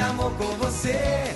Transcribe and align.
amor 0.00 0.32
com 0.32 0.56
você. 0.56 1.32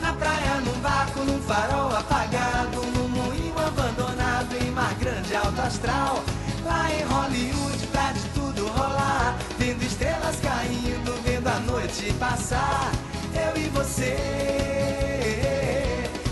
Na 0.00 0.12
praia, 0.12 0.60
num 0.64 0.80
barco, 0.80 1.20
num 1.20 1.40
farol 1.42 1.94
apagado, 1.96 2.82
num 2.94 3.08
moinho 3.08 3.54
abandonado 3.58 4.54
em 4.62 4.70
mar 4.70 4.94
grande 4.94 5.34
alto 5.34 5.60
astral. 5.60 6.22
Lá 6.64 6.90
em 6.92 7.02
Hollywood, 7.04 7.86
pra 7.88 8.12
de 8.12 8.20
tudo 8.34 8.66
rolar, 8.68 9.36
vendo 9.58 9.82
estrelas 9.82 10.36
caindo, 10.40 11.22
vendo 11.24 11.48
a 11.48 11.58
noite 11.60 12.12
passar. 12.14 12.92
Eu 13.34 13.56
e 13.60 13.68
você, 13.68 14.16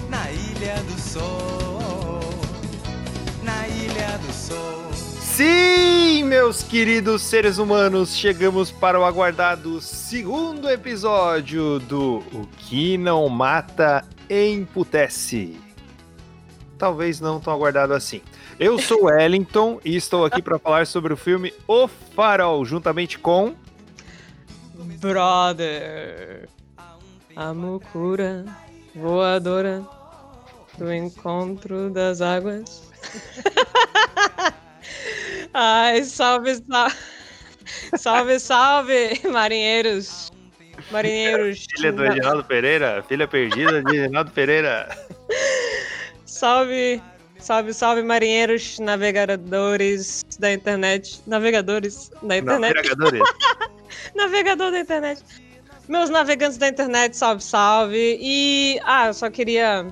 na 0.08 0.30
Ilha 0.30 0.76
do 0.82 1.00
Sol, 1.00 2.20
na 3.42 3.68
Ilha 3.68 4.18
do 4.18 4.32
Sol. 4.32 4.90
Sim, 5.20 6.05
meus 6.26 6.60
queridos 6.64 7.22
seres 7.22 7.56
humanos, 7.56 8.16
chegamos 8.16 8.72
para 8.72 8.98
o 8.98 9.04
aguardado 9.04 9.80
segundo 9.80 10.68
episódio 10.68 11.78
do 11.78 12.18
O 12.32 12.48
que 12.58 12.98
não 12.98 13.28
mata 13.28 14.04
emputece. 14.28 15.56
Talvez 16.76 17.20
não 17.20 17.38
tão 17.38 17.52
aguardado 17.52 17.94
assim. 17.94 18.20
Eu 18.58 18.76
sou 18.76 19.02
o 19.02 19.04
Wellington 19.04 19.80
e 19.84 19.94
estou 19.94 20.24
aqui 20.24 20.42
para 20.42 20.58
falar 20.58 20.84
sobre 20.88 21.12
o 21.12 21.16
filme 21.16 21.54
O 21.66 21.86
Farol, 21.86 22.64
juntamente 22.64 23.20
com 23.20 23.54
Brother. 24.98 26.48
A 27.36 27.54
mucura 27.54 28.44
voadora 28.96 29.86
do 30.76 30.92
encontro 30.92 31.88
das 31.88 32.20
águas. 32.20 32.82
Ai, 35.54 36.04
salve, 36.04 36.56
salve. 36.56 36.96
Salve, 37.96 38.38
salve, 38.38 39.20
marinheiros. 39.30 40.30
Marinheiros. 40.90 41.66
filha 41.74 41.92
do 41.92 42.02
Reginaldo 42.02 42.44
Pereira, 42.44 43.04
filha 43.08 43.26
perdida 43.26 43.82
de 43.82 44.00
Reginaldo 44.00 44.30
Pereira. 44.30 44.88
Salve, 46.24 47.02
salve, 47.38 47.72
salve, 47.72 48.02
marinheiros, 48.02 48.78
navegadores 48.78 50.24
da 50.38 50.52
internet. 50.52 51.20
Navegadores 51.26 52.10
da 52.22 52.36
internet. 52.38 52.74
Navegadores. 52.74 53.22
Navegador 54.14 54.70
da 54.70 54.80
internet. 54.80 55.22
Meus 55.88 56.10
navegantes 56.10 56.58
da 56.58 56.68
internet, 56.68 57.16
salve, 57.16 57.42
salve. 57.42 58.18
E, 58.20 58.80
ah, 58.84 59.06
eu 59.06 59.14
só 59.14 59.30
queria 59.30 59.86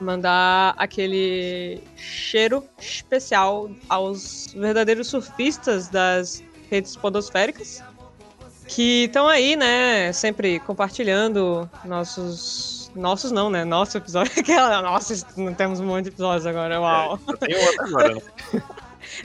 mandar 0.00 0.74
aquele 0.76 1.82
cheiro 1.96 2.64
especial 2.78 3.70
aos 3.88 4.54
verdadeiros 4.56 5.08
surfistas 5.08 5.88
das 5.88 6.42
redes 6.70 6.96
podosféricas 6.96 7.82
que 8.66 9.04
estão 9.04 9.28
aí, 9.28 9.56
né, 9.56 10.12
sempre 10.12 10.58
compartilhando 10.60 11.68
nossos 11.84 12.90
nossos 12.94 13.32
não, 13.32 13.50
né, 13.50 13.64
nosso 13.64 13.98
episódio, 13.98 14.32
nossa, 14.82 15.26
não 15.36 15.52
temos 15.52 15.80
um 15.80 15.86
monte 15.86 16.04
de 16.04 16.10
episódios 16.10 16.46
agora, 16.46 16.80
uau. 16.80 17.18
É, 17.28 17.46
tem 17.46 17.56
outro 17.56 17.84
agora, 17.86 18.14
né? 18.14 18.22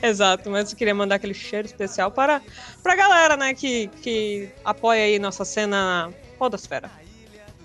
Exato, 0.02 0.50
mas 0.50 0.72
eu 0.72 0.78
queria 0.78 0.94
mandar 0.94 1.16
aquele 1.16 1.36
cheiro 1.36 1.67
especial 1.67 2.12
para 2.12 2.42
pra 2.81 2.95
galera, 2.95 3.38
né, 3.38 3.53
que, 3.53 3.88
que 4.02 4.50
apoia 4.66 5.03
aí 5.03 5.20
nossa 5.20 5.45
cena 5.45 6.12
podosfera. 6.38 6.90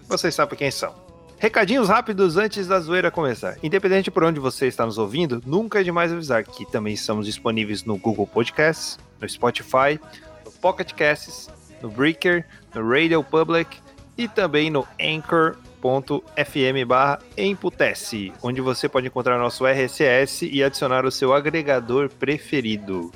Vocês 0.07 0.35
sabem 0.35 0.59
quem 0.59 0.71
são. 0.71 1.04
Recadinhos 1.39 1.89
rápidos 1.89 2.37
antes 2.37 2.67
da 2.67 2.81
zoeira 2.81 3.11
começar. 3.11 3.57
Independente 3.63 4.11
por 4.11 4.25
onde 4.25 4.41
você 4.41 4.67
está 4.67 4.87
nos 4.87 4.99
ouvindo, 4.99 5.43
nunca 5.45 5.81
é 5.81 5.83
demais 5.83 6.13
avisar 6.13 6.45
que 6.45 6.65
também 6.71 6.95
estamos 6.95 7.27
disponíveis 7.27 7.85
no 7.85 7.97
Google 7.99 8.27
Podcasts, 8.27 8.99
no 9.21 9.29
Spotify, 9.29 10.01
no 10.45 10.51
Pocket 10.53 10.93
Casts, 10.93 11.51
no 11.83 11.91
Breaker, 11.91 12.47
no 12.75 12.89
Radio 12.89 13.23
Public 13.23 13.77
e 14.17 14.27
também 14.27 14.71
no 14.71 14.87
Anchor.fm 14.99 16.85
barra 16.87 17.19
Emputece, 17.37 18.33
onde 18.43 18.61
você 18.61 18.89
pode 18.89 19.09
encontrar 19.09 19.39
nosso 19.39 19.67
RSS 19.67 20.49
e 20.49 20.63
adicionar 20.63 21.05
o 21.05 21.11
seu 21.11 21.35
agregador 21.35 22.09
preferido. 22.09 23.13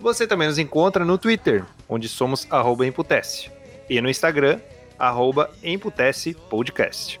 Você 0.00 0.26
também 0.26 0.48
nos 0.48 0.58
encontra 0.58 1.04
no 1.04 1.18
Twitter, 1.18 1.62
onde 1.86 2.08
somos 2.08 2.46
arroba 2.50 2.86
Emputece, 2.86 3.50
e 3.88 4.00
no 4.00 4.08
Instagram, 4.08 4.58
arroba 4.98 5.50
Emputece 5.62 6.32
Podcast. 6.32 7.19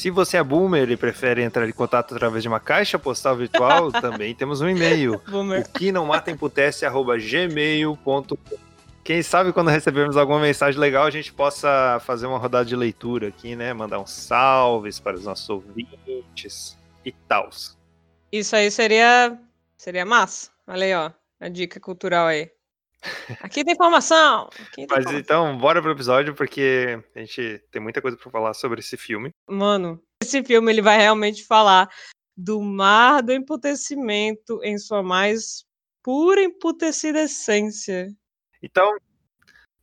Se 0.00 0.08
você 0.08 0.38
é 0.38 0.42
boomer 0.42 0.90
e 0.90 0.96
prefere 0.96 1.42
entrar 1.42 1.68
em 1.68 1.72
contato 1.72 2.14
através 2.14 2.42
de 2.42 2.48
uma 2.48 2.58
caixa 2.58 2.98
postal 2.98 3.36
virtual, 3.36 3.92
também 4.00 4.34
temos 4.34 4.62
um 4.62 4.68
e-mail. 4.70 5.20
Boomer. 5.28 5.60
O 5.60 5.78
que 5.78 5.92
não 5.92 6.06
mata 6.06 6.30
emputece, 6.30 6.86
arroba 6.86 7.18
gmail.com. 7.18 8.38
Quem 9.04 9.22
sabe 9.22 9.52
quando 9.52 9.68
recebermos 9.68 10.16
alguma 10.16 10.40
mensagem 10.40 10.80
legal, 10.80 11.04
a 11.04 11.10
gente 11.10 11.30
possa 11.30 12.00
fazer 12.00 12.26
uma 12.26 12.38
rodada 12.38 12.64
de 12.64 12.74
leitura 12.74 13.28
aqui, 13.28 13.54
né? 13.54 13.74
Mandar 13.74 14.00
uns 14.00 14.10
salves 14.10 14.98
para 14.98 15.18
os 15.18 15.24
nossos 15.24 15.50
ouvintes 15.50 16.78
e 17.04 17.12
tals. 17.12 17.76
Isso 18.32 18.56
aí 18.56 18.70
seria 18.70 19.38
seria 19.76 20.06
massa. 20.06 20.50
Olha 20.66 20.86
aí, 20.86 20.94
ó, 20.94 21.10
a 21.38 21.50
dica 21.50 21.78
cultural 21.78 22.26
aí. 22.26 22.50
Aqui 23.40 23.64
tem 23.64 23.74
informação. 23.74 24.48
Aqui 24.48 24.76
tem 24.76 24.86
Mas 24.88 25.00
informação. 25.00 25.18
então, 25.18 25.58
bora 25.58 25.80
pro 25.80 25.92
episódio, 25.92 26.34
porque 26.34 27.02
a 27.14 27.20
gente 27.20 27.62
tem 27.70 27.80
muita 27.80 28.02
coisa 28.02 28.16
para 28.16 28.30
falar 28.30 28.54
sobre 28.54 28.80
esse 28.80 28.96
filme. 28.96 29.30
Mano, 29.48 30.02
esse 30.22 30.42
filme 30.44 30.70
ele 30.70 30.82
vai 30.82 30.98
realmente 30.98 31.44
falar 31.44 31.88
do 32.36 32.60
mar 32.60 33.22
do 33.22 33.32
emputecimento 33.32 34.60
em 34.62 34.78
sua 34.78 35.02
mais 35.02 35.64
pura 36.02 36.42
emputecida 36.42 37.22
essência. 37.22 38.08
Então, 38.62 38.96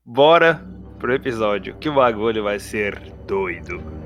bora 0.04 0.66
pro 1.00 1.14
episódio, 1.14 1.78
que 1.78 1.90
o 1.90 1.96
bagulho 1.96 2.44
vai 2.44 2.60
ser 2.60 3.00
doido. 3.26 3.97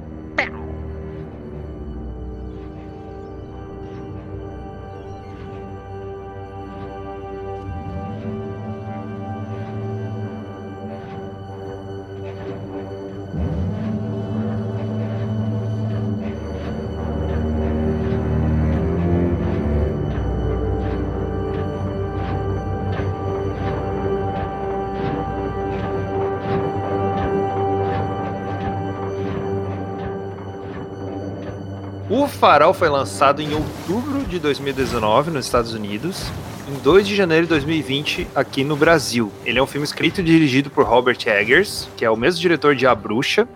Farol 32.41 32.73
foi 32.73 32.89
lançado 32.89 33.39
em 33.39 33.53
outubro 33.53 34.23
de 34.23 34.39
2019 34.39 35.29
nos 35.29 35.45
Estados 35.45 35.75
Unidos, 35.75 36.23
em 36.67 36.73
2 36.79 37.07
de 37.07 37.15
janeiro 37.15 37.45
de 37.45 37.49
2020 37.49 38.29
aqui 38.33 38.63
no 38.63 38.75
Brasil. 38.75 39.31
Ele 39.45 39.59
é 39.59 39.61
um 39.61 39.67
filme 39.67 39.85
escrito 39.85 40.21
e 40.21 40.23
dirigido 40.23 40.71
por 40.71 40.83
Robert 40.83 41.19
Eggers, 41.23 41.87
que 41.95 42.03
é 42.03 42.09
o 42.09 42.17
mesmo 42.17 42.41
diretor 42.41 42.75
de 42.75 42.87
A 42.87 42.95
Bruxa, 42.95 43.47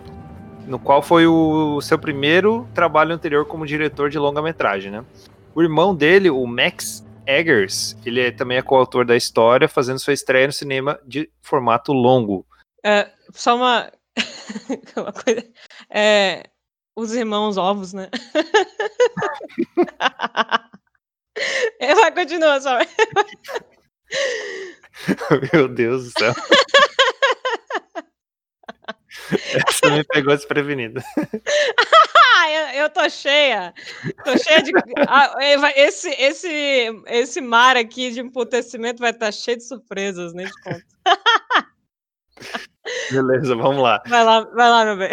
no 0.68 0.78
qual 0.78 1.02
foi 1.02 1.26
o 1.26 1.80
seu 1.80 1.98
primeiro 1.98 2.64
trabalho 2.72 3.12
anterior 3.12 3.44
como 3.44 3.66
diretor 3.66 4.08
de 4.08 4.20
longa-metragem, 4.20 4.92
né? 4.92 5.04
O 5.52 5.60
irmão 5.60 5.92
dele, 5.92 6.30
o 6.30 6.46
Max 6.46 7.04
Eggers, 7.26 7.96
ele 8.06 8.20
é- 8.20 8.30
também 8.30 8.56
é 8.56 8.62
coautor 8.62 9.04
da 9.04 9.16
história, 9.16 9.66
fazendo 9.68 9.98
sua 9.98 10.12
estreia 10.12 10.46
no 10.46 10.52
cinema 10.52 10.96
de 11.04 11.28
formato 11.42 11.92
longo. 11.92 12.46
É, 12.84 13.08
só 13.32 13.56
uma, 13.56 13.90
uma 14.96 15.12
coisa. 15.12 15.44
É, 15.90 16.44
os 16.96 17.14
irmãos 17.14 17.58
ovos, 17.58 17.92
né? 17.92 18.08
Vai, 21.78 22.12
continua, 22.12 22.58
só. 22.60 22.78
Meu 25.52 25.68
Deus 25.68 26.04
do 26.04 26.10
céu. 26.18 26.34
Essa 29.68 29.90
me 29.90 30.02
pegou 30.04 30.34
desprevenida. 30.34 31.04
Eu, 32.48 32.82
eu 32.82 32.90
tô 32.90 33.08
cheia. 33.10 33.74
Tô 34.24 34.38
cheia 34.38 34.62
de. 34.62 34.70
Ah, 35.08 35.34
esse, 35.74 36.08
esse, 36.10 36.92
esse 37.06 37.40
mar 37.40 37.76
aqui 37.76 38.12
de 38.12 38.20
emputecimento 38.20 39.00
vai 39.00 39.10
estar 39.10 39.32
cheio 39.32 39.56
de 39.56 39.64
surpresas, 39.64 40.32
de 40.32 40.48
conto. 40.62 40.84
Beleza, 43.10 43.56
vamos 43.56 43.82
lá. 43.82 44.00
Vai 44.06 44.24
lá, 44.24 44.42
vai 44.42 44.70
lá, 44.70 44.84
meu 44.84 44.96
bem. 44.96 45.10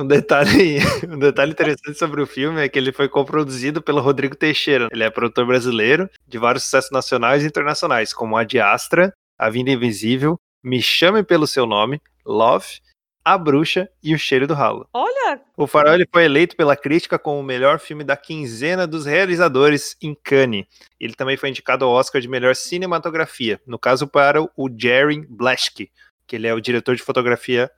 Um 0.00 0.06
detalhe, 0.06 0.78
um 1.06 1.18
detalhe 1.18 1.52
interessante 1.52 1.98
sobre 1.98 2.22
o 2.22 2.26
filme 2.26 2.64
é 2.64 2.68
que 2.70 2.78
ele 2.78 2.90
foi 2.90 3.06
coproduzido 3.06 3.82
pelo 3.82 4.00
Rodrigo 4.00 4.34
Teixeira. 4.34 4.88
Ele 4.90 5.04
é 5.04 5.10
produtor 5.10 5.44
brasileiro 5.44 6.08
de 6.26 6.38
vários 6.38 6.64
sucessos 6.64 6.90
nacionais 6.90 7.44
e 7.44 7.46
internacionais, 7.46 8.14
como 8.14 8.34
A 8.34 8.42
de 8.42 8.58
Astra, 8.58 9.12
A 9.38 9.50
Vinda 9.50 9.70
Invisível, 9.70 10.40
Me 10.64 10.80
Chame 10.80 11.22
Pelo 11.22 11.46
Seu 11.46 11.66
Nome, 11.66 12.00
Love, 12.24 12.80
A 13.22 13.36
Bruxa 13.36 13.90
e 14.02 14.14
O 14.14 14.18
Cheiro 14.18 14.46
do 14.46 14.54
Ralo. 14.54 14.88
Olha, 14.94 15.38
O 15.54 15.66
Farol 15.66 15.96
ele 15.96 16.08
foi 16.10 16.24
eleito 16.24 16.56
pela 16.56 16.74
crítica 16.74 17.18
como 17.18 17.38
o 17.38 17.44
melhor 17.44 17.78
filme 17.78 18.02
da 18.02 18.16
quinzena 18.16 18.86
dos 18.86 19.04
realizadores 19.04 19.98
em 20.00 20.14
Cannes. 20.14 20.64
Ele 20.98 21.12
também 21.12 21.36
foi 21.36 21.50
indicado 21.50 21.84
ao 21.84 21.90
Oscar 21.90 22.22
de 22.22 22.28
melhor 22.28 22.56
cinematografia, 22.56 23.60
no 23.66 23.78
caso 23.78 24.08
para 24.08 24.40
o 24.42 24.70
Jerry 24.74 25.26
Blaschke, 25.28 25.90
que 26.26 26.36
ele 26.36 26.46
é 26.46 26.54
o 26.54 26.60
diretor 26.60 26.96
de 26.96 27.02
fotografia 27.02 27.70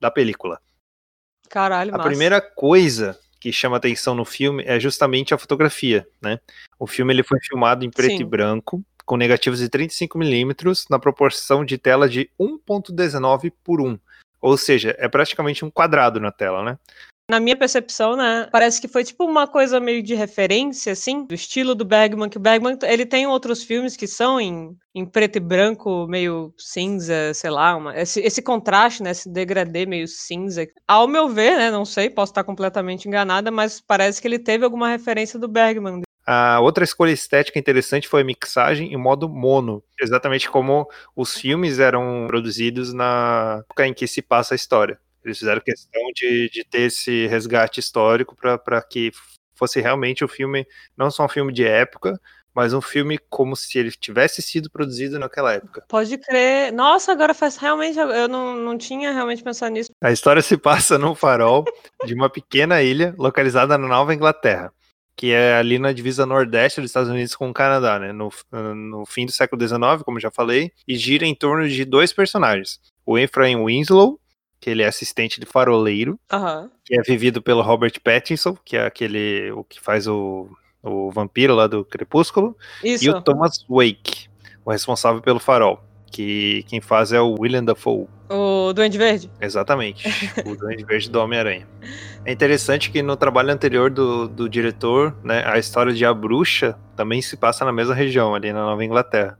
da 0.00 0.10
película. 0.10 0.60
Caralho, 1.50 1.92
A 1.92 1.98
massa. 1.98 2.08
primeira 2.08 2.40
coisa 2.40 3.18
que 3.40 3.52
chama 3.52 3.76
atenção 3.76 4.14
no 4.14 4.24
filme 4.24 4.62
é 4.64 4.78
justamente 4.78 5.34
a 5.34 5.38
fotografia, 5.38 6.06
né? 6.22 6.38
O 6.78 6.86
filme 6.86 7.12
ele 7.12 7.24
foi 7.24 7.40
filmado 7.40 7.84
em 7.84 7.90
preto 7.90 8.16
Sim. 8.16 8.22
e 8.22 8.24
branco, 8.24 8.84
com 9.04 9.16
negativos 9.16 9.58
de 9.58 9.68
35mm, 9.68 10.84
na 10.88 10.98
proporção 10.98 11.64
de 11.64 11.76
tela 11.76 12.08
de 12.08 12.30
1.19 12.38 13.52
por 13.64 13.80
1. 13.80 13.98
Ou 14.40 14.56
seja, 14.56 14.94
é 14.98 15.08
praticamente 15.08 15.64
um 15.64 15.70
quadrado 15.70 16.20
na 16.20 16.30
tela, 16.30 16.62
né? 16.62 16.78
Na 17.30 17.38
minha 17.38 17.56
percepção, 17.56 18.16
né, 18.16 18.48
parece 18.50 18.80
que 18.80 18.88
foi 18.88 19.04
tipo 19.04 19.24
uma 19.24 19.46
coisa 19.46 19.78
meio 19.78 20.02
de 20.02 20.16
referência, 20.16 20.92
assim, 20.92 21.24
do 21.26 21.32
estilo 21.32 21.76
do 21.76 21.84
Bergman, 21.84 22.28
que 22.28 22.38
o 22.38 22.40
Bergman, 22.40 22.76
ele 22.82 23.06
tem 23.06 23.24
outros 23.24 23.62
filmes 23.62 23.96
que 23.96 24.08
são 24.08 24.40
em, 24.40 24.76
em 24.92 25.06
preto 25.06 25.36
e 25.36 25.40
branco, 25.40 26.08
meio 26.08 26.52
cinza, 26.58 27.32
sei 27.32 27.50
lá, 27.50 27.76
uma, 27.76 27.96
esse, 27.96 28.18
esse 28.18 28.42
contraste, 28.42 29.00
né, 29.00 29.12
esse 29.12 29.32
degradê 29.32 29.86
meio 29.86 30.08
cinza. 30.08 30.66
Ao 30.88 31.06
meu 31.06 31.28
ver, 31.28 31.56
né, 31.56 31.70
não 31.70 31.84
sei, 31.84 32.10
posso 32.10 32.32
estar 32.32 32.42
completamente 32.42 33.06
enganada, 33.06 33.48
mas 33.48 33.80
parece 33.80 34.20
que 34.20 34.26
ele 34.26 34.40
teve 34.40 34.64
alguma 34.64 34.88
referência 34.88 35.38
do 35.38 35.46
Bergman. 35.46 36.02
A 36.26 36.58
outra 36.58 36.82
escolha 36.82 37.12
estética 37.12 37.60
interessante 37.60 38.08
foi 38.08 38.22
a 38.22 38.24
mixagem 38.24 38.92
em 38.92 38.96
modo 38.96 39.28
mono, 39.28 39.84
exatamente 40.00 40.50
como 40.50 40.88
os 41.14 41.36
filmes 41.36 41.78
eram 41.78 42.24
produzidos 42.26 42.92
na 42.92 43.60
época 43.60 43.86
em 43.86 43.94
que 43.94 44.08
se 44.08 44.20
passa 44.20 44.52
a 44.52 44.56
história. 44.56 44.98
Eles 45.24 45.38
fizeram 45.38 45.60
questão 45.60 46.02
de, 46.14 46.48
de 46.50 46.64
ter 46.64 46.82
esse 46.82 47.26
resgate 47.26 47.80
histórico 47.80 48.36
para 48.36 48.82
que 48.82 49.10
fosse 49.54 49.80
realmente 49.80 50.24
um 50.24 50.28
filme, 50.28 50.66
não 50.96 51.10
só 51.10 51.26
um 51.26 51.28
filme 51.28 51.52
de 51.52 51.66
época, 51.66 52.18
mas 52.54 52.72
um 52.72 52.80
filme 52.80 53.18
como 53.28 53.54
se 53.54 53.78
ele 53.78 53.90
tivesse 53.90 54.42
sido 54.42 54.70
produzido 54.70 55.18
naquela 55.18 55.52
época. 55.52 55.84
Pode 55.88 56.18
crer. 56.18 56.72
Nossa, 56.72 57.12
agora 57.12 57.34
faz 57.34 57.56
realmente. 57.56 57.98
Eu 57.98 58.28
não, 58.28 58.56
não 58.56 58.76
tinha 58.76 59.12
realmente 59.12 59.42
pensado 59.42 59.72
nisso. 59.72 59.90
A 60.00 60.10
história 60.10 60.42
se 60.42 60.56
passa 60.56 60.98
num 60.98 61.14
farol 61.14 61.64
de 62.04 62.14
uma 62.14 62.28
pequena 62.28 62.82
ilha 62.82 63.14
localizada 63.18 63.78
na 63.78 63.86
Nova 63.86 64.14
Inglaterra, 64.14 64.72
que 65.14 65.32
é 65.32 65.54
ali 65.54 65.78
na 65.78 65.92
divisa 65.92 66.26
nordeste 66.26 66.80
dos 66.80 66.90
Estados 66.90 67.10
Unidos 67.10 67.36
com 67.36 67.48
o 67.50 67.54
Canadá, 67.54 67.98
né? 67.98 68.12
No, 68.12 68.30
no 68.74 69.06
fim 69.06 69.26
do 69.26 69.32
século 69.32 69.60
XIX, 69.60 70.02
como 70.04 70.18
já 70.18 70.30
falei, 70.30 70.72
e 70.88 70.96
gira 70.96 71.24
em 71.24 71.34
torno 71.34 71.68
de 71.68 71.84
dois 71.84 72.12
personagens: 72.12 72.80
o 73.06 73.18
Ephraim 73.18 73.64
Winslow, 73.64 74.18
que 74.60 74.68
ele 74.68 74.82
é 74.82 74.86
assistente 74.86 75.40
de 75.40 75.46
faroleiro, 75.46 76.18
Aham. 76.30 76.70
que 76.84 76.98
é 76.98 77.02
vivido 77.02 77.40
pelo 77.40 77.62
Robert 77.62 77.94
Pattinson, 78.02 78.56
que 78.64 78.76
é 78.76 78.84
aquele 78.86 79.50
o 79.52 79.64
que 79.64 79.80
faz 79.80 80.06
o, 80.06 80.48
o 80.82 81.10
vampiro 81.10 81.54
lá 81.54 81.66
do 81.66 81.84
Crepúsculo, 81.84 82.56
Isso. 82.84 83.04
e 83.04 83.10
o 83.10 83.20
Thomas 83.22 83.64
Wake, 83.68 84.28
o 84.64 84.70
responsável 84.70 85.22
pelo 85.22 85.40
farol, 85.40 85.82
que 86.06 86.64
quem 86.68 86.80
faz 86.80 87.12
é 87.12 87.20
o 87.20 87.36
William 87.40 87.64
Dafoe. 87.64 88.06
O 88.28 88.72
Duende 88.72 88.98
Verde. 88.98 89.30
Exatamente, 89.40 90.06
o 90.44 90.54
Duende 90.54 90.84
Verde 90.84 91.10
do 91.10 91.18
Homem-Aranha. 91.20 91.66
É 92.24 92.30
interessante 92.30 92.90
que 92.90 93.02
no 93.02 93.16
trabalho 93.16 93.50
anterior 93.50 93.90
do, 93.90 94.28
do 94.28 94.48
diretor, 94.48 95.16
né, 95.24 95.42
a 95.46 95.58
história 95.58 95.92
de 95.92 96.04
A 96.04 96.12
Bruxa 96.12 96.78
também 96.94 97.22
se 97.22 97.36
passa 97.36 97.64
na 97.64 97.72
mesma 97.72 97.94
região, 97.94 98.34
ali 98.34 98.52
na 98.52 98.60
Nova 98.60 98.84
Inglaterra. 98.84 99.38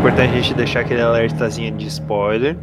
Importante 0.00 0.30
a 0.30 0.40
gente 0.40 0.54
deixar 0.54 0.80
aquele 0.80 1.02
alertazinho 1.02 1.76
de 1.76 1.86
spoiler 1.86 2.56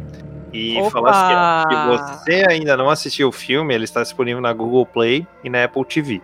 e 0.52 0.76
Opa! 0.80 0.90
falar 0.90 1.10
assim: 1.10 1.74
se 1.74 2.30
você 2.32 2.44
ainda 2.48 2.76
não 2.76 2.90
assistiu 2.90 3.28
o 3.28 3.32
filme, 3.32 3.72
ele 3.74 3.84
está 3.84 4.02
disponível 4.02 4.40
na 4.40 4.52
Google 4.52 4.84
Play 4.84 5.26
e 5.44 5.48
na 5.50 5.64
Apple 5.64 5.84
TV. 5.84 6.20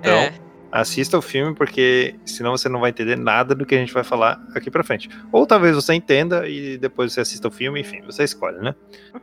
Então, 0.00 0.12
É. 0.18 0.32
assista 0.72 1.16
o 1.16 1.22
filme, 1.22 1.54
porque 1.54 2.16
senão 2.26 2.52
você 2.56 2.68
não 2.68 2.80
vai 2.80 2.90
entender 2.90 3.16
nada 3.16 3.54
do 3.54 3.64
que 3.64 3.74
a 3.74 3.78
gente 3.78 3.92
vai 3.94 4.02
falar 4.02 4.40
aqui 4.54 4.70
pra 4.70 4.82
frente. 4.82 5.08
Ou 5.30 5.46
talvez 5.46 5.74
você 5.76 5.94
entenda 5.94 6.48
e 6.48 6.76
depois 6.76 7.12
você 7.12 7.20
assista 7.20 7.46
o 7.48 7.50
filme, 7.52 7.80
enfim, 7.80 8.00
você 8.02 8.24
escolhe, 8.24 8.58
né? 8.58 8.74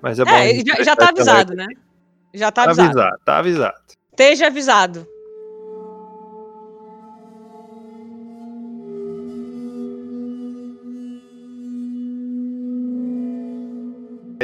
Mas 0.02 0.20
é 0.20 0.26
bom. 0.26 0.32
É, 0.32 0.54
já, 0.66 0.84
já 0.84 0.96
tá 0.96 1.10
avisado, 1.10 1.54
né? 1.54 1.68
Já 2.34 2.52
tá 2.52 2.64
Tá 2.64 2.70
avisado. 2.72 2.90
avisado, 3.00 3.18
tá 3.26 3.38
avisado. 3.40 3.76
Esteja 4.12 4.48
avisado. 4.48 5.06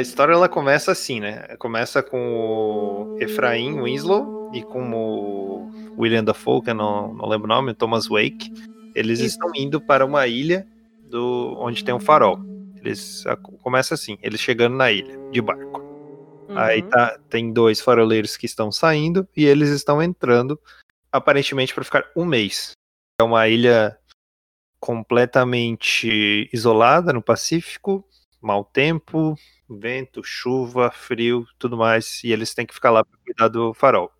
História 0.02 0.32
ela 0.32 0.48
começa 0.48 0.92
assim, 0.92 1.20
né? 1.20 1.56
Começa 1.58 2.02
com 2.02 2.18
o 2.18 3.16
Efraim 3.20 3.80
Winslow 3.80 4.50
e 4.52 4.62
com 4.62 4.92
o 4.92 5.70
William 5.98 6.24
Dafoe, 6.24 6.62
que 6.62 6.70
eu 6.70 6.74
não, 6.74 7.14
não 7.14 7.28
lembro 7.28 7.46
o 7.46 7.54
nome, 7.54 7.70
o 7.70 7.74
Thomas 7.74 8.06
Wake. 8.06 8.52
Eles 8.94 9.20
Isso. 9.20 9.28
estão 9.28 9.50
indo 9.54 9.80
para 9.80 10.04
uma 10.04 10.26
ilha 10.26 10.66
do 11.04 11.56
onde 11.58 11.82
tem 11.84 11.94
um 11.94 12.00
farol. 12.00 12.38
Eles 12.76 13.24
começa 13.62 13.94
assim, 13.94 14.18
eles 14.22 14.40
chegando 14.40 14.76
na 14.76 14.90
ilha 14.90 15.16
de 15.30 15.40
barco. 15.40 15.80
Aí 16.54 16.82
Uhum. 16.82 16.88
tá, 16.90 17.18
tem 17.30 17.52
dois 17.52 17.80
faroleiros 17.80 18.36
que 18.36 18.44
estão 18.46 18.70
saindo 18.70 19.26
e 19.36 19.46
eles 19.46 19.70
estão 19.70 20.02
entrando, 20.02 20.60
aparentemente 21.10 21.72
para 21.72 21.84
ficar 21.84 22.04
um 22.14 22.24
mês. 22.24 22.72
É 23.20 23.24
uma 23.24 23.48
ilha 23.48 23.96
completamente 24.78 26.50
isolada 26.52 27.12
no 27.12 27.22
Pacífico, 27.22 28.04
mau 28.40 28.64
tempo, 28.64 29.36
vento, 29.68 30.22
chuva, 30.24 30.90
frio, 30.90 31.46
tudo 31.58 31.76
mais, 31.76 32.22
e 32.24 32.32
eles 32.32 32.54
têm 32.54 32.66
que 32.66 32.74
ficar 32.74 32.90
lá 32.90 33.04
para 33.04 33.18
cuidar 33.24 33.48
do 33.48 33.72
farol. 33.74 34.12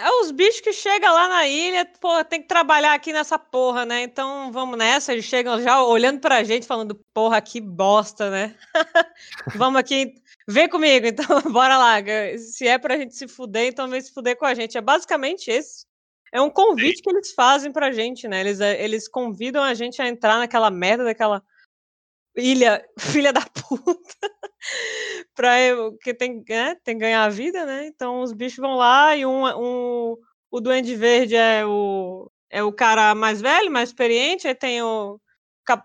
É 0.00 0.08
os 0.20 0.30
bichos 0.30 0.60
que 0.60 0.72
chegam 0.72 1.12
lá 1.12 1.28
na 1.28 1.48
ilha, 1.48 1.84
pô, 2.00 2.24
tem 2.24 2.40
que 2.40 2.46
trabalhar 2.46 2.94
aqui 2.94 3.12
nessa 3.12 3.36
porra, 3.36 3.84
né? 3.84 4.02
Então 4.02 4.52
vamos 4.52 4.78
nessa. 4.78 5.12
Eles 5.12 5.24
chegam 5.24 5.60
já 5.60 5.82
olhando 5.82 6.20
pra 6.20 6.44
gente, 6.44 6.68
falando, 6.68 6.94
porra, 7.12 7.40
que 7.40 7.60
bosta, 7.60 8.30
né? 8.30 8.54
vamos 9.56 9.80
aqui, 9.80 10.14
vem 10.46 10.68
comigo, 10.68 11.04
então 11.08 11.42
bora 11.50 11.76
lá. 11.76 11.96
Se 12.38 12.68
é 12.68 12.78
pra 12.78 12.96
gente 12.96 13.16
se 13.16 13.26
fuder, 13.26 13.66
então 13.66 13.88
vem 13.88 14.00
se 14.00 14.14
fuder 14.14 14.36
com 14.36 14.46
a 14.46 14.54
gente. 14.54 14.78
É 14.78 14.80
basicamente 14.80 15.50
esse. 15.50 15.84
É 16.32 16.40
um 16.40 16.50
convite 16.50 17.02
que 17.02 17.10
eles 17.10 17.32
fazem 17.32 17.72
pra 17.72 17.90
gente, 17.90 18.28
né? 18.28 18.40
Eles, 18.40 18.60
eh, 18.60 18.84
eles 18.84 19.08
convidam 19.08 19.64
a 19.64 19.74
gente 19.74 20.00
a 20.00 20.06
entrar 20.06 20.38
naquela 20.38 20.70
merda 20.70 21.02
daquela 21.02 21.42
ilha, 22.38 22.84
filha 22.98 23.32
da 23.32 23.42
puta. 23.42 24.30
pra 25.34 25.52
que 26.02 26.14
tem, 26.14 26.44
né, 26.48 26.74
tem 26.84 26.94
que 26.96 27.00
ganhar 27.00 27.24
a 27.24 27.28
vida, 27.28 27.64
né? 27.66 27.86
Então 27.86 28.20
os 28.22 28.32
bichos 28.32 28.58
vão 28.58 28.76
lá 28.76 29.16
e 29.16 29.24
um, 29.26 29.44
um 29.46 30.16
o 30.50 30.60
Duende 30.60 30.94
Verde 30.96 31.36
é 31.36 31.64
o 31.66 32.30
é 32.50 32.62
o 32.62 32.72
cara 32.72 33.14
mais 33.14 33.40
velho, 33.42 33.70
mais 33.70 33.90
experiente, 33.90 34.48
aí 34.48 34.54
tem 34.54 34.82
o, 34.82 35.20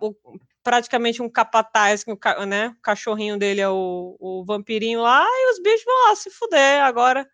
o- 0.02 0.16
praticamente 0.64 1.22
um 1.22 1.30
capataz, 1.30 2.06
né? 2.48 2.70
O 2.70 2.82
cachorrinho 2.82 3.38
dele 3.38 3.60
é 3.62 3.70
o, 3.70 4.16
o 4.20 4.46
vampirinho 4.46 5.02
lá, 5.02 5.26
e 5.28 5.52
os 5.52 5.60
bichos 5.62 5.84
vão 5.86 6.08
lá 6.08 6.16
se 6.16 6.30
fuder 6.32 6.82
agora, 6.84 7.28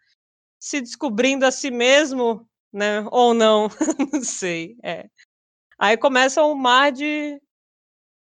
se 0.59 0.81
descobrindo 0.81 1.45
a 1.45 1.51
si 1.51 1.71
mesmo, 1.71 2.47
né? 2.73 3.05
Ou 3.11 3.33
não, 3.33 3.69
não 4.13 4.23
sei. 4.23 4.77
É. 4.83 5.07
Aí 5.79 5.97
começa 5.97 6.43
um 6.43 6.55
mar 6.55 6.91
de 6.91 7.41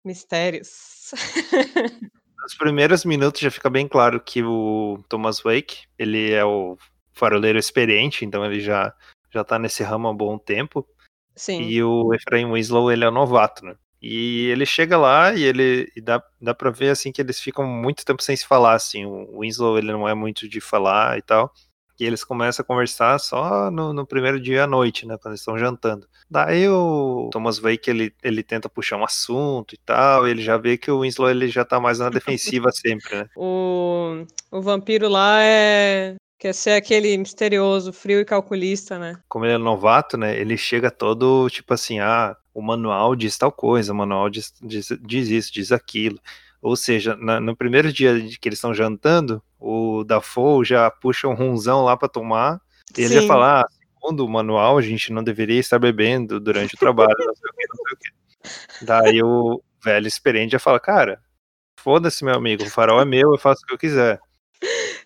mistérios. 0.05 1.11
Nos 2.41 2.55
primeiros 2.55 3.03
minutos 3.03 3.41
já 3.41 3.49
fica 3.49 3.69
bem 3.69 3.87
claro 3.87 4.21
que 4.21 4.43
o 4.43 5.03
Thomas 5.09 5.41
Wake, 5.41 5.87
ele 5.97 6.31
é 6.31 6.45
o 6.45 6.77
faroleiro 7.11 7.57
experiente, 7.57 8.23
então 8.23 8.45
ele 8.45 8.59
já 8.59 8.93
já 9.33 9.43
tá 9.43 9.59
nesse 9.59 9.83
ramo 9.83 10.07
há 10.07 10.11
um 10.11 10.15
bom 10.15 10.37
tempo. 10.37 10.87
Sim. 11.35 11.61
E 11.63 11.83
o 11.83 12.13
Efraim 12.13 12.49
Winslow, 12.49 12.89
ele 12.91 13.03
é 13.03 13.07
o 13.07 13.11
novato, 13.11 13.65
né? 13.65 13.75
E 14.01 14.47
ele 14.47 14.65
chega 14.65 14.97
lá 14.97 15.33
e 15.33 15.43
ele 15.43 15.91
e 15.95 15.99
dá, 15.99 16.23
dá 16.39 16.53
pra 16.53 16.69
ver, 16.69 16.89
assim, 16.89 17.11
que 17.11 17.21
eles 17.21 17.39
ficam 17.39 17.65
muito 17.65 18.05
tempo 18.05 18.21
sem 18.21 18.35
se 18.35 18.47
falar, 18.47 18.75
assim. 18.75 19.05
O 19.05 19.39
Winslow, 19.39 19.77
ele 19.77 19.91
não 19.91 20.07
é 20.07 20.13
muito 20.13 20.47
de 20.47 20.61
falar 20.61 21.17
e 21.17 21.21
tal. 21.21 21.51
E 21.99 22.05
eles 22.05 22.23
começam 22.23 22.63
a 22.63 22.65
conversar 22.65 23.19
só 23.19 23.71
no, 23.71 23.93
no 23.93 24.05
primeiro 24.05 24.39
dia 24.39 24.63
à 24.65 24.67
noite, 24.67 25.05
né? 25.05 25.17
Quando 25.17 25.33
eles 25.33 25.41
estão 25.41 25.57
jantando. 25.57 26.07
Daí 26.29 26.67
o 26.67 27.29
Thomas 27.31 27.57
Wake, 27.59 27.89
ele, 27.89 28.13
ele 28.23 28.43
tenta 28.43 28.67
puxar 28.67 28.97
um 28.97 29.03
assunto 29.03 29.73
e 29.73 29.77
tal. 29.77 30.27
E 30.27 30.31
ele 30.31 30.41
já 30.41 30.57
vê 30.57 30.77
que 30.77 30.91
o 30.91 31.01
Winslow, 31.01 31.29
ele 31.29 31.47
já 31.47 31.63
tá 31.63 31.79
mais 31.79 31.99
na 31.99 32.09
defensiva 32.09 32.69
sempre, 32.75 33.15
né? 33.15 33.29
O, 33.35 34.25
o 34.51 34.61
vampiro 34.61 35.07
lá 35.07 35.41
é. 35.41 36.15
Quer 36.37 36.53
ser 36.53 36.71
aquele 36.71 37.17
misterioso, 37.17 37.93
frio 37.93 38.19
e 38.19 38.25
calculista, 38.25 38.99
né? 38.99 39.17
como 39.27 39.45
ele 39.45 39.53
é 39.53 39.57
novato, 39.57 40.17
né? 40.17 40.37
Ele 40.37 40.57
chega 40.57 40.91
todo 40.91 41.49
tipo 41.49 41.73
assim, 41.73 41.99
ah, 41.99 42.35
o 42.53 42.61
manual 42.61 43.15
diz 43.15 43.37
tal 43.37 43.51
coisa, 43.51 43.93
o 43.93 43.95
manual 43.95 44.29
diz, 44.29 44.53
diz, 44.61 44.89
diz 45.01 45.29
isso, 45.29 45.51
diz 45.53 45.71
aquilo. 45.71 46.19
Ou 46.61 46.75
seja, 46.75 47.15
na- 47.15 47.39
no 47.39 47.55
primeiro 47.55 47.91
dia 47.91 48.19
que 48.39 48.49
eles 48.49 48.57
estão 48.57 48.73
jantando, 48.73 49.41
o 49.65 50.03
Dafoe 50.03 50.63
já 50.63 50.91
puxa 50.91 51.27
um 51.27 51.33
runzão 51.33 51.83
lá 51.83 51.97
pra 51.97 52.07
tomar, 52.07 52.61
e 52.95 53.01
ele 53.01 53.15
já 53.15 53.21
Sim. 53.21 53.27
fala, 53.27 53.61
ah, 53.61 53.67
segundo 53.69 54.23
o 54.23 54.29
manual, 54.29 54.77
a 54.77 54.81
gente 54.81 55.11
não 55.11 55.23
deveria 55.23 55.59
estar 55.59 55.79
bebendo 55.79 56.39
durante 56.39 56.75
o 56.75 56.77
trabalho, 56.77 57.15
não 57.17 57.33
sei 57.33 57.49
o 57.49 57.55
que, 57.55 57.67
não 57.67 57.75
sei 57.75 57.93
o 57.93 57.97
que. 57.97 58.85
Daí 58.85 59.23
o 59.23 59.63
velho 59.83 60.07
experiente 60.07 60.51
já 60.51 60.59
fala, 60.59 60.79
cara, 60.79 61.19
foda-se, 61.79 62.23
meu 62.23 62.35
amigo, 62.35 62.63
o 62.63 62.69
farol 62.69 63.01
é 63.01 63.05
meu, 63.05 63.31
eu 63.31 63.39
faço 63.39 63.63
o 63.63 63.65
que 63.65 63.73
eu 63.73 63.77
quiser. 63.79 64.19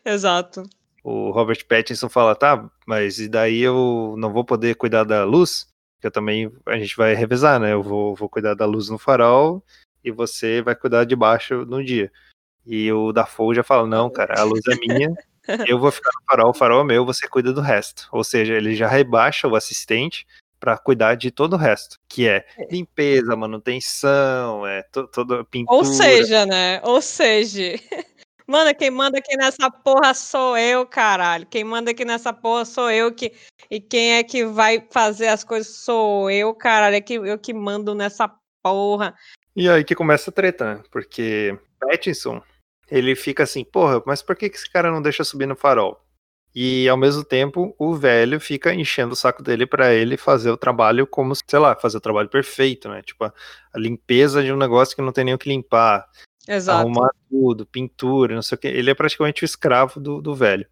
Exato. 0.04 0.64
O 1.06 1.32
Robert 1.32 1.66
Pattinson 1.66 2.10
fala, 2.10 2.36
tá, 2.36 2.70
mas 2.86 3.18
e 3.18 3.30
daí 3.30 3.62
eu 3.62 4.16
não 4.18 4.34
vou 4.34 4.44
poder 4.44 4.76
cuidar 4.76 5.06
da 5.06 5.24
luz? 5.24 5.68
Que 6.02 6.08
eu 6.08 6.12
também, 6.12 6.52
a 6.66 6.78
gente 6.78 6.98
vai 6.98 7.14
revezar, 7.14 7.62
né? 7.62 7.72
Eu 7.72 7.82
vou, 7.82 8.14
vou 8.14 8.28
cuidar 8.28 8.56
da 8.56 8.66
luz 8.66 8.90
no 8.90 8.98
farol 8.98 9.64
e 10.04 10.12
você 10.12 10.62
vai 10.62 10.76
cuidar 10.76 11.06
de 11.06 11.16
baixo 11.16 11.66
no 11.66 11.82
dia. 11.82 12.12
E 12.72 12.94
o 12.94 13.12
Dafoe 13.12 13.56
já 13.56 13.64
fala, 13.64 13.88
não, 13.88 14.12
cara, 14.12 14.40
a 14.40 14.44
luz 14.44 14.62
é 14.68 14.76
minha, 14.76 15.12
eu 15.68 15.80
vou 15.80 15.90
ficar 15.92 16.12
no 16.14 16.24
farol, 16.24 16.52
o 16.52 16.54
farol 16.54 16.82
é 16.82 16.84
meu, 16.84 17.04
você 17.04 17.28
cuida 17.28 17.52
do 17.52 17.62
resto. 17.62 18.08
Ou 18.12 18.24
seja, 18.24 18.54
ele 18.54 18.76
já 18.76 18.88
rebaixa 18.88 19.48
o 19.48 19.56
assistente 19.56 20.28
para 20.60 20.78
cuidar 20.78 21.16
de 21.16 21.32
todo 21.32 21.54
o 21.54 21.58
resto, 21.58 21.98
que 22.08 22.28
é 22.28 22.46
limpeza, 22.70 23.36
manutenção, 23.36 24.68
é 24.68 24.84
to, 24.84 25.08
toda 25.08 25.44
pintura. 25.44 25.76
Ou 25.76 25.84
seja, 25.84 26.46
né? 26.46 26.80
Ou 26.84 27.02
seja, 27.02 27.74
mano, 28.46 28.76
quem 28.76 28.92
manda 28.92 29.18
aqui 29.18 29.36
nessa 29.36 29.72
porra 29.72 30.14
sou 30.14 30.56
eu, 30.56 30.86
caralho. 30.86 31.48
Quem 31.48 31.64
manda 31.64 31.90
aqui 31.90 32.06
nessa 32.06 32.32
porra 32.32 32.66
sou 32.66 32.92
eu 32.92 33.12
que 33.12 33.34
e 33.72 33.80
quem 33.80 34.18
é 34.18 34.24
que 34.24 34.46
vai 34.46 34.86
fazer 34.92 35.30
as 35.30 35.44
coisas 35.44 35.76
sou 35.78 36.30
eu, 36.30 36.54
caralho. 36.54 36.98
É 36.98 37.02
que 37.02 37.16
eu 37.16 37.40
que 37.40 37.52
mando 37.52 37.96
nessa 37.96 38.30
porra. 38.62 39.16
E 39.56 39.68
aí 39.68 39.84
que 39.84 39.96
começa 39.96 40.30
a 40.30 40.34
treta, 40.34 40.76
né? 40.76 40.84
Porque 40.92 41.58
Pattinson, 41.80 42.44
ele 42.92 43.16
fica 43.16 43.44
assim, 43.44 43.64
porra, 43.64 44.02
mas 44.06 44.22
por 44.22 44.36
que, 44.36 44.50
que 44.50 44.58
esse 44.58 44.70
cara 44.70 44.92
não 44.92 45.02
deixa 45.02 45.24
subir 45.24 45.46
no 45.46 45.56
farol? 45.56 46.00
E 46.54 46.90
ao 46.90 46.98
mesmo 46.98 47.24
tempo, 47.24 47.76
o 47.78 47.94
velho 47.96 48.40
fica 48.40 48.74
enchendo 48.74 49.14
o 49.14 49.16
saco 49.16 49.44
dele 49.44 49.68
para 49.68 49.94
ele 49.94 50.18
fazer 50.18 50.50
o 50.50 50.58
trabalho 50.58 51.06
como, 51.06 51.34
sei 51.36 51.60
lá, 51.60 51.76
fazer 51.76 51.98
o 51.98 52.02
trabalho 52.02 52.28
perfeito, 52.28 52.90
né? 52.90 53.04
Tipo, 53.04 53.26
a, 53.26 53.34
a 53.72 53.80
limpeza 53.80 54.44
de 54.44 54.52
um 54.52 54.58
negócio 54.58 54.96
que 54.96 55.02
não 55.02 55.12
tem 55.12 55.24
nem 55.24 55.34
o 55.34 55.38
que 55.38 55.48
limpar. 55.48 56.08
Exato. 56.48 56.80
Arrumar 56.80 57.10
tudo, 57.30 57.66
pintura, 57.68 58.34
não 58.34 58.42
sei 58.42 58.56
o 58.56 58.60
que. 58.60 58.68
Ele 58.68 58.90
é 58.90 58.96
praticamente 58.96 59.44
o 59.44 59.46
escravo 59.46 60.00
do, 60.00 60.22
do 60.22 60.34
velho. 60.34 60.66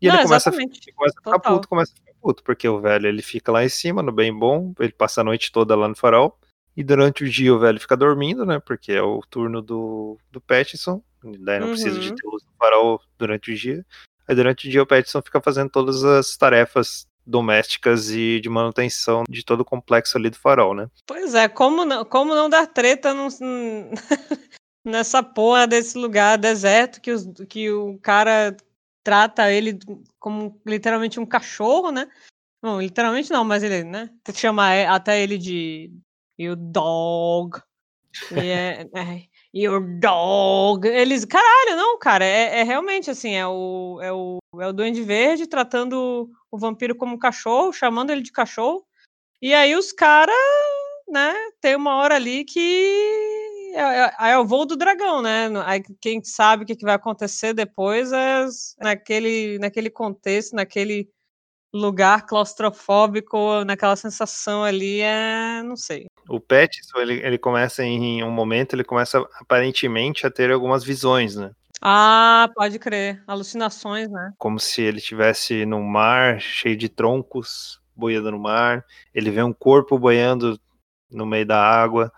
E 0.00 0.06
Não, 0.06 0.14
ele 0.14 0.22
começa, 0.24 0.50
ele 0.50 0.92
começa 0.94 1.14
a 1.16 1.18
ficar 1.18 1.32
Total. 1.32 1.54
puto, 1.54 1.68
começa 1.68 1.92
a 1.92 1.96
ficar 1.96 2.12
puto, 2.20 2.42
porque 2.44 2.68
o 2.68 2.80
velho 2.80 3.08
ele 3.08 3.22
fica 3.22 3.50
lá 3.50 3.64
em 3.64 3.68
cima, 3.68 4.02
no 4.02 4.12
bem 4.12 4.32
bom, 4.32 4.72
ele 4.78 4.92
passa 4.92 5.20
a 5.20 5.24
noite 5.24 5.50
toda 5.50 5.74
lá 5.74 5.88
no 5.88 5.96
farol. 5.96 6.38
E 6.76 6.82
durante 6.82 7.22
o 7.24 7.30
dia 7.30 7.54
o 7.54 7.58
velho 7.58 7.78
fica 7.80 7.96
dormindo, 7.96 8.44
né? 8.44 8.58
Porque 8.58 8.92
é 8.92 9.02
o 9.02 9.20
turno 9.30 9.62
do, 9.62 10.18
do 10.30 10.40
Pattinson. 10.40 11.02
Daí 11.40 11.60
não 11.60 11.68
precisa 11.70 11.98
de 12.00 12.08
Uhum. 12.10 12.14
ter 12.16 12.26
luz 12.26 12.42
no 12.44 12.52
farol 12.58 13.00
durante 13.18 13.52
o 13.52 13.54
dia. 13.56 13.84
Aí 14.28 14.34
durante 14.34 14.66
o 14.66 14.70
dia 14.70 14.82
o 14.82 14.86
Pattinson 14.86 15.22
fica 15.22 15.40
fazendo 15.40 15.70
todas 15.70 16.02
as 16.04 16.36
tarefas 16.36 17.06
domésticas 17.26 18.10
e 18.10 18.40
de 18.40 18.48
manutenção 18.50 19.24
de 19.28 19.44
todo 19.44 19.60
o 19.60 19.64
complexo 19.64 20.18
ali 20.18 20.28
do 20.30 20.36
farol, 20.38 20.74
né? 20.74 20.88
Pois 21.06 21.34
é, 21.34 21.48
como 21.48 21.84
não, 21.84 22.04
como 22.04 22.34
não 22.34 22.50
dar 22.50 22.66
treta 22.66 23.14
num- 23.14 23.28
nessa 24.84 25.22
porra 25.22 25.66
desse 25.66 25.96
lugar 25.96 26.36
deserto 26.36 27.00
que, 27.00 27.10
os- 27.12 27.26
que 27.48 27.70
o 27.70 27.98
cara 27.98 28.54
trata 29.02 29.50
ele 29.50 29.78
como 30.18 30.60
literalmente 30.66 31.18
um 31.20 31.26
cachorro, 31.26 31.90
né? 31.90 32.08
Não, 32.62 32.80
literalmente 32.80 33.30
não, 33.30 33.44
mas 33.44 33.62
ele, 33.62 33.84
né? 33.84 34.10
Chama 34.34 34.74
e- 34.74 34.86
até 34.86 35.22
ele 35.22 35.38
de 35.38 35.90
you 36.38 36.56
dog. 36.56 37.60
E 38.30 38.48
é, 38.48 38.86
é, 38.94 39.22
your 39.52 39.80
dog. 39.98 40.86
Eles, 40.86 41.24
caralho, 41.24 41.76
não, 41.76 41.98
cara, 41.98 42.24
é, 42.24 42.60
é 42.60 42.62
realmente 42.62 43.10
assim, 43.10 43.34
é 43.34 43.46
o, 43.46 43.98
é 44.02 44.12
o 44.12 44.38
é 44.60 44.66
o 44.68 44.72
Duende 44.72 45.02
Verde 45.02 45.46
tratando 45.46 46.30
o 46.50 46.58
vampiro 46.58 46.94
como 46.94 47.18
cachorro, 47.18 47.72
chamando 47.72 48.10
ele 48.10 48.22
de 48.22 48.32
cachorro. 48.32 48.84
E 49.42 49.52
aí 49.52 49.74
os 49.74 49.92
caras, 49.92 50.34
né, 51.08 51.34
tem 51.60 51.76
uma 51.76 51.96
hora 51.96 52.14
ali 52.14 52.44
que 52.44 53.72
é, 53.74 53.80
é- 54.26 54.30
é 54.32 54.38
o 54.38 54.46
voo 54.46 54.64
do 54.64 54.76
dragão, 54.76 55.20
né? 55.20 55.48
Aí 55.66 55.82
quem 56.00 56.22
sabe 56.22 56.62
o 56.62 56.66
que, 56.66 56.76
vai 56.84 56.94
acontecer 56.94 57.52
depois 57.52 58.12
é 58.12 58.46
naquele, 58.78 59.58
naquele 59.58 59.90
contexto, 59.90 60.54
naquele 60.54 61.10
lugar 61.74 62.24
claustrofóbico, 62.24 63.64
naquela 63.64 63.96
sensação 63.96 64.62
ali, 64.62 65.00
é. 65.00 65.60
não 65.64 65.76
sei. 65.76 66.06
O 66.28 66.40
Pattinson, 66.40 66.98
ele, 66.98 67.14
ele 67.14 67.36
começa 67.36 67.82
em 67.82 68.22
um 68.22 68.30
momento, 68.30 68.74
ele 68.74 68.84
começa 68.84 69.18
aparentemente 69.40 70.24
a 70.24 70.30
ter 70.30 70.52
algumas 70.52 70.84
visões, 70.84 71.34
né? 71.34 71.50
Ah, 71.82 72.48
pode 72.54 72.78
crer. 72.78 73.22
Alucinações, 73.26 74.08
né? 74.08 74.32
Como 74.38 74.58
se 74.58 74.80
ele 74.80 74.98
estivesse 74.98 75.66
num 75.66 75.82
mar 75.82 76.40
cheio 76.40 76.76
de 76.76 76.88
troncos, 76.88 77.80
boiando 77.94 78.30
no 78.30 78.38
mar. 78.38 78.84
Ele 79.12 79.30
vê 79.30 79.42
um 79.42 79.52
corpo 79.52 79.98
boiando 79.98 80.58
no 81.10 81.26
meio 81.26 81.44
da 81.44 81.60
água. 81.60 82.10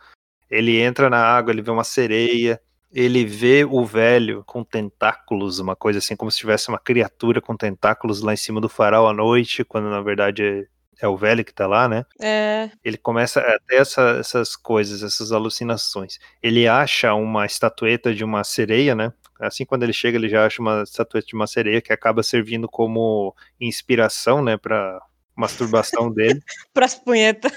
Ele 0.49 0.79
entra 0.81 1.11
na 1.11 1.19
água, 1.19 1.53
ele 1.53 1.63
vê 1.63 1.71
uma 1.71 1.83
sereia. 1.83 2.61
Ele 2.99 3.27
vê 3.27 3.63
o 3.63 3.85
velho 3.85 4.43
com 4.47 4.65
tentáculos, 4.65 5.59
uma 5.59 5.77
coisa 5.77 5.99
assim, 5.99 6.17
como 6.17 6.31
se 6.31 6.39
tivesse 6.39 6.69
uma 6.71 6.79
criatura 6.79 7.43
com 7.43 7.55
tentáculos 7.55 8.23
lá 8.23 8.33
em 8.33 8.39
cima 8.39 8.59
do 8.59 8.71
farol 8.71 9.07
à 9.07 9.13
noite, 9.13 9.63
quando 9.65 9.91
na 9.91 10.01
verdade 10.01 10.43
é, 10.43 10.65
é 11.05 11.07
o 11.07 11.15
velho 11.15 11.45
que 11.45 11.53
tá 11.53 11.67
lá, 11.67 11.87
né? 11.87 12.07
É. 12.19 12.71
ele 12.83 12.97
começa 12.97 13.41
a 13.41 13.59
ter 13.69 13.77
essa- 13.77 14.17
essas 14.19 14.57
coisas, 14.57 15.03
essas 15.03 15.31
alucinações. 15.31 16.19
Ele 16.43 16.67
acha 16.67 17.13
uma 17.13 17.45
estatueta 17.45 18.15
de 18.15 18.25
uma 18.25 18.43
sereia, 18.43 18.95
né? 18.95 19.13
Assim, 19.39 19.67
quando 19.67 19.83
ele 19.83 19.93
chega, 19.93 20.17
ele 20.17 20.31
já 20.31 20.47
acha 20.47 20.63
uma 20.63 20.83
estatueta 20.83 21.27
de 21.27 21.35
uma 21.35 21.47
sereia 21.47 21.83
que 21.83 21.93
acaba 21.93 22.23
servindo 22.23 22.67
como 22.67 23.35
inspiração, 23.61 24.43
né, 24.43 24.57
para 24.57 24.99
masturbação 25.37 26.11
dele 26.11 26.41
Pras 26.73 26.95
punhetas. 26.95 27.53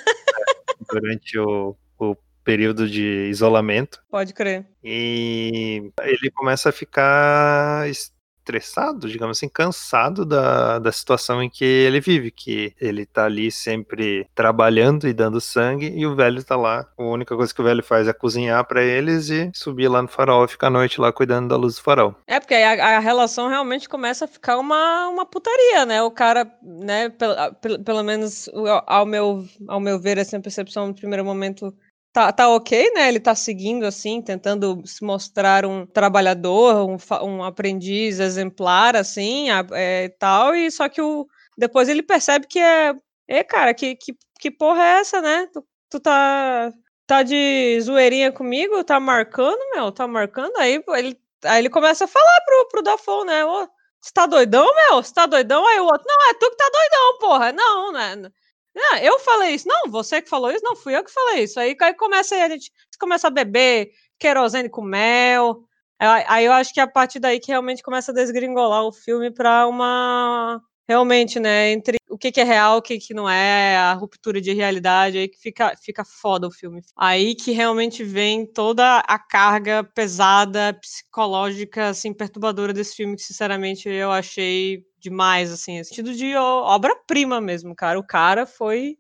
durante 0.92 1.40
o, 1.40 1.70
o 1.70 1.78
período 2.50 2.90
de 2.90 3.28
isolamento. 3.30 4.00
Pode 4.10 4.34
crer. 4.34 4.66
E 4.84 5.92
ele 6.02 6.32
começa 6.32 6.70
a 6.70 6.72
ficar 6.72 7.88
estressado, 7.88 9.08
digamos 9.08 9.38
assim, 9.38 9.48
cansado 9.48 10.26
da, 10.26 10.80
da 10.80 10.92
situação 10.92 11.44
em 11.44 11.48
que 11.50 11.64
ele 11.64 12.00
vive, 12.02 12.32
que 12.32 12.74
ele 12.82 13.06
tá 13.06 13.26
ali 13.26 13.52
sempre 13.52 14.28
trabalhando 14.34 15.08
e 15.08 15.14
dando 15.14 15.40
sangue, 15.40 15.94
e 15.96 16.08
o 16.08 16.16
velho 16.16 16.44
tá 16.44 16.56
lá. 16.56 16.88
A 16.98 17.04
única 17.04 17.36
coisa 17.36 17.54
que 17.54 17.62
o 17.62 17.64
velho 17.64 17.84
faz 17.84 18.08
é 18.08 18.14
cozinhar 18.14 18.66
pra 18.66 18.82
eles 18.84 19.30
e 19.30 19.52
subir 19.54 19.88
lá 19.88 20.02
no 20.02 20.08
farol 20.08 20.46
e 20.46 20.48
ficar 20.48 20.68
à 20.68 20.72
noite 20.72 21.00
lá 21.00 21.14
cuidando 21.14 21.50
da 21.50 21.56
luz 21.56 21.76
do 21.76 21.84
farol. 21.84 22.16
É, 22.26 22.40
porque 22.40 22.56
aí 22.56 22.64
a, 22.64 22.98
a 22.98 23.00
relação 23.00 23.48
realmente 23.48 23.88
começa 23.88 24.26
a 24.26 24.28
ficar 24.28 24.58
uma, 24.58 25.08
uma 25.10 25.26
putaria, 25.28 25.86
né? 25.86 26.02
O 26.02 26.10
cara, 26.10 26.52
né, 26.64 27.10
pelo, 27.10 27.34
a- 27.34 27.52
pelo, 27.86 28.04
menos 28.04 28.50
ao 28.88 29.06
meu, 29.06 29.46
ao 29.68 29.80
meu 29.80 30.00
ver, 30.00 30.18
essa 30.18 30.40
percepção 30.40 30.88
no 30.88 30.96
primeiro 30.96 31.24
momento 31.24 31.72
tá, 32.14 32.32
tá 32.32 32.50
ok, 32.50 32.92
né? 32.94 33.08
Ele 33.10 33.20
tá 33.20 33.36
seguindo, 33.36 33.86
assim, 33.86 34.22
tentando 34.22 34.82
se 34.86 35.04
mostrar 35.04 35.66
um 35.66 35.86
trabalhador, 35.86 36.88
um, 36.90 36.98
um 37.26 37.44
aprendiz 37.44 38.20
exemplar, 38.20 38.96
assim, 38.96 39.48
é, 39.74 40.10
tal, 40.20 40.56
e 40.56 40.72
só 40.72 40.90
que 40.90 41.02
o, 41.02 41.28
depois 41.58 41.90
ele 41.90 42.04
percebe 42.04 42.48
que 42.48 42.60
é, 42.60 42.94
é, 43.28 43.44
cara, 43.44 43.74
que, 43.74 43.96
que, 43.96 44.14
que 44.40 44.52
porra 44.52 44.82
é 44.84 45.00
essa, 45.00 45.22
né? 45.22 45.48
Tu, 45.54 45.64
tu 45.90 46.00
tá, 46.00 46.72
tá 47.08 47.24
de 47.24 47.80
zoeirinha 47.82 48.32
comigo, 48.32 48.84
tá 48.84 49.00
marcando, 49.00 49.60
meu, 49.74 49.92
tá 49.92 50.08
marcando, 50.08 50.58
aí 50.58 50.84
ele 50.98 51.18
Aí 51.46 51.60
ele 51.60 51.70
começa 51.70 52.06
a 52.06 52.08
falar 52.08 52.42
pro, 52.46 52.68
pro 52.70 52.82
Dafoe, 52.82 53.26
né? 53.26 53.46
Ô, 53.46 53.68
você 54.02 54.12
tá 54.14 54.26
doidão, 54.26 54.66
meu? 54.76 55.02
Você 55.04 55.14
tá 55.14 55.26
doidão? 55.26 55.66
Aí 55.68 55.80
o 55.80 55.86
outro, 55.86 56.06
não, 56.08 56.30
é 56.30 56.34
tu 56.34 56.50
que 56.50 56.58
tá 56.58 56.70
doidão, 56.72 57.20
porra. 57.20 57.52
Não, 57.54 57.92
né? 57.92 58.16
Não, 58.76 58.98
eu 58.98 59.20
falei 59.20 59.56
isso. 59.56 59.68
Não, 59.68 59.90
você 59.92 60.22
que 60.22 60.30
falou 60.30 60.52
isso? 60.52 60.64
Não, 60.64 60.76
fui 60.76 60.96
eu 60.96 61.04
que 61.04 61.12
falei 61.12 61.44
isso. 61.44 61.60
Aí, 61.60 61.76
aí 61.82 61.94
começa 61.96 62.36
aí, 62.36 62.42
a 62.44 62.50
gente 62.50 62.72
começa 63.00 63.28
a 63.28 63.32
beber 63.32 63.90
querosene 64.20 64.70
com 64.70 64.82
mel. 64.82 65.64
Aí, 66.00 66.46
eu 66.46 66.54
acho 66.54 66.74
que 66.74 66.80
é 66.80 66.84
a 66.84 66.88
partir 66.88 67.20
daí 67.20 67.40
que 67.40 67.48
realmente 67.52 67.84
começa 67.84 68.12
a 68.12 68.16
desgringolar 68.16 68.84
o 68.86 68.92
filme 68.94 69.32
pra 69.34 69.68
uma. 69.68 70.62
Realmente, 70.90 71.40
né? 71.40 71.70
Entre 71.72 71.98
o 72.10 72.18
que, 72.18 72.32
que 72.32 72.42
é 72.42 72.44
real, 72.44 72.78
o 72.78 72.82
que, 72.82 72.98
que 72.98 73.14
não 73.14 73.30
é, 73.30 73.78
a 73.78 73.94
ruptura 73.94 74.42
de 74.42 74.52
realidade, 74.54 75.20
aí 75.20 75.28
que 75.28 75.38
fica, 75.38 75.72
fica 75.80 76.04
foda 76.04 76.48
o 76.48 76.52
filme. 76.52 76.82
Aí 76.98 77.36
que 77.36 77.52
realmente 77.52 78.04
vem 78.04 78.44
toda 78.44 78.98
a 79.02 79.20
carga 79.20 79.84
pesada, 79.84 80.74
psicológica, 80.82 81.90
assim, 81.90 82.12
perturbadora 82.12 82.74
desse 82.74 82.96
filme, 82.96 83.16
que 83.16 83.22
sinceramente 83.22 83.88
eu 83.88 84.12
achei 84.12 84.84
demais, 84.98 85.52
assim, 85.52 85.78
no 85.78 85.86
sentido 85.86 86.12
de 86.16 86.36
obra-prima 86.36 87.40
mesmo, 87.40 87.76
cara. 87.76 88.00
O 88.00 88.04
cara 88.06 88.48
foi. 88.48 88.98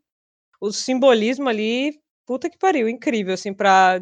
O 0.61 0.71
simbolismo 0.71 1.49
ali 1.49 1.93
puta 2.29 2.47
que 2.47 2.59
pariu, 2.59 2.87
incrível, 2.87 3.33
assim, 3.33 3.51
pra 3.51 3.99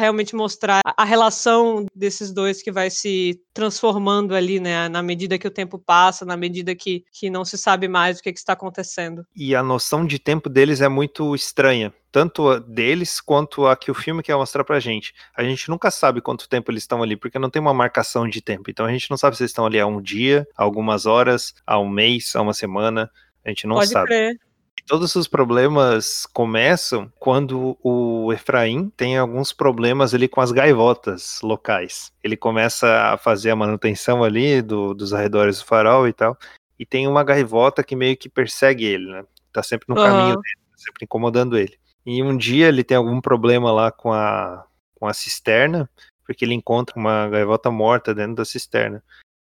realmente 0.00 0.34
mostrar 0.34 0.80
a, 0.82 1.02
a 1.02 1.04
relação 1.04 1.84
desses 1.94 2.32
dois 2.32 2.62
que 2.62 2.72
vai 2.72 2.88
se 2.88 3.38
transformando 3.52 4.34
ali, 4.34 4.58
né, 4.58 4.88
na 4.88 5.02
medida 5.02 5.38
que 5.38 5.46
o 5.46 5.50
tempo 5.50 5.78
passa, 5.78 6.24
na 6.24 6.34
medida 6.34 6.74
que, 6.74 7.04
que 7.12 7.28
não 7.28 7.44
se 7.44 7.58
sabe 7.58 7.88
mais 7.88 8.18
o 8.18 8.22
que, 8.22 8.32
que 8.32 8.38
está 8.38 8.54
acontecendo. 8.54 9.22
E 9.36 9.54
a 9.54 9.62
noção 9.62 10.06
de 10.06 10.18
tempo 10.18 10.48
deles 10.48 10.80
é 10.80 10.88
muito 10.88 11.34
estranha, 11.34 11.92
tanto 12.10 12.48
a 12.48 12.58
deles 12.58 13.20
quanto 13.20 13.66
a 13.66 13.76
que 13.76 13.90
o 13.90 13.94
filme 13.94 14.22
quer 14.22 14.34
mostrar 14.34 14.64
pra 14.64 14.80
gente. 14.80 15.12
A 15.36 15.44
gente 15.44 15.68
nunca 15.68 15.90
sabe 15.90 16.22
quanto 16.22 16.48
tempo 16.48 16.70
eles 16.70 16.84
estão 16.84 17.02
ali, 17.02 17.18
porque 17.18 17.38
não 17.38 17.50
tem 17.50 17.60
uma 17.60 17.74
marcação 17.74 18.26
de 18.26 18.40
tempo. 18.40 18.70
Então 18.70 18.86
a 18.86 18.90
gente 18.90 19.10
não 19.10 19.18
sabe 19.18 19.36
se 19.36 19.42
eles 19.42 19.50
estão 19.50 19.66
ali 19.66 19.78
há 19.78 19.86
um 19.86 20.00
dia, 20.00 20.48
há 20.56 20.62
algumas 20.62 21.04
horas, 21.04 21.52
há 21.66 21.78
um 21.78 21.86
mês, 21.90 22.34
há 22.34 22.40
uma 22.40 22.54
semana. 22.54 23.10
A 23.44 23.50
gente 23.50 23.66
não 23.66 23.76
Pode 23.76 23.90
sabe. 23.90 24.06
crer. 24.06 24.45
Todos 24.86 25.14
os 25.16 25.26
problemas 25.26 26.26
começam 26.26 27.12
quando 27.18 27.76
o 27.82 28.32
Efraim 28.32 28.88
tem 28.96 29.18
alguns 29.18 29.52
problemas 29.52 30.14
ali 30.14 30.28
com 30.28 30.40
as 30.40 30.52
gaivotas 30.52 31.40
locais. 31.42 32.12
Ele 32.22 32.36
começa 32.36 33.12
a 33.12 33.18
fazer 33.18 33.50
a 33.50 33.56
manutenção 33.56 34.22
ali 34.22 34.62
do, 34.62 34.94
dos 34.94 35.12
arredores 35.12 35.58
do 35.58 35.66
farol 35.66 36.06
e 36.06 36.12
tal. 36.12 36.38
E 36.78 36.86
tem 36.86 37.08
uma 37.08 37.24
gaivota 37.24 37.82
que 37.82 37.96
meio 37.96 38.16
que 38.16 38.28
persegue 38.28 38.84
ele, 38.84 39.10
né? 39.10 39.24
Tá 39.52 39.62
sempre 39.62 39.86
no 39.88 39.98
Aham. 39.98 40.04
caminho 40.04 40.34
dele, 40.36 40.66
tá 40.70 40.78
sempre 40.78 41.04
incomodando 41.04 41.58
ele. 41.58 41.76
E 42.04 42.22
um 42.22 42.36
dia 42.36 42.68
ele 42.68 42.84
tem 42.84 42.96
algum 42.96 43.20
problema 43.20 43.72
lá 43.72 43.90
com 43.90 44.12
a, 44.12 44.64
com 44.94 45.06
a 45.06 45.12
cisterna, 45.12 45.90
porque 46.24 46.44
ele 46.44 46.54
encontra 46.54 46.96
uma 46.96 47.28
gaivota 47.28 47.70
morta 47.70 48.14
dentro 48.14 48.36
da 48.36 48.44
cisterna. 48.44 49.02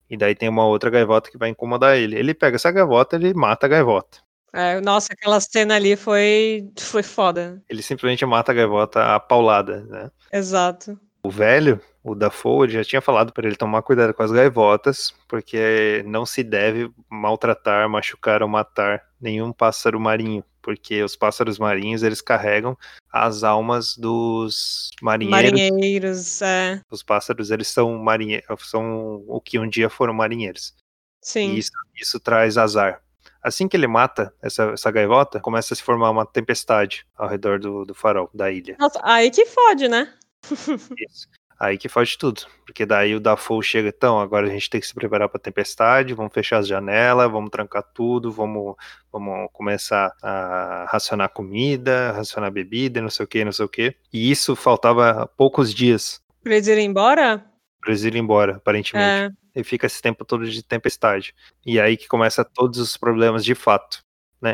E 0.10 0.18
daí 0.18 0.34
tem 0.34 0.48
uma 0.50 0.66
outra 0.66 0.90
gaivota 0.90 1.30
que 1.30 1.38
vai 1.38 1.50
incomodar 1.50 1.98
ele. 1.98 2.18
Ele 2.18 2.34
pega 2.34 2.56
essa 2.56 2.72
gaivota, 2.72 3.18
ele 3.18 3.34
mata 3.34 3.66
a 3.66 3.70
gaivota. 3.70 4.26
É, 4.54 4.80
nossa, 4.82 5.10
aquela 5.12 5.40
cena 5.40 5.76
ali 5.76 5.96
foi, 5.96 6.70
foi 6.78 7.04
foda. 7.04 7.62
Ele 7.70 7.82
simplesmente 7.82 8.26
mata 8.26 8.52
a 8.52 8.56
gaivota 8.56 9.16
a 9.16 9.20
paulada, 9.20 9.84
né? 9.84 10.12
Exato. 10.32 11.00
O 11.24 11.30
velho, 11.30 11.82
o 12.04 12.16
Dafoe, 12.16 12.68
ele 12.68 12.74
já 12.74 12.84
tinha 12.84 13.02
falado 13.02 13.34
para 13.34 13.48
ele 13.48 13.56
tomar 13.58 13.82
cuidado 13.82 14.14
com 14.14 14.24
as 14.24 14.32
gaivotas, 14.32 15.14
porque 15.28 16.04
não 16.08 16.26
se 16.26 16.44
deve 16.44 16.90
maltratar, 17.10 17.90
machucar 17.90 18.42
ou 18.42 18.48
matar 18.48 19.04
nenhum 19.20 19.52
pássaro 19.52 20.00
marinho, 20.00 20.44
porque 20.62 21.04
os 21.04 21.16
pássaros 21.16 21.60
marinhos 21.60 22.04
eles 22.04 22.22
carregam 22.22 22.78
as 23.12 23.44
almas 23.44 23.98
dos 23.98 24.92
marinheiros. 25.02 25.60
Marinheiros, 25.60 26.42
é. 26.42 26.82
Os 26.90 27.04
pássaros 27.04 27.52
eles 27.52 27.68
são 27.68 27.98
marinhe... 27.98 28.42
são 28.60 29.24
o 29.28 29.42
que 29.42 29.60
um 29.60 29.68
dia 29.68 29.90
foram 29.90 30.14
marinheiros. 30.14 30.74
Sim. 31.22 31.56
E 31.56 31.60
isso, 31.60 31.72
isso 32.00 32.20
traz 32.20 32.58
azar. 32.58 33.02
Assim 33.48 33.66
que 33.66 33.78
ele 33.78 33.88
mata 33.88 34.34
essa, 34.42 34.72
essa 34.74 34.92
gaivota, 34.92 35.40
começa 35.40 35.74
a 35.74 35.78
se 35.78 35.82
formar 35.82 36.10
uma 36.10 36.26
tempestade 36.26 37.06
ao 37.18 37.30
redor 37.30 37.60
do, 37.60 37.86
do 37.86 37.94
farol 37.94 38.30
da 38.34 38.52
ilha. 38.52 38.76
Nossa, 38.78 39.00
aí 39.02 39.32
que 39.32 39.46
fode, 39.46 39.88
né? 39.88 40.14
Isso. 41.10 41.30
Aí 41.58 41.78
que 41.78 41.88
foge 41.88 42.18
tudo. 42.18 42.42
Porque 42.66 42.86
daí 42.86 43.16
o 43.16 43.22
Dafoe 43.22 43.64
chega, 43.64 43.88
então, 43.88 44.20
agora 44.20 44.48
a 44.48 44.50
gente 44.50 44.70
tem 44.70 44.82
que 44.82 44.86
se 44.86 44.94
preparar 44.94 45.30
pra 45.30 45.40
tempestade, 45.40 46.14
vamos 46.14 46.34
fechar 46.34 46.58
as 46.58 46.68
janelas, 46.68 47.32
vamos 47.32 47.50
trancar 47.50 47.84
tudo, 47.94 48.30
vamos, 48.34 48.76
vamos 49.10 49.50
começar 49.54 50.12
a 50.22 50.86
racionar 50.90 51.30
comida, 51.30 52.12
racionar 52.12 52.52
bebida, 52.52 53.02
não 53.02 53.10
sei 53.10 53.24
o 53.24 53.28
que, 53.28 53.46
não 53.46 53.54
sei 53.54 53.66
o 53.66 53.70
que. 53.70 53.96
E 54.12 54.30
isso 54.30 54.58
faltava 54.58 55.26
poucos 55.38 55.74
dias 55.74 56.22
Pra 56.44 56.54
eles 56.56 56.68
irem 56.68 56.86
embora? 56.86 57.44
pra 57.82 57.92
eles 57.92 58.04
irem 58.04 58.22
embora, 58.22 58.58
aparentemente. 58.58 59.34
É, 59.34 59.47
E 59.58 59.64
fica 59.64 59.86
esse 59.88 60.02
tempo 60.02 60.24
todo 60.24 60.48
de 60.50 60.62
tempestade. 60.64 61.34
E 61.66 61.80
aí 61.80 61.98
que 61.98 62.08
começa 62.08 62.46
todos 62.46 62.80
os 62.80 62.96
problemas 62.96 63.44
de 63.44 63.56
fato. 63.56 64.00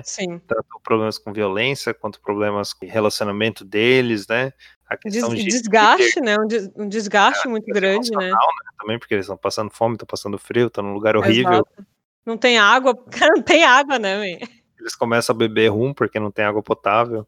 sim. 0.04 0.40
Tanto 0.40 0.80
problemas 0.82 1.18
com 1.18 1.34
violência, 1.34 1.94
quanto 1.94 2.22
problemas 2.22 2.72
com 2.74 2.86
relacionamento 2.86 3.66
deles, 3.66 4.26
né? 4.28 4.54
A 4.88 4.96
Des- 4.96 5.14
questão 5.16 5.34
de 5.36 5.44
desgaste, 5.44 6.22
né? 6.22 6.38
Um, 6.40 6.48
des- 6.48 6.72
um 6.76 6.88
desgaste 6.88 7.48
muito 7.50 7.66
grande, 7.66 8.12
né? 8.12 8.32
também, 8.80 8.98
porque 8.98 9.14
eles 9.14 9.26
estão 9.26 9.38
passando 9.38 9.70
fome, 9.72 9.96
estão 9.96 10.06
passando 10.08 10.38
frio, 10.38 10.68
estão 10.68 10.84
num 10.84 10.94
lugar 10.94 11.18
horrível. 11.18 11.52
Exato. 11.54 11.86
Não 12.26 12.38
tem 12.38 12.58
água, 12.58 12.96
cara, 13.12 13.34
não 13.36 13.44
tem 13.44 13.64
água, 13.66 14.00
né, 14.00 14.18
véi? 14.20 14.40
Eles 14.80 14.96
começam 14.96 15.34
a 15.36 15.38
beber 15.38 15.70
rum 15.70 15.94
porque 15.94 16.20
não 16.20 16.32
tem 16.32 16.46
água 16.46 16.64
potável. 16.64 17.28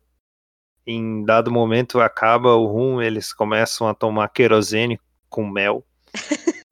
Em 0.88 1.24
dado 1.25 1.51
momento 1.51 2.00
acaba 2.00 2.53
o 2.55 2.65
rum, 2.67 3.01
eles 3.01 3.34
começam 3.34 3.88
a 3.88 3.94
tomar 3.94 4.29
querosene 4.29 5.00
com 5.29 5.46
mel. 5.46 5.84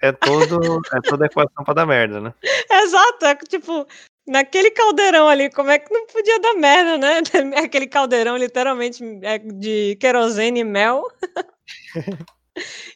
É 0.00 0.12
todo, 0.12 0.80
é 0.94 1.00
toda 1.00 1.26
equação 1.26 1.64
pra 1.64 1.74
dar 1.74 1.86
merda, 1.86 2.20
né? 2.20 2.34
Exato, 2.70 3.24
é 3.24 3.34
que, 3.34 3.46
tipo, 3.46 3.86
naquele 4.26 4.70
caldeirão 4.70 5.28
ali, 5.28 5.50
como 5.50 5.70
é 5.70 5.78
que 5.78 5.92
não 5.92 6.06
podia 6.06 6.38
dar 6.40 6.54
merda, 6.54 6.98
né? 6.98 7.20
Aquele 7.64 7.86
caldeirão 7.86 8.36
literalmente 8.36 9.02
é 9.22 9.38
de 9.38 9.96
querosene 9.96 10.60
e 10.60 10.64
mel. 10.64 11.04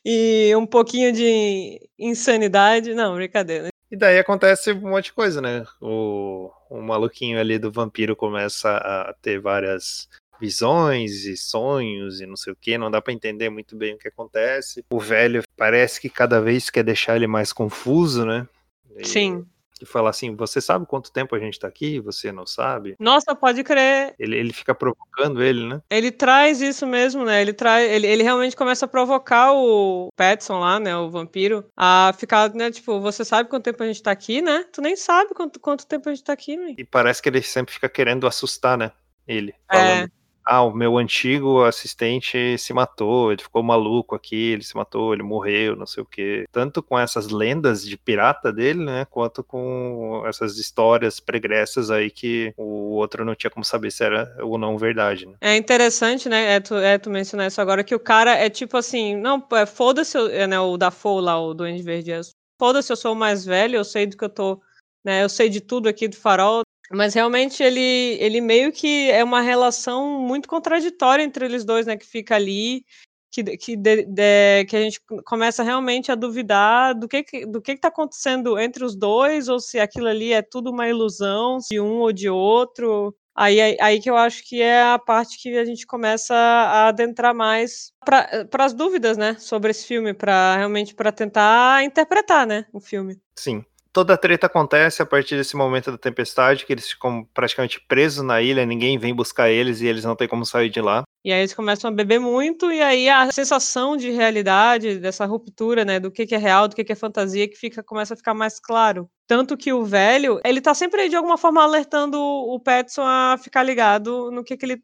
e 0.04 0.52
um 0.56 0.66
pouquinho 0.66 1.12
de 1.12 1.80
insanidade. 1.98 2.94
Não, 2.94 3.16
brincadeira. 3.16 3.68
E 3.90 3.96
daí 3.96 4.18
acontece 4.18 4.72
um 4.72 4.90
monte 4.90 5.06
de 5.06 5.12
coisa, 5.12 5.40
né? 5.40 5.64
O, 5.80 6.50
o 6.70 6.80
maluquinho 6.80 7.38
ali 7.38 7.58
do 7.58 7.70
vampiro 7.70 8.16
começa 8.16 8.70
a 8.76 9.14
ter 9.20 9.38
várias 9.38 10.08
visões 10.42 11.24
e 11.24 11.36
sonhos 11.36 12.20
e 12.20 12.26
não 12.26 12.34
sei 12.34 12.52
o 12.52 12.56
que, 12.56 12.76
não 12.76 12.90
dá 12.90 13.00
pra 13.00 13.12
entender 13.12 13.48
muito 13.48 13.76
bem 13.76 13.94
o 13.94 13.98
que 13.98 14.08
acontece. 14.08 14.84
O 14.90 14.98
velho 14.98 15.44
parece 15.56 16.00
que 16.00 16.10
cada 16.10 16.40
vez 16.40 16.68
quer 16.68 16.82
deixar 16.82 17.14
ele 17.14 17.28
mais 17.28 17.52
confuso, 17.52 18.26
né? 18.26 18.48
E, 18.96 19.06
Sim. 19.06 19.46
E 19.80 19.86
fala 19.86 20.10
assim: 20.10 20.34
Você 20.34 20.60
sabe 20.60 20.84
quanto 20.84 21.12
tempo 21.12 21.36
a 21.36 21.38
gente 21.38 21.60
tá 21.60 21.68
aqui? 21.68 22.00
Você 22.00 22.32
não 22.32 22.44
sabe? 22.44 22.96
Nossa, 22.98 23.36
pode 23.36 23.62
crer. 23.62 24.16
Ele, 24.18 24.36
ele 24.36 24.52
fica 24.52 24.74
provocando 24.74 25.40
ele, 25.40 25.64
né? 25.64 25.80
Ele 25.88 26.10
traz 26.10 26.60
isso 26.60 26.88
mesmo, 26.88 27.24
né? 27.24 27.40
Ele 27.40 27.52
traz, 27.52 27.88
ele, 27.88 28.08
ele 28.08 28.24
realmente 28.24 28.56
começa 28.56 28.84
a 28.84 28.88
provocar 28.88 29.52
o 29.52 30.08
Petson 30.16 30.58
lá, 30.58 30.80
né? 30.80 30.96
O 30.96 31.08
vampiro, 31.08 31.64
a 31.76 32.12
ficar, 32.18 32.52
né? 32.52 32.72
Tipo, 32.72 33.00
você 33.00 33.24
sabe 33.24 33.48
quanto 33.48 33.64
tempo 33.64 33.82
a 33.82 33.86
gente 33.86 34.02
tá 34.02 34.10
aqui, 34.10 34.42
né? 34.42 34.64
Tu 34.72 34.80
nem 34.80 34.96
sabe 34.96 35.34
quanto, 35.34 35.60
quanto 35.60 35.86
tempo 35.86 36.08
a 36.08 36.12
gente 36.12 36.24
tá 36.24 36.32
aqui, 36.32 36.56
né? 36.56 36.74
E 36.76 36.84
parece 36.84 37.22
que 37.22 37.28
ele 37.28 37.42
sempre 37.42 37.72
fica 37.72 37.88
querendo 37.88 38.26
assustar, 38.26 38.76
né? 38.76 38.90
Ele. 39.26 39.54
É. 39.70 40.08
Ah, 40.44 40.62
o 40.62 40.72
meu 40.72 40.98
antigo 40.98 41.62
assistente 41.62 42.56
se 42.58 42.72
matou, 42.72 43.32
ele 43.32 43.42
ficou 43.42 43.62
maluco 43.62 44.14
aqui, 44.14 44.52
ele 44.52 44.64
se 44.64 44.76
matou, 44.76 45.12
ele 45.12 45.22
morreu, 45.22 45.76
não 45.76 45.86
sei 45.86 46.02
o 46.02 46.06
quê. 46.06 46.44
Tanto 46.50 46.82
com 46.82 46.98
essas 46.98 47.28
lendas 47.28 47.86
de 47.86 47.96
pirata 47.96 48.52
dele, 48.52 48.84
né? 48.84 49.04
Quanto 49.04 49.44
com 49.44 50.22
essas 50.26 50.58
histórias 50.58 51.20
pregressas 51.20 51.90
aí 51.90 52.10
que 52.10 52.52
o 52.56 52.94
outro 52.94 53.24
não 53.24 53.34
tinha 53.34 53.50
como 53.50 53.64
saber 53.64 53.90
se 53.90 54.04
era 54.04 54.34
ou 54.42 54.58
não 54.58 54.76
verdade, 54.76 55.26
né? 55.26 55.34
É 55.40 55.56
interessante, 55.56 56.28
né? 56.28 56.54
É 56.54 56.60
tu, 56.60 56.74
é 56.76 56.98
tu 56.98 57.10
mencionar 57.10 57.46
isso 57.46 57.60
agora, 57.60 57.84
que 57.84 57.94
o 57.94 58.00
cara 58.00 58.32
é 58.32 58.50
tipo 58.50 58.76
assim, 58.76 59.16
não, 59.16 59.46
é, 59.52 59.66
foda-se, 59.66 60.18
é, 60.32 60.46
né? 60.46 60.58
O 60.58 60.76
Dafoe 60.76 61.22
lá, 61.22 61.40
o 61.40 61.54
Duende 61.54 61.82
Verde, 61.82 62.12
é, 62.12 62.20
foda-se, 62.58 62.92
eu 62.92 62.96
sou 62.96 63.12
o 63.12 63.16
mais 63.16 63.44
velho, 63.44 63.76
eu 63.76 63.84
sei 63.84 64.06
do 64.06 64.16
que 64.16 64.24
eu 64.24 64.28
tô, 64.28 64.60
né? 65.04 65.22
Eu 65.22 65.28
sei 65.28 65.48
de 65.48 65.60
tudo 65.60 65.88
aqui 65.88 66.08
do 66.08 66.16
farol. 66.16 66.62
Mas 66.90 67.14
realmente 67.14 67.62
ele, 67.62 67.80
ele 68.20 68.40
meio 68.40 68.72
que 68.72 69.10
é 69.10 69.22
uma 69.24 69.40
relação 69.40 70.18
muito 70.20 70.48
contraditória 70.48 71.22
entre 71.22 71.44
eles 71.44 71.64
dois, 71.64 71.86
né? 71.86 71.96
Que 71.96 72.06
fica 72.06 72.34
ali, 72.36 72.84
que, 73.30 73.42
que, 73.56 73.76
de- 73.76 74.04
de- 74.04 74.64
que 74.66 74.76
a 74.76 74.80
gente 74.82 75.00
começa 75.24 75.62
realmente 75.62 76.12
a 76.12 76.14
duvidar 76.14 76.94
do 76.98 77.08
que, 77.08 77.46
do 77.46 77.62
que 77.62 77.72
está 77.72 77.88
acontecendo 77.88 78.58
entre 78.58 78.84
os 78.84 78.94
dois, 78.94 79.48
ou 79.48 79.58
se 79.58 79.78
aquilo 79.80 80.08
ali 80.08 80.32
é 80.32 80.42
tudo 80.42 80.70
uma 80.70 80.88
ilusão, 80.88 81.58
de 81.70 81.80
um 81.80 82.00
ou 82.00 82.12
de 82.12 82.28
outro. 82.28 83.14
Aí, 83.34 83.58
aí, 83.58 83.76
aí 83.80 83.98
que 84.00 84.10
eu 84.10 84.16
acho 84.18 84.44
que 84.46 84.60
é 84.60 84.82
a 84.82 84.98
parte 84.98 85.38
que 85.40 85.56
a 85.56 85.64
gente 85.64 85.86
começa 85.86 86.34
a 86.34 86.88
adentrar 86.88 87.34
mais 87.34 87.90
para 88.04 88.46
as 88.58 88.74
dúvidas, 88.74 89.16
né, 89.16 89.36
sobre 89.38 89.70
esse 89.70 89.86
filme, 89.86 90.12
para 90.12 90.56
realmente 90.58 90.94
para 90.94 91.10
tentar 91.10 91.82
interpretar, 91.82 92.46
né, 92.46 92.66
o 92.70 92.78
filme. 92.78 93.18
Sim. 93.38 93.64
Toda 93.92 94.14
a 94.14 94.16
treta 94.16 94.46
acontece 94.46 95.02
a 95.02 95.06
partir 95.06 95.36
desse 95.36 95.54
momento 95.54 95.90
da 95.90 95.98
tempestade, 95.98 96.64
que 96.64 96.72
eles 96.72 96.88
ficam 96.88 97.28
praticamente 97.34 97.78
presos 97.86 98.24
na 98.24 98.40
ilha, 98.40 98.64
ninguém 98.64 98.98
vem 98.98 99.14
buscar 99.14 99.50
eles 99.50 99.82
e 99.82 99.86
eles 99.86 100.02
não 100.02 100.16
têm 100.16 100.26
como 100.26 100.46
sair 100.46 100.70
de 100.70 100.80
lá. 100.80 101.02
E 101.22 101.30
aí 101.30 101.40
eles 101.40 101.54
começam 101.54 101.90
a 101.90 101.94
beber 101.94 102.18
muito, 102.18 102.72
e 102.72 102.80
aí 102.80 103.08
a 103.08 103.30
sensação 103.30 103.96
de 103.96 104.10
realidade, 104.10 104.98
dessa 104.98 105.24
ruptura, 105.24 105.84
né, 105.84 106.00
do 106.00 106.10
que, 106.10 106.26
que 106.26 106.34
é 106.34 106.38
real, 106.38 106.66
do 106.66 106.74
que, 106.74 106.82
que 106.82 106.92
é 106.92 106.96
fantasia, 106.96 107.46
que 107.46 107.54
fica, 107.54 107.82
começa 107.82 108.14
a 108.14 108.16
ficar 108.16 108.34
mais 108.34 108.58
claro. 108.58 109.08
Tanto 109.26 109.56
que 109.56 109.72
o 109.72 109.84
velho, 109.84 110.40
ele 110.44 110.60
tá 110.60 110.74
sempre 110.74 111.08
de 111.08 111.16
alguma 111.16 111.38
forma 111.38 111.62
alertando 111.62 112.18
o 112.20 112.58
Petson 112.58 113.02
a 113.02 113.36
ficar 113.38 113.62
ligado 113.62 114.30
no 114.30 114.42
que, 114.42 114.56
que 114.56 114.66
ele. 114.66 114.82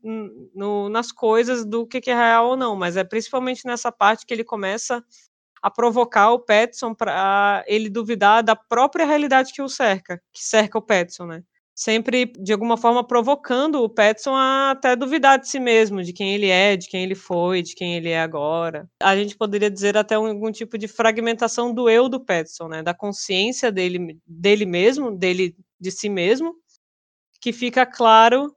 No, 0.54 0.88
nas 0.88 1.12
coisas 1.12 1.66
do 1.66 1.86
que, 1.86 2.00
que 2.00 2.10
é 2.10 2.14
real 2.14 2.50
ou 2.50 2.56
não. 2.56 2.74
Mas 2.74 2.96
é 2.96 3.04
principalmente 3.04 3.66
nessa 3.66 3.92
parte 3.92 4.24
que 4.24 4.32
ele 4.32 4.44
começa 4.44 5.04
a 5.62 5.70
provocar 5.70 6.32
o 6.32 6.38
Petson 6.40 6.94
para 6.94 7.64
ele 7.66 7.88
duvidar 7.90 8.42
da 8.42 8.56
própria 8.56 9.06
realidade 9.06 9.52
que 9.52 9.62
o 9.62 9.68
cerca, 9.68 10.20
que 10.32 10.42
cerca 10.44 10.78
o 10.78 10.82
Petson, 10.82 11.26
né? 11.26 11.42
Sempre, 11.74 12.26
de 12.40 12.52
alguma 12.52 12.76
forma, 12.76 13.06
provocando 13.06 13.76
o 13.84 13.88
Petson 13.88 14.34
a 14.34 14.72
até 14.72 14.96
duvidar 14.96 15.38
de 15.38 15.48
si 15.48 15.60
mesmo, 15.60 16.02
de 16.02 16.12
quem 16.12 16.34
ele 16.34 16.48
é, 16.48 16.76
de 16.76 16.88
quem 16.88 17.04
ele 17.04 17.14
foi, 17.14 17.62
de 17.62 17.74
quem 17.76 17.94
ele 17.94 18.08
é 18.10 18.20
agora. 18.20 18.88
A 19.00 19.16
gente 19.16 19.36
poderia 19.36 19.70
dizer 19.70 19.96
até 19.96 20.18
um- 20.18 20.26
algum 20.26 20.50
tipo 20.50 20.76
de 20.76 20.88
fragmentação 20.88 21.72
do 21.72 21.88
eu 21.88 22.08
do 22.08 22.18
Petson, 22.24 22.66
né? 22.66 22.82
Da 22.82 22.92
consciência 22.94 23.70
dele, 23.70 24.18
dele 24.26 24.66
mesmo, 24.66 25.16
dele 25.16 25.54
de 25.80 25.90
si 25.92 26.08
mesmo, 26.08 26.52
que 27.40 27.52
fica 27.52 27.86
claro 27.86 28.54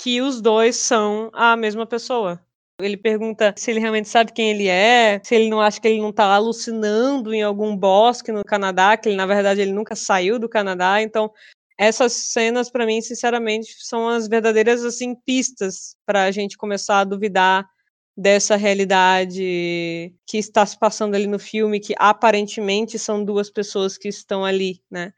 que 0.00 0.20
os 0.20 0.40
dois 0.40 0.76
são 0.76 1.30
a 1.34 1.56
mesma 1.56 1.86
pessoa. 1.86 2.40
Ele 2.82 2.96
pergunta 2.96 3.54
se 3.56 3.70
ele 3.70 3.80
realmente 3.80 4.08
sabe 4.08 4.32
quem 4.32 4.50
ele 4.50 4.68
é, 4.68 5.20
se 5.22 5.34
ele 5.34 5.48
não 5.48 5.60
acha 5.60 5.80
que 5.80 5.88
ele 5.88 6.00
não 6.00 6.10
está 6.10 6.24
alucinando 6.34 7.34
em 7.34 7.42
algum 7.42 7.76
bosque 7.76 8.32
no 8.32 8.44
Canadá, 8.44 8.96
que 8.96 9.08
ele, 9.08 9.16
na 9.16 9.26
verdade 9.26 9.60
ele 9.60 9.72
nunca 9.72 9.94
saiu 9.96 10.38
do 10.38 10.48
Canadá. 10.48 11.02
Então, 11.02 11.30
essas 11.78 12.12
cenas, 12.12 12.70
para 12.70 12.84
mim, 12.84 13.00
sinceramente, 13.00 13.74
são 13.78 14.08
as 14.08 14.28
verdadeiras 14.28 14.84
assim 14.84 15.14
pistas 15.14 15.96
para 16.04 16.24
a 16.24 16.30
gente 16.30 16.56
começar 16.56 17.00
a 17.00 17.04
duvidar 17.04 17.66
dessa 18.16 18.54
realidade 18.56 20.12
que 20.26 20.36
está 20.36 20.66
se 20.66 20.78
passando 20.78 21.14
ali 21.14 21.26
no 21.26 21.38
filme, 21.38 21.80
que 21.80 21.94
aparentemente 21.98 22.98
são 22.98 23.24
duas 23.24 23.50
pessoas 23.50 23.96
que 23.96 24.08
estão 24.08 24.44
ali, 24.44 24.82
né? 24.90 25.12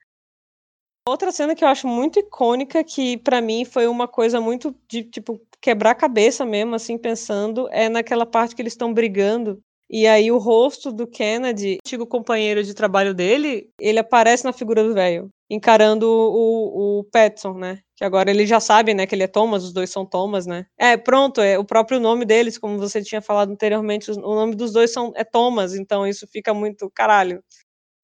Outra 1.07 1.33
cena 1.33 1.55
que 1.55 1.65
eu 1.65 1.69
acho 1.69 1.89
muito 1.89 2.21
icônica, 2.21 2.83
que 2.85 3.17
para 3.17 3.41
mim 3.41 3.65
foi 3.65 3.89
uma 3.89 4.07
coisa 4.07 4.41
muito 4.41 4.75
de, 4.89 5.03
tipo, 5.03 5.41
quebrar 5.61 5.97
cabeça 5.97 6.47
mesmo, 6.47 6.77
assim, 6.77 6.97
pensando, 6.97 7.69
é 7.73 7.89
naquela 7.89 8.25
parte 8.25 8.55
que 8.55 8.63
eles 8.63 8.73
estão 8.73 8.95
brigando. 8.95 9.61
E 9.91 10.07
aí 10.07 10.31
o 10.31 10.39
rosto 10.39 10.93
do 10.93 11.07
Kennedy, 11.07 11.79
antigo 11.85 12.07
companheiro 12.07 12.63
de 12.63 12.73
trabalho 12.73 13.13
dele, 13.13 13.69
ele 13.81 13.99
aparece 13.99 14.45
na 14.45 14.53
figura 14.53 14.83
do 14.85 14.95
velho, 14.95 15.29
encarando 15.51 16.09
o, 16.09 17.01
o 17.01 17.05
Petson, 17.05 17.55
né? 17.55 17.81
Que 17.97 18.05
agora 18.05 18.31
ele 18.31 18.47
já 18.47 18.61
sabe, 18.61 18.95
né, 18.95 19.07
que 19.07 19.15
ele 19.15 19.25
é 19.25 19.29
Thomas, 19.29 19.65
os 19.65 19.73
dois 19.73 19.91
são 19.91 20.07
Thomas, 20.07 20.47
né? 20.47 20.65
É, 20.79 20.97
pronto, 20.97 21.41
é 21.41 21.59
o 21.59 21.65
próprio 21.65 22.01
nome 22.01 22.25
deles, 22.25 22.57
como 22.57 22.79
você 22.79 23.03
tinha 23.03 23.21
falado 23.21 23.53
anteriormente, 23.53 24.11
o 24.11 24.35
nome 24.35 24.55
dos 24.55 24.73
dois 24.73 24.93
são, 24.93 25.13
é 25.17 25.25
Thomas, 25.25 25.75
então 25.75 26.07
isso 26.07 26.27
fica 26.27 26.55
muito 26.55 26.91
caralho. 26.95 27.43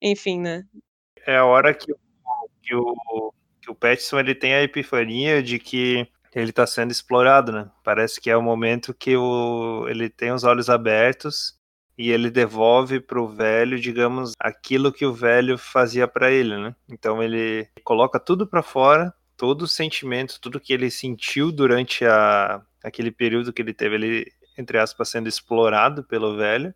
Enfim, 0.02 0.40
né? 0.40 0.64
É 1.26 1.36
a 1.36 1.46
hora 1.46 1.72
que 1.72 1.92
que 2.68 2.74
o, 2.74 3.32
que 3.62 3.70
o 3.70 3.74
Petson 3.74 4.18
ele 4.20 4.34
tem 4.34 4.54
a 4.54 4.62
epifania 4.62 5.42
de 5.42 5.58
que 5.58 6.06
ele 6.34 6.50
está 6.50 6.66
sendo 6.66 6.90
explorado, 6.90 7.50
né? 7.50 7.70
Parece 7.82 8.20
que 8.20 8.30
é 8.30 8.36
o 8.36 8.42
momento 8.42 8.92
que 8.92 9.16
o, 9.16 9.86
ele 9.88 10.10
tem 10.10 10.30
os 10.30 10.44
olhos 10.44 10.68
abertos 10.68 11.58
e 11.96 12.10
ele 12.10 12.30
devolve 12.30 13.00
para 13.00 13.20
o 13.20 13.26
velho, 13.26 13.80
digamos, 13.80 14.32
aquilo 14.38 14.92
que 14.92 15.06
o 15.06 15.12
velho 15.12 15.56
fazia 15.56 16.06
para 16.06 16.30
ele, 16.30 16.56
né? 16.56 16.76
Então 16.88 17.22
ele 17.22 17.66
coloca 17.82 18.20
tudo 18.20 18.46
para 18.46 18.62
fora, 18.62 19.12
todo 19.36 19.62
o 19.62 19.68
sentimento, 19.68 20.38
tudo 20.40 20.60
que 20.60 20.72
ele 20.72 20.90
sentiu 20.90 21.50
durante 21.50 22.04
a, 22.04 22.60
aquele 22.84 23.10
período 23.10 23.52
que 23.52 23.62
ele 23.62 23.72
teve, 23.72 23.94
ele 23.94 24.32
entre 24.56 24.78
aspas 24.78 25.08
sendo 25.08 25.28
explorado 25.28 26.04
pelo 26.04 26.36
velho. 26.36 26.74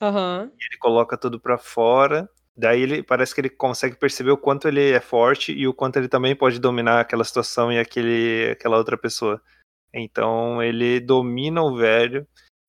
Uhum. 0.00 0.42
Ele 0.42 0.78
coloca 0.78 1.16
tudo 1.16 1.40
para 1.40 1.58
fora 1.58 2.28
Daí 2.56 2.82
ele 2.82 3.02
parece 3.02 3.34
que 3.34 3.40
ele 3.40 3.48
consegue 3.50 3.96
perceber 3.96 4.30
o 4.30 4.36
quanto 4.36 4.68
ele 4.68 4.90
é 4.90 5.00
forte 5.00 5.52
e 5.52 5.66
o 5.66 5.72
quanto 5.72 5.98
ele 5.98 6.08
também 6.08 6.36
pode 6.36 6.58
dominar 6.58 7.00
aquela 7.00 7.24
situação 7.24 7.72
e 7.72 7.78
aquele, 7.78 8.50
aquela 8.52 8.76
outra 8.76 8.96
pessoa. 8.98 9.40
Então 9.92 10.62
ele 10.62 11.00
domina 11.00 11.62
o 11.62 11.76
velho, 11.76 12.26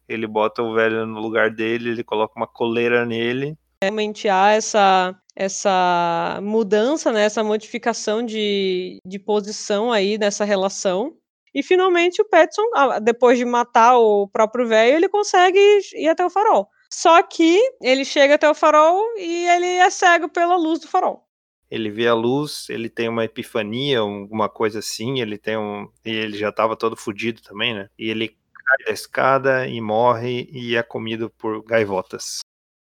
ele 0.08 0.26
bota 0.26 0.62
o 0.62 0.74
velho 0.74 1.06
no 1.06 1.20
lugar 1.20 1.52
dele, 1.52 1.90
ele 1.90 2.04
coloca 2.04 2.34
uma 2.36 2.48
coleira 2.48 3.06
nele. 3.06 3.58
Realmente 3.82 4.30
há 4.30 4.52
essa, 4.52 5.16
essa 5.36 6.40
mudança, 6.42 7.12
né, 7.12 7.26
essa 7.26 7.44
modificação 7.44 8.26
de, 8.26 9.00
de 9.06 9.20
posição 9.20 9.92
aí 9.92 10.18
nessa 10.18 10.46
relação. 10.46 11.18
E 11.54 11.62
finalmente 11.62 12.22
o 12.22 12.26
Petson, 12.26 12.64
depois 13.04 13.38
de 13.38 13.46
matar 13.46 13.98
o 13.98 14.28
próprio 14.28 14.68
velho, 14.68 14.96
ele 14.96 15.10
consegue 15.10 15.60
ir 15.94 16.08
até 16.08 16.26
o 16.26 16.30
farol. 16.30 16.68
Só 16.94 17.24
que 17.24 17.60
ele 17.82 18.06
chega 18.06 18.36
até 18.36 18.48
o 18.48 18.54
farol 18.54 19.04
e 19.18 19.48
ele 19.48 19.66
é 19.66 19.90
cego 19.90 20.30
pela 20.30 20.56
luz 20.56 20.80
do 20.80 20.88
farol. 20.88 21.28
Ele 21.70 21.90
vê 21.90 22.08
a 22.08 22.14
luz, 22.14 22.68
ele 22.70 22.88
tem 22.88 23.10
uma 23.10 23.26
epifania, 23.26 24.02
alguma 24.02 24.48
coisa 24.48 24.78
assim, 24.78 25.20
ele 25.20 25.40
tem 25.40 25.58
um. 25.58 25.90
E 26.06 26.12
ele 26.12 26.38
já 26.38 26.50
estava 26.50 26.78
todo 26.78 26.96
fodido 26.96 27.42
também, 27.42 27.74
né? 27.74 27.90
E 27.98 28.12
ele 28.12 28.28
cai 28.28 28.86
da 28.86 28.94
escada 28.94 29.68
e 29.68 29.82
morre 29.82 30.48
e 30.52 30.76
é 30.76 30.84
comido 30.84 31.32
por 31.32 31.64
gaivotas. 31.64 32.42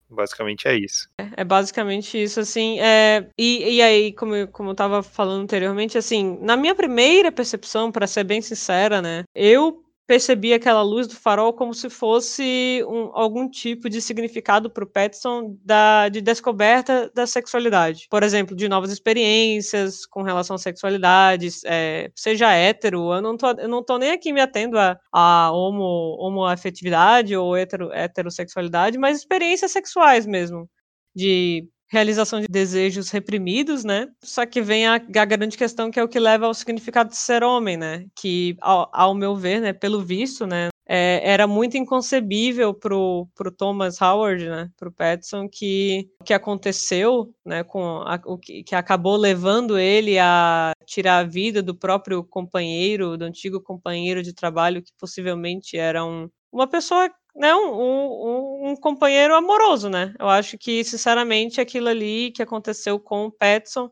Basicamente 0.08 0.66
é 0.66 0.74
isso. 0.74 1.06
É, 1.20 1.42
é 1.42 1.44
basicamente 1.44 2.16
isso, 2.16 2.40
assim. 2.40 2.80
É, 2.80 3.28
e, 3.38 3.76
e 3.76 3.82
aí, 3.82 4.12
como, 4.14 4.34
eu, 4.34 4.48
como 4.48 4.70
eu 4.70 4.74
tava 4.74 5.02
falando 5.02 5.42
anteriormente, 5.42 5.98
assim, 5.98 6.38
na 6.40 6.56
minha 6.56 6.74
primeira 6.74 7.30
percepção, 7.30 7.92
para 7.92 8.06
ser 8.06 8.24
bem 8.24 8.40
sincera, 8.40 9.02
né, 9.02 9.24
eu 9.34 9.84
percebi 10.08 10.54
aquela 10.54 10.80
luz 10.80 11.06
do 11.06 11.14
farol 11.14 11.52
como 11.52 11.74
se 11.74 11.90
fosse 11.90 12.82
um, 12.88 13.10
algum 13.12 13.46
tipo 13.46 13.90
de 13.90 14.00
significado 14.00 14.70
para 14.70 14.82
o 14.82 14.86
Petson 14.86 15.54
da, 15.62 16.08
de 16.08 16.22
descoberta 16.22 17.12
da 17.14 17.26
sexualidade. 17.26 18.06
Por 18.10 18.22
exemplo, 18.22 18.56
de 18.56 18.70
novas 18.70 18.90
experiências 18.90 20.06
com 20.06 20.22
relação 20.22 20.56
à 20.56 20.58
sexualidade, 20.58 21.50
é, 21.66 22.10
seja 22.16 22.50
hétero, 22.54 23.12
eu 23.12 23.20
não, 23.20 23.36
tô, 23.36 23.50
eu 23.50 23.68
não 23.68 23.84
tô 23.84 23.98
nem 23.98 24.10
aqui 24.10 24.32
me 24.32 24.40
atendo 24.40 24.78
a, 24.78 24.98
a 25.12 25.52
homo, 25.52 26.16
homoafetividade 26.18 27.36
ou 27.36 27.54
hetero, 27.54 27.92
heterossexualidade, 27.92 28.96
mas 28.96 29.18
experiências 29.18 29.72
sexuais 29.72 30.24
mesmo. 30.26 30.68
De 31.14 31.68
realização 31.90 32.40
de 32.40 32.46
desejos 32.48 33.10
reprimidos, 33.10 33.84
né? 33.84 34.08
Só 34.22 34.44
que 34.46 34.60
vem 34.60 34.86
a, 34.86 34.94
a, 34.94 35.24
grande 35.24 35.56
questão 35.56 35.90
que 35.90 35.98
é 35.98 36.04
o 36.04 36.08
que 36.08 36.20
leva 36.20 36.46
ao 36.46 36.54
significado 36.54 37.10
de 37.10 37.16
ser 37.16 37.42
homem, 37.42 37.76
né? 37.76 38.06
Que, 38.14 38.56
ao, 38.60 38.88
ao 38.92 39.14
meu 39.14 39.34
ver, 39.34 39.60
né, 39.60 39.72
pelo 39.72 40.00
visto, 40.00 40.46
né, 40.46 40.68
é, 40.88 41.20
era 41.22 41.46
muito 41.46 41.76
inconcebível 41.76 42.72
pro, 42.72 43.28
pro 43.34 43.52
Thomas 43.52 44.00
Howard, 44.00 44.48
né, 44.48 44.70
pro 44.76 44.90
Petson, 44.90 45.46
que 45.46 46.08
o 46.20 46.24
que 46.24 46.32
aconteceu, 46.32 47.30
né, 47.44 47.62
com 47.62 48.02
a, 48.06 48.18
o 48.24 48.38
que, 48.38 48.62
que 48.62 48.74
acabou 48.74 49.16
levando 49.16 49.78
ele 49.78 50.18
a 50.18 50.72
tirar 50.86 51.18
a 51.18 51.24
vida 51.24 51.62
do 51.62 51.74
próprio 51.74 52.24
companheiro, 52.24 53.18
do 53.18 53.24
antigo 53.24 53.60
companheiro 53.60 54.22
de 54.22 54.32
trabalho, 54.32 54.82
que 54.82 54.92
possivelmente 54.98 55.76
era 55.76 56.04
um, 56.04 56.28
uma 56.50 56.66
pessoa 56.66 57.10
um, 57.54 57.68
um, 57.72 58.70
um, 58.70 58.76
companheiro 58.76 59.34
amoroso, 59.34 59.88
né? 59.88 60.12
Eu 60.18 60.28
acho 60.28 60.58
que, 60.58 60.82
sinceramente, 60.84 61.60
aquilo 61.60 61.88
ali 61.88 62.32
que 62.32 62.42
aconteceu 62.42 62.98
com 62.98 63.26
o 63.26 63.30
Petson, 63.32 63.90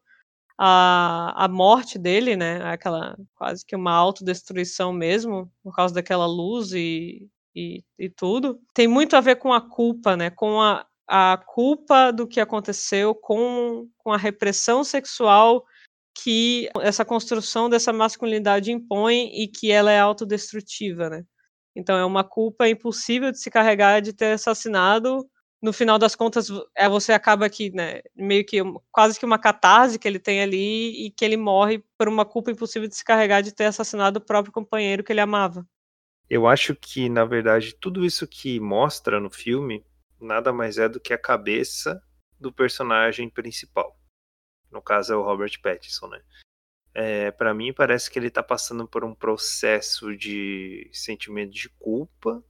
a, 0.59 1.45
a 1.45 1.49
morte 1.49 1.99
dele, 1.99 2.37
né? 2.37 2.63
Aquela 2.65 3.17
quase 3.37 3.65
que 3.65 3.77
uma 3.77 3.93
autodestruição 3.93 4.93
mesmo, 4.93 5.51
por 5.63 5.75
causa 5.75 5.95
daquela 5.95 6.27
luz 6.27 6.73
e, 6.73 7.29
e, 7.55 7.85
e 7.99 8.09
tudo, 8.11 8.61
tem 8.75 8.89
muito 8.89 9.17
a 9.17 9.21
ver 9.21 9.37
com 9.37 9.53
a 9.53 9.61
culpa, 9.61 10.17
né? 10.17 10.31
Com 10.31 10.61
a, 10.61 10.85
a 11.07 11.41
culpa 11.47 12.11
do 12.11 12.27
que 12.27 12.41
aconteceu, 12.41 13.15
com, 13.15 13.89
com 13.99 14.13
a 14.13 14.17
repressão 14.17 14.83
sexual 14.83 15.65
que 16.23 16.69
essa 16.81 17.05
construção 17.05 17.69
dessa 17.69 17.93
masculinidade 17.93 18.73
impõe 18.73 19.31
e 19.35 19.47
que 19.47 19.71
ela 19.71 19.93
é 19.93 20.01
autodestrutiva, 20.01 21.11
né? 21.11 21.25
Então 21.77 21.99
é 21.99 22.05
uma 22.05 22.25
culpa 22.25 22.67
impossível 22.67 23.31
de 23.31 23.39
se 23.39 23.51
carregar 23.51 24.01
de 24.01 24.15
ter 24.15 24.33
assassinado. 24.33 25.29
No 25.63 25.73
final 25.73 25.99
das 25.99 26.17
contas, 26.17 26.49
é 26.75 26.89
você 26.89 27.13
acaba 27.13 27.49
que, 27.51 27.71
né, 27.71 28.01
meio 28.15 28.45
que 28.47 28.59
quase 28.91 29.19
que 29.19 29.27
uma 29.27 29.39
catarse 29.39 29.99
que 29.99 30.09
ele 30.09 30.19
tem 30.19 30.43
ali 30.43 31.07
e 31.07 31.11
que 31.11 31.25
ele 31.25 31.37
morre 31.37 31.85
por 31.99 32.09
uma 32.09 32.25
culpa 32.25 32.51
impossível 32.51 32.89
de 32.89 32.97
se 32.97 33.05
carregar 33.05 33.43
de 33.43 33.53
ter 33.53 33.67
assassinado 33.67 34.19
o 34.19 34.25
próprio 34.25 34.53
companheiro 34.53 35.05
que 35.05 35.13
ele 35.13 35.21
amava. 35.21 35.67
Eu 36.29 36.47
acho 36.47 36.75
que, 36.75 37.09
na 37.09 37.25
verdade, 37.25 37.75
tudo 37.81 38.05
isso 38.05 38.27
que 38.27 38.59
mostra 38.59 39.21
no 39.21 39.31
filme 39.31 39.85
nada 40.21 40.53
mais 40.53 40.79
é 40.79 40.89
do 40.89 40.99
que 40.99 41.13
a 41.13 41.19
cabeça 41.19 42.03
do 42.41 42.53
personagem 42.53 43.29
principal. 43.29 43.97
No 44.71 44.83
caso 44.83 45.13
é 45.13 45.17
o 45.17 45.23
Robert 45.23 45.53
Pattinson, 45.63 46.09
né? 46.09 46.21
É, 46.99 47.31
para 47.31 47.53
mim 47.53 47.75
parece 47.75 48.11
que 48.11 48.19
ele 48.19 48.29
está 48.29 48.43
passando 48.43 48.89
por 48.89 49.05
um 49.05 49.15
processo 49.15 50.17
de 50.17 50.89
sentimento 50.95 51.53
de 51.53 51.69
culpa 51.69 52.43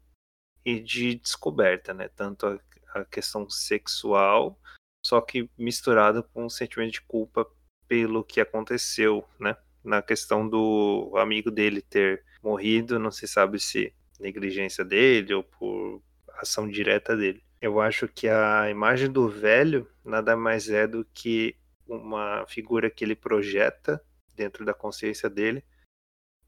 e 0.64 0.78
de 0.78 1.16
descoberta, 1.16 1.92
né? 1.92 2.08
Tanto 2.14 2.46
a, 2.46 2.60
a 2.94 3.04
questão 3.04 3.50
sexual, 3.50 4.56
só 5.04 5.20
que 5.20 5.50
misturado 5.58 6.22
com 6.22 6.44
um 6.46 6.48
sentimento 6.48 6.92
de 6.92 7.00
culpa 7.00 7.44
pelo 7.88 8.22
que 8.22 8.40
aconteceu, 8.40 9.24
né? 9.40 9.56
Na 9.82 10.00
questão 10.00 10.48
do 10.48 11.12
amigo 11.16 11.50
dele 11.50 11.82
ter 11.82 12.24
morrido, 12.40 13.00
não 13.00 13.10
se 13.10 13.26
sabe 13.26 13.58
se 13.58 13.92
negligência 14.20 14.84
dele 14.84 15.34
ou 15.34 15.42
por 15.42 16.00
ação 16.38 16.68
direta 16.68 17.16
dele. 17.16 17.42
Eu 17.60 17.80
acho 17.80 18.06
que 18.06 18.28
a 18.28 18.70
imagem 18.70 19.10
do 19.10 19.28
velho 19.28 19.90
nada 20.04 20.36
mais 20.36 20.68
é 20.68 20.86
do 20.86 21.04
que 21.12 21.56
uma 21.84 22.46
figura 22.46 22.88
que 22.88 23.04
ele 23.04 23.16
projeta 23.16 24.00
dentro 24.36 24.64
da 24.64 24.74
consciência 24.74 25.28
dele, 25.28 25.64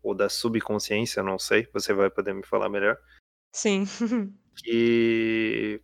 ou 0.03 0.15
da 0.15 0.29
subconsciência, 0.29 1.23
não 1.23 1.39
sei, 1.39 1.69
você 1.73 1.93
vai 1.93 2.11
poder 2.11 2.35
me 2.35 2.45
falar 2.45 2.69
melhor. 2.69 2.99
Sim. 3.53 3.85
que 4.63 5.81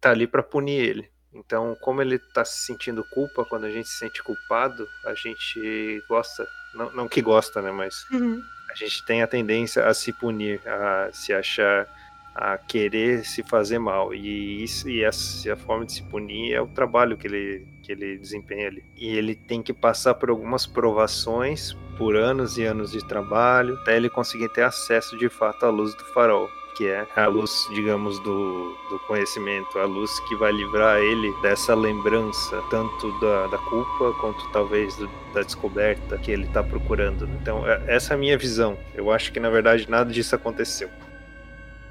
tá 0.00 0.10
ali 0.10 0.26
para 0.26 0.42
punir 0.42 0.80
ele. 0.80 1.14
Então, 1.32 1.76
como 1.80 2.00
ele 2.00 2.18
tá 2.32 2.44
se 2.44 2.64
sentindo 2.66 3.04
culpa, 3.10 3.44
quando 3.44 3.64
a 3.64 3.70
gente 3.70 3.88
se 3.88 3.98
sente 3.98 4.22
culpado, 4.22 4.86
a 5.04 5.14
gente 5.14 6.00
gosta, 6.08 6.46
não, 6.74 6.92
não 6.92 7.08
que 7.08 7.20
gosta, 7.20 7.60
né, 7.60 7.72
mas 7.72 7.94
uhum. 8.12 8.40
a 8.70 8.74
gente 8.76 9.04
tem 9.04 9.20
a 9.20 9.26
tendência 9.26 9.84
a 9.84 9.92
se 9.92 10.12
punir, 10.12 10.60
a 10.66 11.10
se 11.12 11.32
achar 11.32 11.88
a 12.34 12.58
querer 12.58 13.24
se 13.24 13.42
fazer 13.42 13.78
mal. 13.78 14.14
E 14.14 14.62
isso 14.62 14.88
e 14.88 15.02
essa 15.02 15.52
a 15.52 15.56
forma 15.56 15.86
de 15.86 15.92
se 15.92 16.02
punir 16.04 16.52
é 16.52 16.60
o 16.60 16.72
trabalho 16.72 17.16
que 17.16 17.26
ele, 17.26 17.66
que 17.84 17.92
ele 17.92 18.16
desempenha 18.16 18.68
ali. 18.68 18.82
E 18.96 19.16
ele 19.16 19.34
tem 19.34 19.62
que 19.62 19.72
passar 19.72 20.14
por 20.14 20.30
algumas 20.30 20.66
provações, 20.66 21.76
por 21.98 22.16
anos 22.16 22.56
e 22.56 22.64
anos 22.64 22.92
de 22.92 23.06
trabalho, 23.06 23.74
até 23.82 23.96
ele 23.96 24.08
conseguir 24.08 24.48
ter 24.48 24.62
acesso 24.62 25.16
de 25.18 25.28
fato 25.28 25.66
à 25.66 25.70
luz 25.70 25.94
do 25.94 26.04
farol. 26.06 26.48
Que 26.76 26.88
é 26.88 27.06
a 27.14 27.26
luz, 27.28 27.68
digamos, 27.72 28.18
do, 28.18 28.76
do 28.90 28.98
conhecimento, 29.06 29.78
a 29.78 29.84
luz 29.84 30.18
que 30.28 30.34
vai 30.34 30.50
livrar 30.50 30.98
ele 30.98 31.32
dessa 31.40 31.72
lembrança, 31.72 32.60
tanto 32.68 33.20
da, 33.20 33.46
da 33.46 33.58
culpa 33.58 34.12
quanto 34.20 34.50
talvez 34.50 34.96
do, 34.96 35.08
da 35.32 35.42
descoberta 35.42 36.18
que 36.18 36.32
ele 36.32 36.46
está 36.46 36.64
procurando. 36.64 37.28
Então, 37.40 37.64
é, 37.64 37.80
essa 37.86 38.12
é 38.12 38.16
a 38.16 38.18
minha 38.18 38.36
visão. 38.36 38.76
Eu 38.92 39.12
acho 39.12 39.30
que 39.30 39.38
na 39.38 39.50
verdade 39.50 39.88
nada 39.88 40.12
disso 40.12 40.34
aconteceu. 40.34 40.90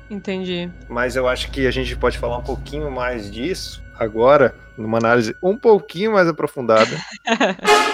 Entendi. 0.10 0.70
Mas 0.90 1.16
eu 1.16 1.30
acho 1.30 1.50
que 1.50 1.66
a 1.66 1.72
gente 1.72 1.96
pode 1.96 2.18
falar 2.18 2.38
um 2.38 2.44
pouquinho 2.44 2.92
mais 2.92 3.32
disso 3.32 3.83
agora 3.98 4.56
numa 4.78 4.98
análise 4.98 5.36
um 5.42 5.58
pouquinho 5.58 6.14
mais 6.14 6.28
aprofundada. 6.28 6.98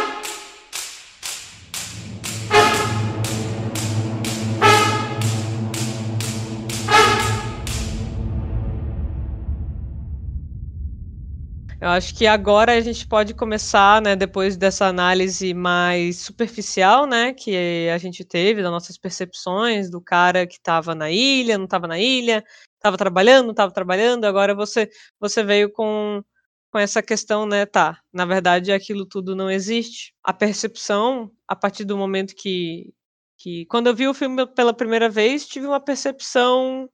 Eu 11.82 11.88
acho 11.88 12.14
que 12.14 12.28
agora 12.28 12.74
a 12.74 12.82
gente 12.82 13.08
pode 13.08 13.34
começar, 13.34 14.02
né, 14.02 14.14
depois 14.14 14.58
dessa 14.58 14.86
análise 14.88 15.54
mais 15.54 16.18
superficial, 16.18 17.06
né, 17.06 17.34
que 17.34 17.88
a 17.88 17.98
gente 17.98 18.26
teve 18.26 18.62
das 18.62 18.70
nossas 18.70 18.98
percepções 18.98 19.90
do 19.90 20.02
cara 20.02 20.46
que 20.46 20.56
estava 20.56 20.94
na 20.94 21.10
ilha, 21.10 21.58
não 21.58 21.64
estava 21.64 21.88
na 21.88 21.98
ilha, 21.98 22.44
estava 22.80 22.98
trabalhando, 22.98 23.52
estava 23.52 23.72
trabalhando. 23.74 24.26
Agora 24.26 24.56
você 24.56 24.89
você 25.20 25.44
veio 25.44 25.72
com 25.72 26.24
com 26.72 26.78
essa 26.80 27.02
questão, 27.04 27.46
né, 27.48 27.65
tá? 27.65 28.00
Na 28.13 28.26
verdade, 28.26 28.72
aquilo 28.72 29.06
tudo 29.06 29.36
não 29.36 29.50
existe. 29.50 30.13
A 30.24 30.32
percepção, 30.34 31.32
a 31.48 31.56
partir 31.56 31.84
do 31.86 31.98
momento 31.98 32.36
que 32.36 32.94
que 33.38 33.65
quando 33.68 33.88
eu 33.88 33.96
vi 33.96 34.08
o 34.08 34.13
filme 34.13 34.46
pela 34.48 34.74
primeira 34.74 35.10
vez, 35.10 35.48
tive 35.48 35.65
uma 35.68 35.80
percepção 35.80 36.89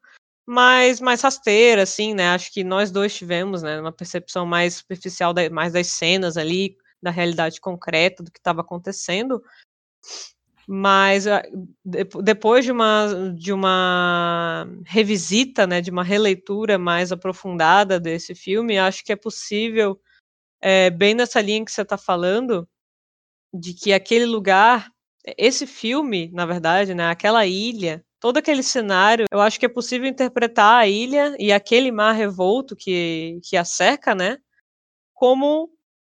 mais 0.48 1.02
mais 1.02 1.22
rasteira, 1.22 1.84
assim, 1.84 2.14
né, 2.16 2.30
acho 2.30 2.52
que 2.54 2.64
nós 2.64 2.92
dois 2.92 3.16
tivemos, 3.16 3.64
né, 3.64 3.80
uma 3.82 3.92
percepção 3.94 4.46
mais 4.46 4.76
superficial 4.76 5.34
da 5.34 5.50
mais 5.50 5.74
das 5.74 5.88
cenas 5.88 6.38
ali, 6.38 6.78
da 7.04 7.12
realidade 7.12 7.62
concreta 7.62 8.24
do 8.24 8.32
que 8.32 8.40
estava 8.40 8.62
acontecendo. 8.62 9.42
Mas 10.68 11.28
a 11.28 11.44
depois 12.24 12.66
de 12.66 12.72
uma 12.72 13.34
de 13.38 13.54
uma 13.54 14.68
revisita, 14.86 15.68
né, 15.68 15.82
de 15.82 15.92
uma 15.92 16.04
releitura 16.04 16.78
mais 16.80 17.12
aprofundada 17.12 18.00
desse 18.00 18.34
filme, 18.36 18.78
acho 18.80 19.04
que 19.06 19.12
é 19.14 19.16
possível, 19.16 20.00
eh, 20.62 20.90
bem 20.92 21.16
nessa 21.16 21.42
linha 21.42 21.66
que 21.66 21.72
você 21.72 21.84
está 21.84 21.98
falando, 21.98 22.68
de 23.54 23.74
que 23.74 23.94
aquele 23.94 24.26
lugar 24.26 24.90
esse 25.38 25.68
filme, 25.68 26.30
na 26.34 26.46
verdade, 26.46 26.94
né, 26.96 27.10
aquela 27.10 27.46
ilha 27.46 28.04
todo 28.20 28.38
aquele 28.38 28.64
cenário, 28.64 29.26
eu 29.32 29.40
acho 29.42 29.60
que 29.60 29.66
é 29.68 29.70
possível 29.70 30.08
interpretar 30.08 30.82
a 30.82 30.88
ilha 30.88 31.36
e 31.40 31.52
aquele 31.52 31.92
mar 31.92 32.14
revolto 32.14 32.76
que, 32.76 33.40
que 33.44 33.56
a 33.56 33.64
cerca, 33.66 34.16
né, 34.16 34.40
como, 35.14 35.70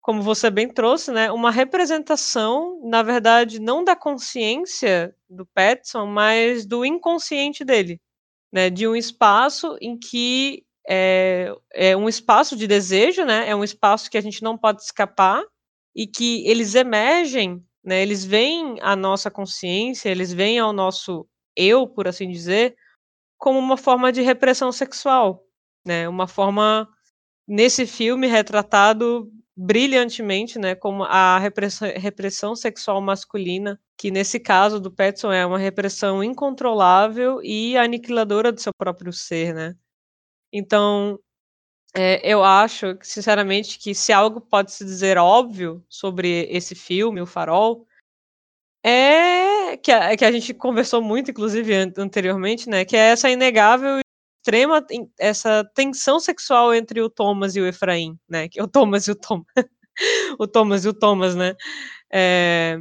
como 0.06 0.22
você 0.22 0.50
bem 0.50 0.68
trouxe, 0.68 1.10
né, 1.10 1.32
uma 1.32 1.50
representação, 1.50 2.80
na 2.84 3.02
verdade, 3.02 3.58
não 3.58 3.82
da 3.82 3.96
consciência 3.96 5.12
do 5.28 5.44
Petson, 5.44 6.06
mas 6.06 6.64
do 6.64 6.84
inconsciente 6.84 7.64
dele, 7.64 8.00
né, 8.52 8.70
de 8.70 8.86
um 8.86 8.94
espaço 8.94 9.76
em 9.80 9.98
que 9.98 10.62
é, 10.88 11.52
é 11.74 11.96
um 11.96 12.08
espaço 12.08 12.54
de 12.54 12.68
desejo, 12.68 13.24
né, 13.24 13.48
é 13.48 13.56
um 13.56 13.64
espaço 13.64 14.08
que 14.08 14.16
a 14.16 14.20
gente 14.20 14.44
não 14.44 14.56
pode 14.56 14.80
escapar 14.80 15.42
e 15.92 16.06
que 16.06 16.46
eles 16.46 16.76
emergem, 16.76 17.60
né, 17.84 18.00
eles 18.00 18.24
vêm 18.24 18.76
à 18.82 18.94
nossa 18.94 19.28
consciência, 19.28 20.08
eles 20.08 20.32
vêm 20.32 20.60
ao 20.60 20.72
nosso 20.72 21.26
eu, 21.56 21.84
por 21.84 22.06
assim 22.06 22.30
dizer, 22.30 22.76
como 23.36 23.58
uma 23.58 23.76
forma 23.76 24.12
de 24.12 24.22
repressão 24.22 24.70
sexual, 24.70 25.42
né, 25.84 26.08
uma 26.08 26.28
forma, 26.28 26.88
nesse 27.48 27.86
filme, 27.86 28.28
retratado 28.28 29.32
brilhantemente, 29.56 30.58
né, 30.58 30.74
como 30.74 31.04
a 31.04 31.38
repressão, 31.38 31.88
repressão 31.96 32.56
sexual 32.56 33.00
masculina, 33.00 33.80
que 33.98 34.10
nesse 34.10 34.38
caso 34.40 34.80
do 34.80 34.90
Petson 34.90 35.32
é 35.32 35.46
uma 35.46 35.58
repressão 35.58 36.22
incontrolável 36.22 37.40
e 37.42 37.76
aniquiladora 37.76 38.52
do 38.52 38.60
seu 38.60 38.72
próprio 38.76 39.12
ser, 39.12 39.54
né. 39.54 39.74
Então, 40.52 41.18
é, 41.96 42.20
eu 42.30 42.44
acho, 42.44 42.98
sinceramente, 43.02 43.78
que 43.78 43.94
se 43.94 44.12
algo 44.12 44.40
pode 44.40 44.72
se 44.72 44.84
dizer 44.84 45.18
óbvio 45.18 45.84
sobre 45.88 46.46
esse 46.50 46.74
filme, 46.74 47.20
O 47.22 47.26
Farol, 47.26 47.86
é 48.84 49.76
que 49.78 49.90
a, 49.92 50.16
que 50.16 50.24
a 50.24 50.32
gente 50.32 50.54
conversou 50.54 51.02
muito, 51.02 51.30
inclusive, 51.30 51.74
anteriormente, 51.98 52.68
né? 52.68 52.84
Que 52.84 52.96
é 52.96 53.10
essa 53.10 53.30
inegável 53.30 54.00
extrema 54.46 54.84
essa 55.18 55.68
tensão 55.74 56.20
sexual 56.20 56.72
entre 56.72 57.02
o 57.02 57.10
Thomas 57.10 57.56
e 57.56 57.60
o 57.60 57.66
Efraim, 57.66 58.16
né? 58.28 58.48
Que 58.48 58.60
é 58.60 58.62
o 58.62 58.68
Thomas 58.68 59.08
e 59.08 59.10
o 59.10 59.16
Tom, 59.16 59.44
o 60.38 60.46
Thomas 60.46 60.84
e 60.84 60.88
o 60.88 60.94
Thomas, 60.94 61.34
né? 61.34 61.56
É, 62.12 62.78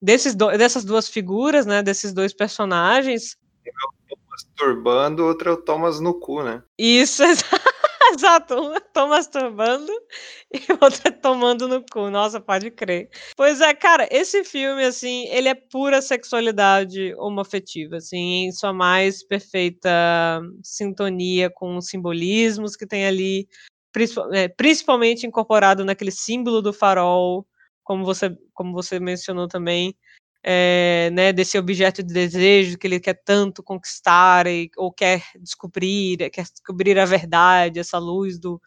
desses 0.00 0.36
do, 0.36 0.46
dessas 0.56 0.84
duas 0.84 1.08
figuras, 1.08 1.66
né? 1.66 1.82
Desses 1.82 2.12
dois 2.12 2.32
personagens. 2.32 3.36
É 3.66 3.70
o 3.70 4.16
Thomas 4.16 4.46
turbando, 4.54 5.24
outro 5.24 5.50
é 5.50 5.52
o 5.52 5.56
Thomas 5.56 5.98
no 5.98 6.14
cu, 6.14 6.44
né? 6.44 6.62
Isso, 6.78 7.24
exato. 7.26 7.68
Exato, 8.18 8.54
um 8.54 8.74
tô 8.92 9.06
masturbando 9.08 9.92
e 10.52 10.72
o 10.72 10.78
outro 10.82 11.00
é 11.04 11.10
tomando 11.10 11.68
no 11.68 11.84
cu. 11.84 12.10
Nossa, 12.10 12.40
pode 12.40 12.70
crer. 12.70 13.08
Pois 13.36 13.60
é, 13.60 13.74
cara, 13.74 14.08
esse 14.10 14.44
filme, 14.44 14.84
assim, 14.84 15.26
ele 15.28 15.48
é 15.48 15.54
pura 15.54 16.00
sexualidade 16.00 17.14
homoafetiva, 17.16 17.96
assim, 17.96 18.46
em 18.46 18.52
sua 18.52 18.72
mais 18.72 19.22
perfeita 19.24 19.90
sintonia 20.62 21.50
com 21.50 21.76
os 21.76 21.88
simbolismos 21.88 22.76
que 22.76 22.86
tem 22.86 23.06
ali, 23.06 23.48
é, 24.32 24.48
principalmente 24.48 25.26
incorporado 25.26 25.84
naquele 25.84 26.10
símbolo 26.10 26.62
do 26.62 26.72
farol, 26.72 27.46
como 27.84 28.04
você, 28.04 28.36
como 28.54 28.72
você 28.72 29.00
mencionou 29.00 29.48
também, 29.48 29.94
é, 30.42 31.10
né, 31.12 31.32
desse 31.32 31.58
objeto 31.58 32.02
de 32.02 32.12
desejo 32.12 32.78
que 32.78 32.86
ele 32.86 33.00
quer 33.00 33.20
tanto 33.24 33.62
conquistar 33.62 34.46
e, 34.46 34.70
ou 34.76 34.92
quer 34.92 35.22
descobrir, 35.40 36.30
quer 36.30 36.44
descobrir 36.44 36.98
a 36.98 37.04
verdade, 37.04 37.80
essa 37.80 37.98
luz 37.98 38.38
do, 38.38 38.60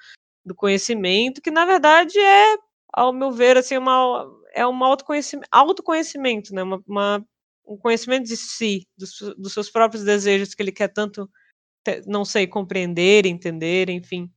do 0.46 0.54
conhecimento, 0.56 1.42
que 1.42 1.52
na 1.52 1.66
verdade 1.66 2.18
é, 2.20 2.58
ao 2.94 3.14
meu 3.14 3.32
ver, 3.32 3.58
assim, 3.58 3.78
uma, 3.78 4.26
é 4.54 4.66
um 4.68 4.84
autoconhecimento, 4.84 5.48
autoconhecimento 5.52 6.54
né, 6.54 6.64
uma, 6.64 6.84
uma, 6.88 7.26
um 7.66 7.78
conhecimento 7.78 8.28
de 8.28 8.38
si, 8.38 8.86
dos, 8.98 9.12
dos 9.38 9.54
seus 9.54 9.70
próprios 9.70 10.04
desejos 10.04 10.54
que 10.54 10.62
ele 10.62 10.72
quer 10.72 10.90
tanto, 10.90 11.30
não 12.06 12.26
sei, 12.26 12.48
compreender, 12.48 13.26
entender, 13.26 13.90
enfim. 13.90 14.30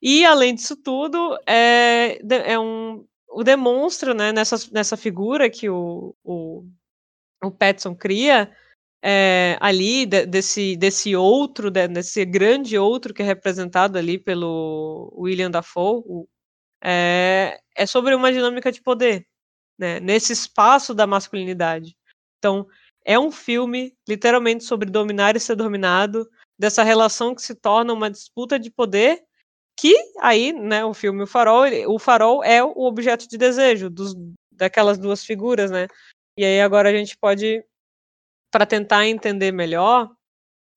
E 0.00 0.24
além 0.24 0.54
disso 0.54 0.76
tudo, 0.76 1.38
é, 1.46 2.18
é 2.28 2.58
um 2.58 3.06
o 3.32 3.42
demonstra, 3.42 4.12
né, 4.12 4.30
nessa, 4.30 4.56
nessa 4.70 4.96
figura 4.96 5.48
que 5.48 5.68
o, 5.68 6.14
o 6.22 6.64
o 7.42 7.50
Petson 7.50 7.94
cria 7.94 8.50
é, 9.02 9.56
ali 9.60 10.06
de, 10.06 10.24
desse, 10.26 10.76
desse 10.76 11.16
outro, 11.16 11.70
de, 11.70 11.88
desse 11.88 12.24
grande 12.24 12.78
outro 12.78 13.12
que 13.12 13.22
é 13.22 13.24
representado 13.24 13.98
ali 13.98 14.18
pelo 14.18 15.12
William 15.16 15.50
Dafoe, 15.50 16.02
o, 16.06 16.28
é, 16.82 17.60
é 17.76 17.86
sobre 17.86 18.14
uma 18.14 18.32
dinâmica 18.32 18.70
de 18.70 18.80
poder, 18.80 19.26
né, 19.78 19.98
nesse 20.00 20.32
espaço 20.32 20.94
da 20.94 21.06
masculinidade. 21.06 21.96
Então, 22.38 22.66
é 23.04 23.18
um 23.18 23.32
filme 23.32 23.92
literalmente 24.08 24.64
sobre 24.64 24.88
dominar 24.88 25.36
e 25.36 25.40
ser 25.40 25.56
dominado, 25.56 26.28
dessa 26.56 26.84
relação 26.84 27.34
que 27.34 27.42
se 27.42 27.56
torna 27.56 27.92
uma 27.92 28.08
disputa 28.10 28.56
de 28.56 28.70
poder, 28.70 29.20
que 29.76 29.96
aí, 30.20 30.52
né, 30.52 30.84
o 30.84 30.94
filme 30.94 31.22
O 31.22 31.26
Farol, 31.26 31.66
ele, 31.66 31.86
o 31.86 31.98
Farol 31.98 32.44
é 32.44 32.62
o 32.62 32.82
objeto 32.82 33.28
de 33.28 33.36
desejo 33.36 33.90
dos, 33.90 34.14
daquelas 34.52 34.96
duas 34.96 35.24
figuras, 35.24 35.72
né, 35.72 35.88
e 36.36 36.44
aí 36.44 36.60
agora 36.60 36.90
a 36.90 36.96
gente 36.96 37.16
pode, 37.18 37.64
para 38.50 38.66
tentar 38.66 39.06
entender 39.06 39.52
melhor, 39.52 40.10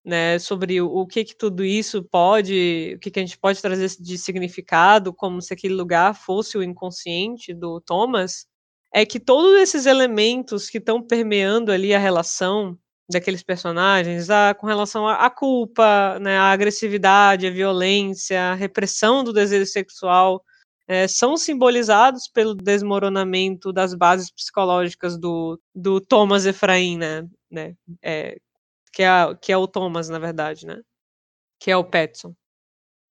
né, 0.06 0.38
sobre 0.40 0.82
o, 0.82 1.08
que 1.08 1.24
que 1.26 1.36
tudo 1.36 1.66
isso 1.66 2.04
pode, 2.04 2.94
o 2.96 3.00
que 3.00 3.10
que 3.10 3.20
a 3.20 3.24
gente 3.24 3.38
pode 3.40 3.62
trazer 3.62 3.90
de 4.00 4.18
significado, 4.18 5.14
como 5.14 5.42
se 5.42 5.54
aquele 5.54 5.74
lugar 5.74 6.14
fosse 6.16 6.58
o 6.58 6.64
inconsciente 6.64 7.54
do 7.54 7.82
Thomas, 7.82 8.46
é 8.94 9.06
que 9.06 9.20
todos 9.20 9.60
esses 9.60 9.86
elementos 9.88 10.70
que 10.70 10.78
estão 10.78 11.02
permeando 11.02 11.72
ali 11.72 11.94
a 11.94 12.00
relação 12.00 12.78
daqueles 13.10 13.44
personagens, 13.44 14.30
a, 14.30 14.54
com 14.54 14.68
relação 14.68 15.08
à 15.08 15.30
culpa, 15.30 16.20
né, 16.20 16.38
a 16.38 16.52
agressividade, 16.52 17.48
a 17.48 17.52
violência, 17.52 18.52
a 18.52 18.56
repressão 18.56 19.24
do 19.24 19.34
desejo 19.34 19.66
sexual, 19.66 20.44
é, 20.88 21.08
são 21.08 21.36
simbolizados 21.36 22.28
pelo 22.28 22.54
desmoronamento 22.54 23.74
das 23.74 23.94
bases 23.94 24.32
psicológicas 24.32 25.18
do, 25.18 25.60
do 25.74 26.00
Thomas 26.00 26.46
Efraim, 26.46 26.98
né? 26.98 27.28
né 27.50 27.76
é, 28.02 28.38
que, 28.92 29.04
é, 29.04 29.36
que 29.42 29.52
é 29.52 29.58
o 29.58 29.68
Thomas, 29.68 30.10
na 30.10 30.20
verdade, 30.20 30.66
né? 30.66 30.82
Que 31.60 31.72
é 31.72 31.78
o 31.78 31.84
Petson. 31.84 32.36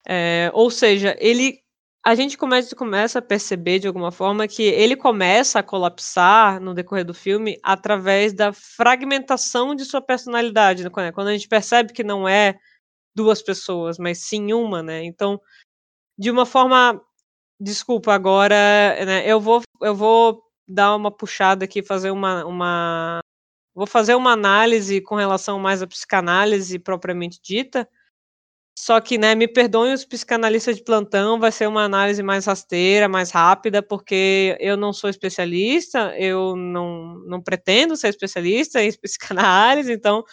É, 0.07 0.51
ou 0.55 0.71
seja, 0.71 1.17
ele 1.19 1.65
a 2.07 2.15
gente 2.15 2.37
começa, 2.37 2.77
começa 2.77 3.19
a 3.19 3.23
perceber 3.23 3.79
de 3.79 3.87
alguma 3.87 4.13
forma 4.13 4.47
que 4.47 4.63
ele 4.63 4.95
começa 4.95 5.59
a 5.59 5.63
colapsar 5.63 6.61
no 6.61 6.75
decorrer 6.75 7.05
do 7.05 7.15
filme 7.15 7.59
através 7.63 8.35
da 8.35 8.53
fragmentação 8.53 9.75
de 9.75 9.87
sua 9.87 10.03
personalidade, 10.03 10.85
né? 10.85 10.91
quando 10.91 11.29
a 11.29 11.33
gente 11.33 11.49
percebe 11.49 11.95
que 11.95 12.05
não 12.05 12.29
é 12.29 12.59
duas 13.17 13.41
pessoas, 13.41 13.97
mas 13.97 14.19
sim 14.19 14.53
uma, 14.53 14.83
né? 14.83 15.03
Então, 15.03 15.41
de 16.19 16.31
uma 16.31 16.45
forma 16.45 17.01
Desculpa, 17.65 18.13
agora, 18.13 18.55
né, 19.07 19.27
eu 19.27 19.41
vou 19.41 19.63
eu 19.81 19.95
vou 19.95 20.43
dar 20.69 20.95
uma 20.95 21.11
puxada 21.11 21.65
aqui, 21.65 21.83
fazer 21.83 22.11
uma 22.11 22.45
uma 22.45 23.21
vou 23.75 23.87
fazer 23.87 24.15
uma 24.17 24.33
análise 24.33 25.01
com 25.01 25.15
relação 25.17 25.59
mais 25.59 25.83
à 25.83 25.87
psicanálise 25.87 26.79
propriamente 26.79 27.41
dita, 27.43 27.89
só 28.79 29.01
que, 29.01 29.19
né, 29.19 29.35
me 29.35 29.49
perdoem 29.49 29.95
os 29.95 30.05
psicanalistas 30.05 30.77
de 30.77 30.85
plantão, 30.85 31.41
vai 31.41 31.53
ser 31.53 31.69
uma 31.69 31.85
análise 31.85 32.23
mais 32.23 32.47
rasteira, 32.47 33.09
mais 33.09 33.31
rápida, 33.33 33.83
porque 33.83 34.57
eu 34.61 34.77
não 34.77 34.93
sou 34.93 35.11
especialista, 35.11 36.15
eu 36.19 36.57
não 36.57 37.17
não 37.27 37.43
pretendo 37.43 37.97
ser 37.97 38.09
especialista 38.09 38.83
em 38.83 38.93
psicanálise, 39.01 39.93
então 39.93 40.25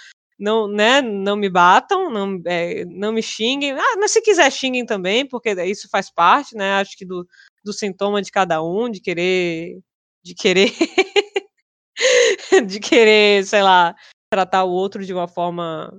não, 0.41 0.67
né, 0.67 1.01
não 1.03 1.35
me 1.35 1.47
batam, 1.47 2.09
não, 2.09 2.41
é, 2.47 2.83
não 2.85 3.13
me 3.13 3.21
xinguem. 3.21 3.73
Ah, 3.73 3.97
mas 3.99 4.11
se 4.11 4.21
quiser 4.21 4.51
xinguem 4.51 4.83
também, 4.85 5.23
porque 5.23 5.51
isso 5.65 5.87
faz 5.87 6.11
parte, 6.11 6.55
né? 6.55 6.73
Acho 6.73 6.97
que 6.97 7.05
do, 7.05 7.27
do 7.63 7.71
sintoma 7.71 8.21
de 8.23 8.31
cada 8.31 8.63
um, 8.63 8.89
de 8.89 8.99
querer 8.99 9.79
de 10.23 10.33
querer 10.33 10.71
de 12.67 12.79
querer, 12.79 13.45
sei 13.45 13.61
lá, 13.61 13.95
tratar 14.31 14.63
o 14.63 14.71
outro 14.71 15.05
de 15.05 15.13
uma 15.13 15.27
forma 15.27 15.93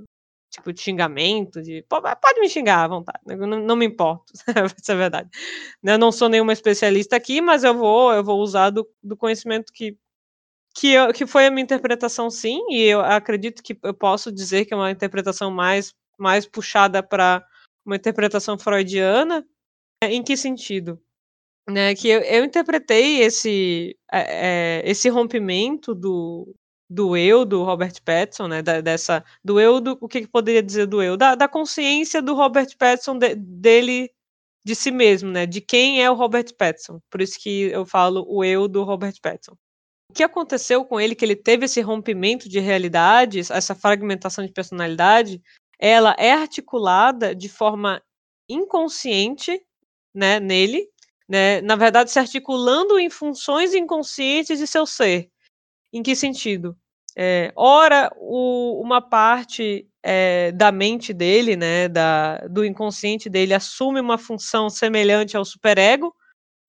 tipo 0.50 0.72
de 0.72 0.81
xingamento, 0.81 1.62
de 1.62 1.85
pode 1.88 2.40
me 2.40 2.48
xingar 2.48 2.85
à 2.85 2.88
vontade, 2.88 3.20
né, 3.24 3.37
não, 3.37 3.61
não 3.61 3.76
me 3.76 3.87
importo, 3.87 4.33
isso 4.76 4.92
é 4.92 4.96
verdade. 4.96 5.31
Eu 5.85 5.98
não 5.98 6.11
sou 6.12 6.28
nenhuma 6.28 6.52
especialista 6.52 7.16
aqui, 7.16 7.40
mas 7.40 7.62
eu 7.64 7.74
vou 7.74 8.12
eu 8.12 8.24
vou 8.24 8.40
usar 8.40 8.70
do, 8.70 8.88
do 9.02 9.16
conhecimento 9.16 9.72
que 9.72 9.96
que, 10.74 10.92
eu, 10.92 11.12
que 11.12 11.26
foi 11.26 11.46
a 11.46 11.50
minha 11.50 11.62
interpretação, 11.62 12.30
sim, 12.30 12.61
e 12.70 12.82
eu 12.82 13.00
acredito 13.00 13.62
que 13.62 13.78
eu 13.82 13.94
posso 13.94 14.32
dizer 14.32 14.64
que 14.64 14.74
é 14.74 14.76
uma 14.76 14.90
interpretação 14.90 15.50
mais, 15.50 15.94
mais 16.18 16.46
puxada 16.46 17.02
para 17.02 17.44
uma 17.85 17.96
interpretação 17.96 18.58
freudiana. 18.58 19.44
Em 20.02 20.22
que 20.22 20.37
sentido? 20.37 21.00
Né, 21.68 21.94
que 21.94 22.08
eu, 22.08 22.20
eu 22.22 22.44
interpretei 22.44 23.20
esse, 23.20 23.96
é, 24.12 24.80
é, 24.80 24.90
esse 24.90 25.08
rompimento 25.08 25.94
do, 25.94 26.52
do 26.90 27.16
eu 27.16 27.44
do 27.44 27.62
Robert 27.62 27.94
Pattinson, 28.04 28.48
né, 28.48 28.62
da, 28.62 28.80
dessa 28.80 29.24
do 29.44 29.61
eu 29.61 29.80
do 29.80 29.96
o 30.00 30.08
que, 30.08 30.22
que 30.22 30.26
poderia 30.26 30.61
dizer 30.61 30.87
do 30.87 31.00
eu 31.00 31.16
da, 31.16 31.37
da 31.37 31.46
consciência 31.46 32.20
do 32.20 32.35
Robert 32.35 32.76
Pattinson 32.76 33.16
de, 33.16 33.37
dele 33.37 34.11
de 34.64 34.74
si 34.74 34.90
mesmo, 34.90 35.30
né, 35.30 35.46
de 35.46 35.61
quem 35.61 36.02
é 36.02 36.11
o 36.11 36.14
Robert 36.14 36.52
Pattinson. 36.56 37.00
Por 37.08 37.22
isso 37.22 37.38
que 37.40 37.70
eu 37.70 37.87
falo 37.87 38.24
o 38.28 38.44
eu 38.44 38.66
do 38.66 38.82
Robert 38.82 39.14
Pattinson. 39.22 39.56
O 40.12 40.14
que 40.14 40.22
aconteceu 40.22 40.85
com 40.85 41.01
ele 41.01 41.14
que 41.14 41.25
ele 41.25 41.35
teve 41.35 41.64
esse 41.64 41.81
rompimento 41.81 42.46
de 42.46 42.61
realidades, 42.61 43.51
essa 43.51 43.75
fragmentação 43.75 44.44
de 44.44 44.53
personalidade, 44.53 45.40
ela 45.79 46.14
é 46.18 46.33
articulada 46.33 47.35
de 47.35 47.48
forma 47.48 47.98
inconsciente, 48.46 49.59
né, 50.14 50.38
nele, 50.38 50.87
né, 51.27 51.62
na 51.62 51.77
verdade 51.77 52.11
se 52.11 52.18
articulando 52.18 52.98
em 52.98 53.09
funções 53.09 53.72
inconscientes 53.72 54.59
de 54.59 54.66
seu 54.66 54.85
ser. 54.85 55.31
Em 55.90 56.03
que 56.03 56.14
sentido? 56.14 56.77
É, 57.16 57.51
ora, 57.57 58.12
o, 58.18 58.83
uma 58.85 59.01
parte 59.01 59.88
é, 60.03 60.53
da 60.53 60.70
mente 60.70 61.14
dele, 61.14 61.57
né, 61.57 61.88
da, 61.88 62.37
do 62.48 62.66
inconsciente 62.66 63.31
dele, 63.31 63.55
assume 63.55 63.98
uma 63.98 64.18
função 64.18 64.68
semelhante 64.68 65.38
ao 65.38 65.44
superego, 65.46 66.14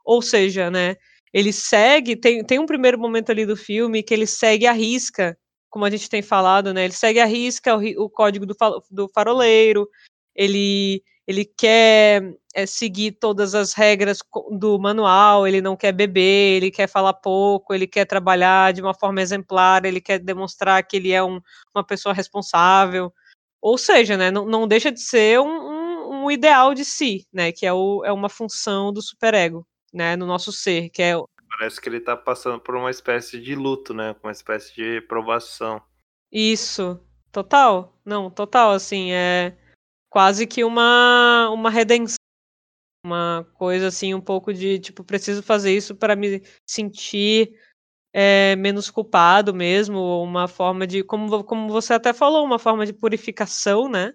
ou 0.05 0.21
seja, 0.21 0.71
né, 0.71 0.95
ele 1.33 1.51
segue, 1.51 2.15
tem, 2.15 2.43
tem 2.43 2.59
um 2.59 2.65
primeiro 2.65 2.99
momento 2.99 3.31
ali 3.31 3.45
do 3.45 3.57
filme 3.57 4.03
que 4.03 4.13
ele 4.13 4.27
segue 4.27 4.67
a 4.67 4.71
risca, 4.71 5.37
como 5.69 5.85
a 5.85 5.89
gente 5.89 6.09
tem 6.09 6.21
falado, 6.21 6.73
né, 6.73 6.83
ele 6.85 6.93
segue 6.93 7.19
a 7.19 7.25
risca 7.25 7.75
o, 7.75 8.05
o 8.05 8.09
código 8.09 8.45
do, 8.45 8.55
do 8.91 9.09
faroleiro, 9.09 9.89
ele 10.35 11.03
ele 11.27 11.45
quer 11.45 12.35
é, 12.53 12.65
seguir 12.65 13.13
todas 13.13 13.55
as 13.55 13.73
regras 13.73 14.19
do 14.51 14.77
manual, 14.77 15.47
ele 15.47 15.61
não 15.61 15.75
quer 15.75 15.91
beber, 15.93 16.57
ele 16.57 16.69
quer 16.71 16.87
falar 16.87 17.13
pouco, 17.13 17.73
ele 17.73 17.87
quer 17.87 18.05
trabalhar 18.05 18.73
de 18.73 18.81
uma 18.81 18.93
forma 18.93 19.21
exemplar, 19.21 19.85
ele 19.85 20.01
quer 20.01 20.19
demonstrar 20.19 20.85
que 20.85 20.97
ele 20.97 21.11
é 21.11 21.23
um, 21.23 21.39
uma 21.73 21.83
pessoa 21.83 22.13
responsável. 22.13 23.13
Ou 23.61 23.77
seja, 23.77 24.17
né, 24.17 24.29
não, 24.29 24.45
não 24.45 24.67
deixa 24.67 24.91
de 24.91 24.99
ser 24.99 25.39
um, 25.39 25.47
um, 25.47 26.25
um, 26.25 26.31
ideal 26.31 26.73
de 26.73 26.83
si, 26.83 27.25
né, 27.31 27.51
que 27.53 27.65
é, 27.65 27.71
o, 27.71 28.03
é 28.03 28.11
uma 28.11 28.27
função 28.27 28.91
do 28.91 29.01
superego, 29.01 29.65
né, 29.93 30.15
no 30.15 30.25
nosso 30.25 30.51
ser, 30.51 30.89
que 30.89 31.01
é... 31.01 31.13
Parece 31.57 31.79
que 31.79 31.87
ele 31.87 31.97
está 31.97 32.17
passando 32.17 32.59
por 32.59 32.75
uma 32.75 32.89
espécie 32.89 33.39
de 33.39 33.55
luto, 33.55 33.93
né, 33.93 34.15
uma 34.23 34.31
espécie 34.31 34.73
de 34.73 35.01
provação. 35.01 35.81
Isso, 36.31 36.99
total, 37.31 37.95
não, 38.03 38.31
total, 38.31 38.71
assim, 38.71 39.11
é 39.11 39.55
quase 40.09 40.45
que 40.47 40.63
uma, 40.63 41.49
uma 41.49 41.69
redenção. 41.69 42.17
Uma 43.05 43.45
coisa 43.55 43.87
assim, 43.87 44.13
um 44.13 44.21
pouco 44.21 44.53
de 44.53 44.79
tipo, 44.79 45.03
preciso 45.03 45.43
fazer 45.43 45.75
isso 45.75 45.93
para 45.93 46.15
me 46.15 46.41
sentir 46.65 47.53
é, 48.13 48.55
menos 48.55 48.89
culpado 48.89 49.53
mesmo, 49.53 50.21
uma 50.21 50.47
forma 50.47 50.85
de, 50.87 51.03
como, 51.03 51.43
como 51.43 51.69
você 51.69 51.93
até 51.93 52.13
falou, 52.13 52.45
uma 52.45 52.59
forma 52.59 52.85
de 52.85 52.93
purificação, 52.93 53.89
né? 53.89 54.13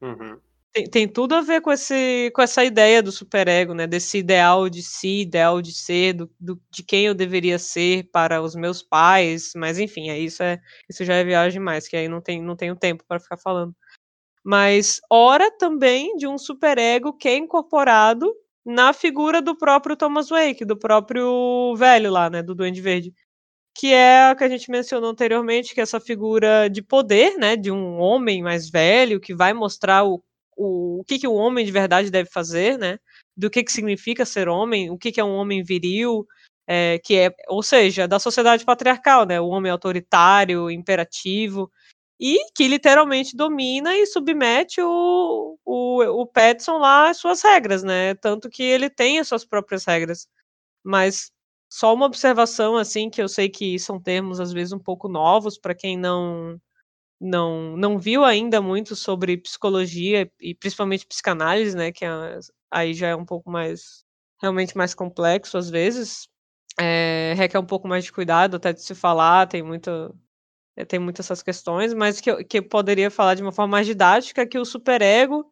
Uhum. 0.00 0.38
Tem, 0.78 0.90
tem, 0.90 1.08
tudo 1.08 1.34
a 1.34 1.40
ver 1.40 1.60
com, 1.60 1.72
esse, 1.72 2.30
com 2.34 2.42
essa 2.42 2.64
ideia 2.64 3.02
do 3.02 3.10
superego, 3.10 3.74
né? 3.74 3.86
Desse 3.86 4.18
ideal 4.18 4.68
de 4.68 4.82
si, 4.82 5.22
ideal 5.22 5.60
de 5.60 5.72
ser, 5.72 6.12
do, 6.12 6.30
do, 6.38 6.60
de 6.70 6.82
quem 6.84 7.06
eu 7.06 7.14
deveria 7.14 7.58
ser 7.58 8.08
para 8.12 8.40
os 8.40 8.54
meus 8.54 8.82
pais, 8.82 9.52
mas 9.56 9.78
enfim, 9.78 10.10
é 10.10 10.18
isso 10.18 10.42
é 10.42 10.60
isso 10.88 11.04
já 11.04 11.14
é 11.14 11.24
viagem 11.24 11.60
mais, 11.60 11.88
que 11.88 11.96
aí 11.96 12.08
não 12.08 12.20
tem 12.20 12.42
não 12.42 12.56
tenho 12.56 12.76
tempo 12.76 13.04
para 13.08 13.18
ficar 13.20 13.36
falando 13.36 13.74
mas 14.44 15.00
ora 15.10 15.50
também 15.58 16.16
de 16.16 16.26
um 16.26 16.38
superego 16.38 17.12
que 17.12 17.28
é 17.28 17.36
incorporado 17.36 18.32
na 18.64 18.92
figura 18.94 19.42
do 19.42 19.56
próprio 19.56 19.96
Thomas 19.96 20.30
Wake, 20.30 20.64
do 20.64 20.76
próprio 20.76 21.74
velho 21.76 22.10
lá, 22.10 22.30
né, 22.30 22.42
do 22.42 22.54
Duende 22.54 22.80
Verde, 22.80 23.12
que 23.74 23.92
é 23.92 24.30
a 24.30 24.34
que 24.34 24.44
a 24.44 24.48
gente 24.48 24.70
mencionou 24.70 25.10
anteriormente, 25.10 25.74
que 25.74 25.80
é 25.80 25.82
essa 25.82 26.00
figura 26.00 26.68
de 26.68 26.82
poder, 26.82 27.36
né, 27.38 27.56
de 27.56 27.70
um 27.70 27.98
homem 27.98 28.42
mais 28.42 28.70
velho 28.70 29.20
que 29.20 29.34
vai 29.34 29.52
mostrar 29.52 30.04
o, 30.04 30.22
o, 30.58 31.00
o 31.00 31.04
que, 31.04 31.18
que 31.18 31.28
o 31.28 31.34
homem 31.34 31.64
de 31.64 31.72
verdade 31.72 32.10
deve 32.10 32.28
fazer, 32.30 32.78
né, 32.78 32.98
do 33.36 33.48
que, 33.48 33.62
que 33.62 33.72
significa 33.72 34.26
ser 34.26 34.48
homem, 34.48 34.90
o 34.90 34.98
que, 34.98 35.12
que 35.12 35.20
é 35.20 35.24
um 35.24 35.36
homem 35.36 35.62
viril, 35.62 36.26
é, 36.66 36.98
que 36.98 37.16
é, 37.16 37.34
ou 37.48 37.62
seja, 37.62 38.08
da 38.08 38.18
sociedade 38.18 38.64
patriarcal, 38.64 39.24
né, 39.26 39.40
o 39.40 39.48
homem 39.48 39.70
autoritário, 39.72 40.70
imperativo, 40.70 41.70
e 42.20 42.50
que 42.54 42.66
literalmente 42.66 43.36
domina 43.36 43.96
e 43.96 44.06
submete 44.06 44.80
o, 44.82 45.56
o, 45.64 46.02
o 46.22 46.26
Petson 46.26 46.78
lá 46.78 47.10
às 47.10 47.18
suas 47.18 47.42
regras, 47.42 47.84
né? 47.84 48.14
Tanto 48.16 48.50
que 48.50 48.62
ele 48.62 48.90
tem 48.90 49.20
as 49.20 49.28
suas 49.28 49.44
próprias 49.44 49.84
regras. 49.84 50.26
Mas 50.84 51.30
só 51.70 51.94
uma 51.94 52.06
observação, 52.06 52.76
assim, 52.76 53.10
que 53.10 53.22
eu 53.22 53.28
sei 53.28 53.48
que 53.48 53.78
são 53.78 54.00
termos 54.00 54.40
às 54.40 54.52
vezes 54.52 54.72
um 54.72 54.78
pouco 54.80 55.08
novos 55.08 55.58
para 55.58 55.74
quem 55.74 55.96
não 55.96 56.58
não 57.20 57.76
não 57.76 57.98
viu 57.98 58.24
ainda 58.24 58.60
muito 58.62 58.94
sobre 58.96 59.36
psicologia 59.38 60.30
e 60.40 60.54
principalmente 60.54 61.06
psicanálise, 61.06 61.76
né? 61.76 61.92
Que 61.92 62.04
é, 62.04 62.38
aí 62.70 62.94
já 62.94 63.08
é 63.08 63.16
um 63.16 63.24
pouco 63.24 63.50
mais 63.50 64.04
realmente 64.40 64.76
mais 64.76 64.94
complexo 64.94 65.58
às 65.58 65.70
vezes. 65.70 66.28
É, 66.80 67.34
requer 67.36 67.58
um 67.58 67.66
pouco 67.66 67.88
mais 67.88 68.04
de 68.04 68.12
cuidado 68.12 68.56
até 68.56 68.72
de 68.72 68.82
se 68.82 68.94
falar, 68.94 69.48
tem 69.48 69.62
muito 69.62 69.90
é, 70.76 70.84
tem 70.84 71.00
muitas 71.00 71.26
essas 71.26 71.42
questões, 71.42 71.94
mas 71.94 72.20
que 72.20 72.44
que 72.44 72.62
poderia 72.62 73.10
falar 73.10 73.34
de 73.34 73.42
uma 73.42 73.52
forma 73.52 73.72
mais 73.72 73.86
didática 73.86 74.46
que 74.46 74.58
o 74.58 74.64
superego, 74.64 75.50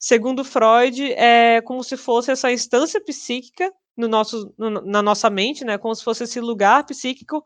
segundo 0.00 0.44
Freud, 0.44 1.12
é 1.14 1.60
como 1.62 1.84
se 1.84 1.96
fosse 1.96 2.30
essa 2.32 2.52
instância 2.52 3.02
psíquica 3.04 3.72
no 3.96 4.08
nosso, 4.08 4.52
no, 4.58 4.70
na 4.70 5.02
nossa 5.02 5.30
mente, 5.30 5.64
né, 5.64 5.78
como 5.78 5.94
se 5.94 6.04
fosse 6.04 6.24
esse 6.24 6.40
lugar 6.40 6.84
psíquico 6.84 7.44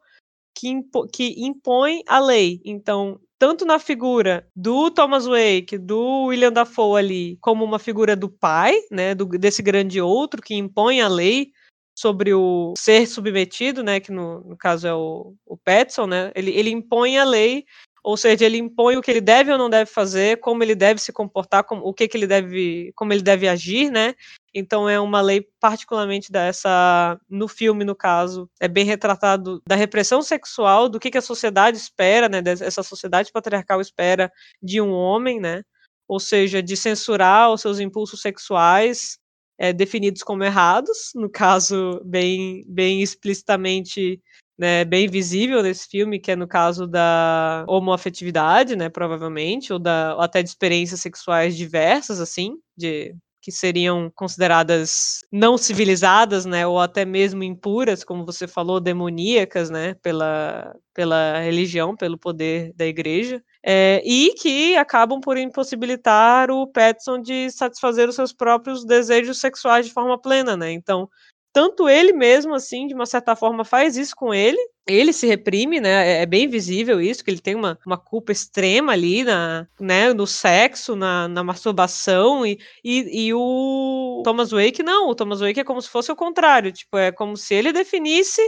que, 0.55 0.69
impo, 0.69 1.07
que 1.09 1.35
impõe 1.45 2.03
a 2.09 2.19
lei. 2.21 2.61
Então, 2.65 3.21
tanto 3.41 3.65
na 3.65 3.79
figura 3.79 4.47
do 4.55 4.91
Thomas 4.91 5.25
Wake, 5.27 5.79
do 5.79 6.27
William 6.27 6.53
Dafoe 6.53 6.99
ali, 7.01 7.39
como 7.41 7.65
uma 7.65 7.79
figura 7.79 8.15
do 8.15 8.29
pai, 8.29 8.75
né, 8.91 9.15
do, 9.15 9.25
desse 9.25 9.63
grande 9.63 9.99
outro 9.99 10.43
que 10.43 10.55
impõe 10.55 11.01
a 11.01 11.09
lei, 11.09 11.51
sobre 11.99 12.35
o 12.35 12.75
ser 12.77 13.07
submetido, 13.07 13.83
né, 13.83 13.99
que 13.99 14.13
no, 14.13 14.41
no 14.41 14.57
caso 14.59 14.87
é 14.87 14.95
o, 14.95 15.35
o 15.47 15.57
Petson, 15.57 16.07
né, 16.07 16.31
ele, 16.35 16.51
ele 16.51 16.69
impõe 16.71 17.17
a 17.17 17.25
lei, 17.25 17.65
ou 18.03 18.17
seja, 18.17 18.45
ele 18.45 18.59
impõe 18.59 18.97
o 18.97 19.03
que 19.03 19.11
ele 19.11 19.21
deve 19.21 19.53
ou 19.53 19.59
não 19.59 19.71
deve 19.71 19.91
fazer, 19.91 20.39
como 20.41 20.63
ele 20.63 20.75
deve 20.75 21.01
se 21.01 21.13
comportar, 21.13 21.65
como, 21.65 21.83
o 21.83 21.93
que, 21.93 22.09
que 22.09 22.17
ele 22.17 22.27
deve, 22.27 22.93
como 22.95 23.13
ele 23.13 23.23
deve 23.23 23.49
agir, 23.49 23.91
né, 23.91 24.15
então 24.55 24.89
é 24.89 24.99
uma 24.99 25.21
lei 25.21 25.47
particularmente 25.61 26.33
dessa, 26.33 27.19
no 27.29 27.47
filme 27.47 27.85
no 27.85 27.95
caso, 27.95 28.49
é 28.61 28.67
bem 28.67 28.85
retratado 28.85 29.63
da 29.67 29.77
repressão 29.77 30.23
sexual, 30.23 30.89
do 30.89 30.99
que, 30.99 31.11
que 31.11 31.19
a 31.19 31.23
sociedade 31.23 31.77
espera, 31.77 32.29
né, 32.29 32.43
essa 32.61 32.83
sociedade 32.83 33.31
patriarcal 33.33 33.81
espera 33.81 34.31
de 34.63 34.81
um 34.81 34.93
homem, 34.93 35.41
né, 35.41 35.63
ou 36.09 36.19
seja, 36.19 36.63
de 36.63 36.77
censurar 36.77 37.53
os 37.53 37.61
seus 37.61 37.79
impulsos 37.79 38.21
sexuais, 38.21 39.19
é, 39.61 39.73
definidos 39.75 40.23
como 40.23 40.43
errados, 40.43 41.13
no 41.15 41.29
caso, 41.29 42.01
bem, 42.03 42.65
bem 42.67 43.03
explicitamente, 43.03 44.19
né, 44.61 44.85
bem 44.85 45.09
visível 45.09 45.63
nesse 45.63 45.89
filme, 45.89 46.21
que 46.21 46.33
é 46.33 46.37
no 46.37 46.47
caso 46.47 46.87
da 46.87 47.65
homoafetividade, 47.67 48.77
né, 48.77 48.91
provavelmente, 48.91 49.73
ou, 49.73 49.79
da, 49.79 50.15
ou 50.15 50.21
até 50.21 50.43
de 50.43 50.51
experiências 50.51 51.01
sexuais 51.01 51.57
diversas, 51.57 52.21
assim, 52.21 52.57
de 52.77 53.15
que 53.43 53.51
seriam 53.51 54.13
consideradas 54.15 55.21
não 55.33 55.57
civilizadas, 55.57 56.45
né, 56.45 56.67
ou 56.67 56.79
até 56.79 57.07
mesmo 57.07 57.43
impuras, 57.43 58.05
como 58.05 58.27
você 58.27 58.47
falou, 58.47 58.79
demoníacas, 58.79 59.71
né, 59.71 59.95
pela, 60.03 60.77
pela 60.93 61.41
religião, 61.41 61.97
pelo 61.97 62.19
poder 62.19 62.71
da 62.77 62.85
igreja, 62.85 63.43
é, 63.65 64.03
e 64.05 64.35
que 64.35 64.77
acabam 64.77 65.23
por 65.23 65.39
impossibilitar 65.39 66.51
o 66.51 66.67
Petson 66.67 67.19
de 67.19 67.51
satisfazer 67.51 68.11
os 68.11 68.15
seus 68.15 68.31
próprios 68.31 68.85
desejos 68.85 69.41
sexuais 69.41 69.87
de 69.87 69.93
forma 69.93 70.21
plena, 70.21 70.55
né? 70.55 70.71
Então, 70.73 71.09
tanto 71.53 71.89
ele 71.89 72.13
mesmo, 72.13 72.55
assim, 72.55 72.87
de 72.87 72.95
uma 72.95 73.07
certa 73.07 73.35
forma, 73.35 73.65
faz 73.65 73.97
isso 73.97 74.15
com 74.15 74.33
ele. 74.33 74.59
ele 74.87 75.13
se 75.13 75.27
reprime, 75.27 75.81
né? 75.81 76.19
É, 76.19 76.23
é 76.23 76.27
bem 76.27 76.49
visível 76.49 77.01
isso, 77.01 77.25
que 77.25 77.31
ele 77.31 77.41
tem 77.41 77.55
uma, 77.55 77.79
uma 77.87 77.99
culpa 77.99 78.33
extrema 78.33 78.93
ali 78.93 79.25
na, 79.25 79.67
né, 79.81 80.13
no 80.13 80.27
sexo, 80.27 80.97
na, 80.97 81.29
na 81.29 81.43
masturbação, 81.45 82.47
e, 82.47 82.59
e, 82.85 83.27
e, 83.27 83.35
o 83.35 84.23
Thomas 84.25 84.51
Wake 84.51 84.83
não. 84.83 85.09
O 85.09 85.15
Thomas 85.15 85.41
Wake 85.41 85.61
é 85.61 85.65
como 85.65 85.83
se 85.83 85.89
fosse 85.89 86.11
o 86.13 86.17
contrário. 86.17 86.73
Tipo, 86.73 86.97
é 86.99 87.13
como 87.13 87.37
se 87.37 87.55
ele 87.55 87.73
definisse 87.73 88.43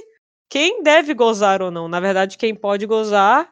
quem 0.48 0.82
deve 0.82 1.14
gozar 1.14 1.62
ou 1.62 1.70
não. 1.70 1.88
Na 1.88 2.00
verdade, 2.00 2.36
quem 2.36 2.54
pode 2.54 2.86
gozar 2.86 3.50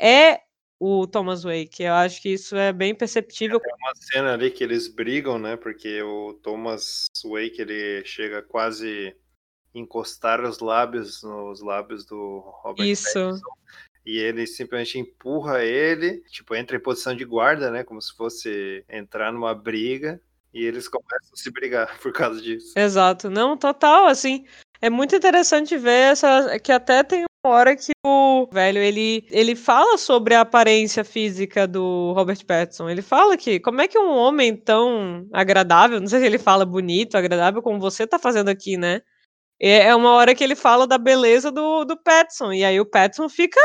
é 0.00 0.40
o 0.80 1.06
Thomas 1.06 1.42
Wake. 1.42 1.82
Eu 1.82 1.94
acho 1.94 2.22
que 2.22 2.30
isso 2.30 2.56
é 2.56 2.72
bem 2.72 2.94
perceptível. 2.94 3.60
É 3.64 3.74
uma 3.74 3.94
cena 3.94 4.34
ali 4.34 4.50
que 4.50 4.62
eles 4.62 4.88
brigam, 4.88 5.38
né? 5.38 5.56
Porque 5.56 6.02
o 6.02 6.34
Thomas 6.34 7.06
Wake 7.24 7.60
ele 7.60 8.04
chega 8.04 8.42
quase 8.42 9.16
encostar 9.74 10.42
os 10.44 10.60
lábios 10.60 11.22
nos 11.22 11.60
lábios 11.60 12.04
do 12.04 12.40
Robert 12.62 12.86
Isso. 12.86 13.04
Pattinson, 13.12 13.40
e 14.08 14.16
ele 14.16 14.46
simplesmente 14.46 14.98
empurra 14.98 15.62
ele, 15.62 16.22
tipo, 16.30 16.54
entra 16.54 16.78
em 16.78 16.80
posição 16.80 17.14
de 17.14 17.26
guarda, 17.26 17.70
né? 17.70 17.84
Como 17.84 18.00
se 18.00 18.16
fosse 18.16 18.82
entrar 18.88 19.30
numa 19.30 19.54
briga. 19.54 20.18
E 20.54 20.64
eles 20.64 20.88
começam 20.88 21.30
a 21.34 21.36
se 21.36 21.50
brigar 21.50 21.98
por 22.00 22.10
causa 22.10 22.40
disso. 22.40 22.72
Exato. 22.74 23.28
Não, 23.28 23.54
total, 23.54 24.06
assim. 24.06 24.46
É 24.80 24.88
muito 24.88 25.14
interessante 25.14 25.76
ver 25.76 26.12
essa. 26.12 26.58
Que 26.58 26.72
até 26.72 27.02
tem 27.02 27.27
hora 27.44 27.76
que 27.76 27.92
o 28.04 28.48
velho 28.52 28.78
ele, 28.78 29.26
ele 29.30 29.54
fala 29.54 29.96
sobre 29.96 30.34
a 30.34 30.40
aparência 30.40 31.04
física 31.04 31.66
do 31.66 32.12
Robert 32.14 32.44
Pattinson. 32.44 32.88
Ele 32.88 33.02
fala 33.02 33.36
que 33.36 33.60
como 33.60 33.80
é 33.80 33.88
que 33.88 33.98
um 33.98 34.10
homem 34.10 34.56
tão 34.56 35.26
agradável, 35.32 36.00
não 36.00 36.06
sei 36.08 36.20
se 36.20 36.26
ele 36.26 36.38
fala 36.38 36.64
bonito, 36.64 37.16
agradável, 37.16 37.62
como 37.62 37.80
você 37.80 38.06
tá 38.06 38.18
fazendo 38.18 38.48
aqui, 38.48 38.76
né? 38.76 39.00
É 39.60 39.94
uma 39.94 40.12
hora 40.12 40.34
que 40.36 40.44
ele 40.44 40.54
fala 40.54 40.86
da 40.86 40.98
beleza 40.98 41.50
do, 41.50 41.84
do 41.84 41.96
Patson, 42.00 42.52
e 42.52 42.64
aí 42.64 42.78
o 42.80 42.86
Patson 42.86 43.28
fica 43.28 43.60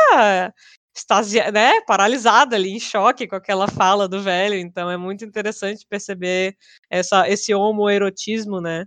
extasiado, 0.96 1.52
né, 1.52 1.82
paralisado 1.82 2.56
ali, 2.56 2.72
em 2.72 2.80
choque 2.80 3.28
com 3.28 3.36
aquela 3.36 3.68
fala 3.68 4.08
do 4.08 4.22
velho, 4.22 4.56
então 4.56 4.90
é 4.90 4.98
muito 4.98 5.24
interessante 5.24 5.86
perceber 5.88 6.56
essa, 6.90 7.30
esse 7.30 7.54
homoerotismo, 7.54 8.60
né, 8.60 8.86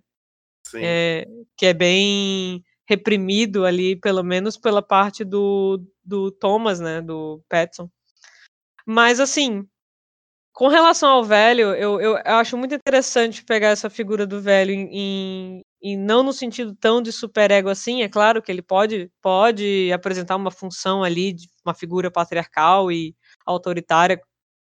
é, 0.77 1.27
que 1.57 1.67
é 1.67 1.75
bem 1.75 2.65
reprimido 2.89 3.65
ali, 3.65 3.97
pelo 3.97 4.23
menos 4.23 4.57
pela 4.57 4.83
parte 4.83 5.25
do, 5.25 5.83
do 6.05 6.31
Thomas, 6.31 6.81
né, 6.81 7.01
do 7.03 7.43
Patson. 7.49 7.91
Mas, 8.87 9.19
assim, 9.19 9.67
com 10.57 10.69
relação 10.69 11.11
ao 11.11 11.25
velho, 11.25 11.75
eu, 11.75 12.01
eu, 12.01 12.17
eu, 12.17 12.37
acho 12.37 12.57
muito 12.57 12.75
interessante 12.75 13.45
pegar 13.45 13.69
essa 13.69 13.91
figura 13.91 14.27
do 14.27 14.41
velho 14.41 14.73
em, 14.73 15.63
e 15.83 15.97
não 15.97 16.23
no 16.23 16.33
sentido 16.33 16.75
tão 16.75 17.03
de 17.03 17.13
superego 17.13 17.69
assim, 17.69 18.03
é 18.03 18.09
claro 18.09 18.41
que 18.41 18.51
ele 18.51 18.63
pode, 18.63 19.11
pode 19.21 19.93
apresentar 19.93 20.35
uma 20.35 20.51
função 20.51 21.05
ali 21.05 21.33
de 21.33 21.47
uma 21.65 21.75
figura 21.75 22.11
patriarcal 22.11 22.91
e 22.91 23.15
autoritária 23.45 24.19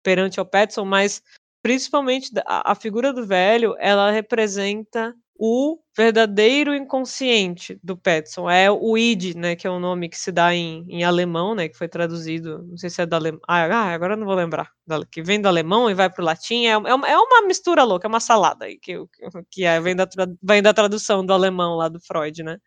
perante 0.02 0.40
o 0.40 0.46
Petson, 0.46 0.84
mas 0.84 1.22
principalmente 1.60 2.30
a, 2.46 2.72
a 2.72 2.74
figura 2.76 3.12
do 3.12 3.26
velho, 3.26 3.74
ela 3.78 4.10
representa 4.10 5.12
o 5.43 5.78
verdadeiro 5.97 6.74
inconsciente 6.74 7.80
do 7.82 7.97
Petson. 7.97 8.51
É 8.51 8.70
o 8.70 8.99
id, 8.99 9.34
né, 9.34 9.57
que 9.57 9.66
é 9.66 9.70
o 9.70 9.80
nome 9.80 10.11
que 10.11 10.18
se 10.18 10.30
dá 10.30 10.55
em, 10.55 10.84
em 10.86 11.03
alemão, 11.03 11.55
né, 11.55 11.66
que 11.66 11.78
foi 11.78 11.88
traduzido, 11.88 12.62
não 12.68 12.76
sei 12.76 12.91
se 12.91 13.01
é 13.01 13.07
da 13.07 13.16
alemão, 13.16 13.41
ah, 13.49 13.64
ah, 13.64 13.95
agora 13.95 14.16
não 14.16 14.26
vou 14.26 14.34
lembrar, 14.34 14.70
que 15.11 15.22
vem 15.22 15.41
do 15.41 15.49
alemão 15.49 15.91
e 15.91 15.95
vai 15.95 16.11
para 16.11 16.20
o 16.22 16.24
latim, 16.26 16.66
é, 16.66 16.72
é, 16.72 16.76
uma, 16.76 17.09
é 17.09 17.16
uma 17.16 17.47
mistura 17.47 17.84
louca, 17.84 18.07
é 18.07 18.11
uma 18.11 18.20
salada 18.20 18.66
que, 18.82 18.97
que 19.51 19.64
é, 19.64 19.80
vem, 19.80 19.97
da, 19.97 20.07
vem 20.43 20.62
da 20.62 20.74
tradução 20.74 21.24
do 21.24 21.32
alemão 21.32 21.74
lá 21.76 21.88
do 21.88 21.99
Freud, 22.01 22.43
né. 22.43 22.59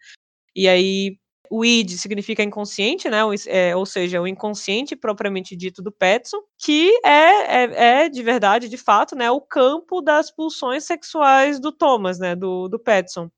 E 0.55 0.67
aí 0.67 1.17
o 1.55 1.63
id 1.63 1.91
significa 1.99 2.41
inconsciente, 2.41 3.07
né? 3.07 3.19
É, 3.45 3.75
ou 3.75 3.85
seja, 3.85 4.19
o 4.19 4.27
inconsciente 4.27 4.95
propriamente 4.95 5.55
dito 5.55 5.83
do 5.83 5.91
Petson, 5.91 6.39
que 6.57 6.91
é, 7.05 7.63
é, 7.63 8.05
é, 8.05 8.09
de 8.09 8.23
verdade, 8.23 8.67
de 8.67 8.75
fato, 8.75 9.15
né, 9.15 9.29
o 9.29 9.39
campo 9.39 10.01
das 10.01 10.31
pulsões 10.31 10.83
sexuais 10.83 11.59
do 11.59 11.71
Thomas, 11.71 12.17
né, 12.17 12.35
do, 12.35 12.67
do 12.67 12.79
Petson. 12.79 13.29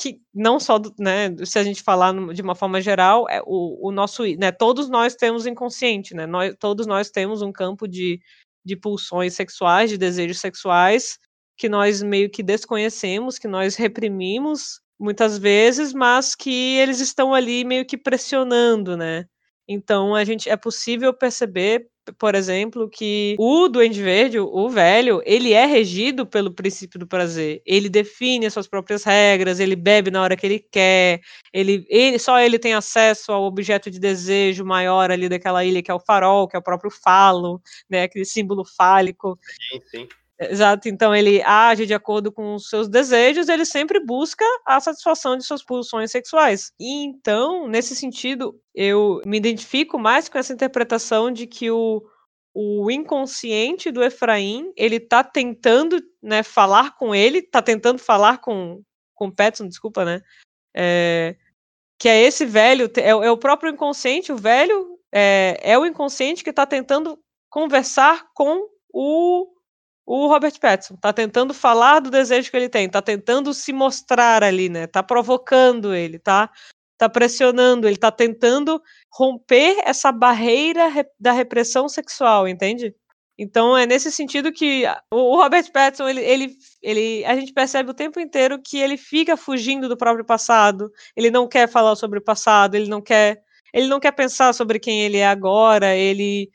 Que 0.00 0.20
não 0.32 0.60
só, 0.60 0.80
né, 1.00 1.34
se 1.44 1.58
a 1.58 1.64
gente 1.64 1.82
falar 1.82 2.14
de 2.32 2.42
uma 2.42 2.54
forma 2.54 2.80
geral, 2.80 3.28
é 3.28 3.42
o, 3.44 3.88
o 3.88 3.90
nosso, 3.90 4.22
né, 4.36 4.52
todos 4.52 4.88
nós 4.88 5.16
temos 5.16 5.44
inconsciente, 5.44 6.14
né, 6.14 6.26
nós, 6.26 6.54
todos 6.60 6.86
nós 6.86 7.10
temos 7.10 7.42
um 7.42 7.50
campo 7.50 7.88
de, 7.88 8.20
de 8.64 8.76
pulsões 8.76 9.34
sexuais, 9.34 9.90
de 9.90 9.98
desejos 9.98 10.38
sexuais, 10.38 11.18
que 11.56 11.68
nós 11.68 12.04
meio 12.04 12.30
que 12.30 12.40
desconhecemos, 12.40 13.36
que 13.36 13.48
nós 13.48 13.74
reprimimos 13.74 14.80
muitas 14.98 15.38
vezes, 15.38 15.92
mas 15.92 16.34
que 16.34 16.76
eles 16.78 17.00
estão 17.00 17.34
ali 17.34 17.64
meio 17.64 17.84
que 17.86 17.96
pressionando, 17.96 18.96
né? 18.96 19.26
Então 19.68 20.14
a 20.14 20.24
gente 20.24 20.48
é 20.48 20.56
possível 20.56 21.12
perceber, 21.12 21.86
por 22.18 22.34
exemplo, 22.34 22.88
que 22.88 23.36
o 23.38 23.68
Duende 23.68 24.02
Verde, 24.02 24.38
o 24.40 24.68
velho, 24.70 25.20
ele 25.26 25.52
é 25.52 25.66
regido 25.66 26.26
pelo 26.26 26.50
princípio 26.54 26.98
do 26.98 27.06
prazer. 27.06 27.60
Ele 27.66 27.90
define 27.90 28.46
as 28.46 28.54
suas 28.54 28.66
próprias 28.66 29.04
regras, 29.04 29.60
ele 29.60 29.76
bebe 29.76 30.10
na 30.10 30.22
hora 30.22 30.36
que 30.36 30.46
ele 30.46 30.58
quer, 30.58 31.20
ele, 31.52 31.84
ele 31.90 32.18
só 32.18 32.40
ele 32.40 32.58
tem 32.58 32.72
acesso 32.72 33.30
ao 33.30 33.44
objeto 33.44 33.90
de 33.90 34.00
desejo 34.00 34.64
maior 34.64 35.10
ali 35.10 35.28
daquela 35.28 35.62
ilha 35.62 35.82
que 35.82 35.90
é 35.90 35.94
o 35.94 36.00
farol, 36.00 36.48
que 36.48 36.56
é 36.56 36.58
o 36.58 36.62
próprio 36.62 36.90
falo, 36.90 37.60
né? 37.90 38.04
Aquele 38.04 38.24
símbolo 38.24 38.64
fálico. 38.64 39.38
Sim, 39.70 39.80
sim. 39.90 40.08
Exato, 40.40 40.88
então 40.88 41.12
ele 41.14 41.42
age 41.42 41.84
de 41.84 41.94
acordo 41.94 42.30
com 42.30 42.54
os 42.54 42.68
seus 42.68 42.88
desejos, 42.88 43.48
ele 43.48 43.64
sempre 43.64 43.98
busca 43.98 44.44
a 44.64 44.78
satisfação 44.78 45.36
de 45.36 45.44
suas 45.44 45.64
pulsões 45.64 46.12
sexuais. 46.12 46.70
E 46.78 47.04
então, 47.04 47.66
nesse 47.66 47.96
sentido, 47.96 48.54
eu 48.72 49.20
me 49.26 49.36
identifico 49.36 49.98
mais 49.98 50.28
com 50.28 50.38
essa 50.38 50.52
interpretação 50.52 51.32
de 51.32 51.44
que 51.48 51.72
o, 51.72 52.02
o 52.54 52.88
inconsciente 52.88 53.90
do 53.90 54.02
Efraim, 54.02 54.72
ele 54.76 55.00
tá 55.00 55.24
tentando, 55.24 56.00
né, 56.22 56.44
falar 56.44 56.94
com 56.96 57.12
ele, 57.12 57.42
tá 57.42 57.60
tentando 57.60 57.98
falar 57.98 58.38
com 58.38 58.80
com 59.18 59.32
Petson, 59.32 59.66
desculpa, 59.66 60.04
né? 60.04 60.22
É, 60.74 61.34
que 61.98 62.08
é 62.08 62.22
esse 62.22 62.46
velho, 62.46 62.88
é, 62.96 63.08
é, 63.08 63.30
o 63.30 63.36
próprio 63.36 63.72
inconsciente, 63.72 64.32
o 64.32 64.36
velho 64.36 64.96
é, 65.12 65.58
é 65.60 65.76
o 65.76 65.84
inconsciente 65.84 66.44
que 66.44 66.50
está 66.50 66.64
tentando 66.64 67.18
conversar 67.50 68.28
com 68.32 68.68
o 68.92 69.48
o 70.08 70.26
Robert 70.26 70.58
Pattinson 70.58 70.96
tá 70.96 71.12
tentando 71.12 71.52
falar 71.52 72.00
do 72.00 72.10
desejo 72.10 72.50
que 72.50 72.56
ele 72.56 72.70
tem, 72.70 72.88
tá 72.88 73.02
tentando 73.02 73.52
se 73.52 73.74
mostrar 73.74 74.42
ali, 74.42 74.70
né? 74.70 74.86
Tá 74.86 75.02
provocando 75.02 75.94
ele, 75.94 76.18
tá? 76.18 76.50
Tá 76.96 77.10
pressionando, 77.10 77.86
ele 77.86 77.98
tá 77.98 78.10
tentando 78.10 78.82
romper 79.12 79.76
essa 79.84 80.10
barreira 80.10 80.90
da 81.20 81.32
repressão 81.32 81.90
sexual, 81.90 82.48
entende? 82.48 82.94
Então 83.38 83.76
é 83.76 83.84
nesse 83.84 84.10
sentido 84.10 84.50
que 84.50 84.84
o 85.12 85.36
Robert 85.36 85.70
Pattinson, 85.70 86.08
ele, 86.08 86.22
ele, 86.22 86.56
ele, 86.82 87.24
a 87.26 87.34
gente 87.34 87.52
percebe 87.52 87.90
o 87.90 87.94
tempo 87.94 88.18
inteiro 88.18 88.58
que 88.62 88.78
ele 88.78 88.96
fica 88.96 89.36
fugindo 89.36 89.90
do 89.90 89.96
próprio 89.96 90.24
passado, 90.24 90.90
ele 91.14 91.30
não 91.30 91.46
quer 91.46 91.68
falar 91.68 91.94
sobre 91.96 92.18
o 92.18 92.24
passado, 92.24 92.74
ele 92.76 92.88
não 92.88 93.02
quer, 93.02 93.42
ele 93.74 93.86
não 93.88 94.00
quer 94.00 94.12
pensar 94.12 94.54
sobre 94.54 94.80
quem 94.80 95.02
ele 95.02 95.18
é 95.18 95.26
agora, 95.26 95.94
ele 95.94 96.50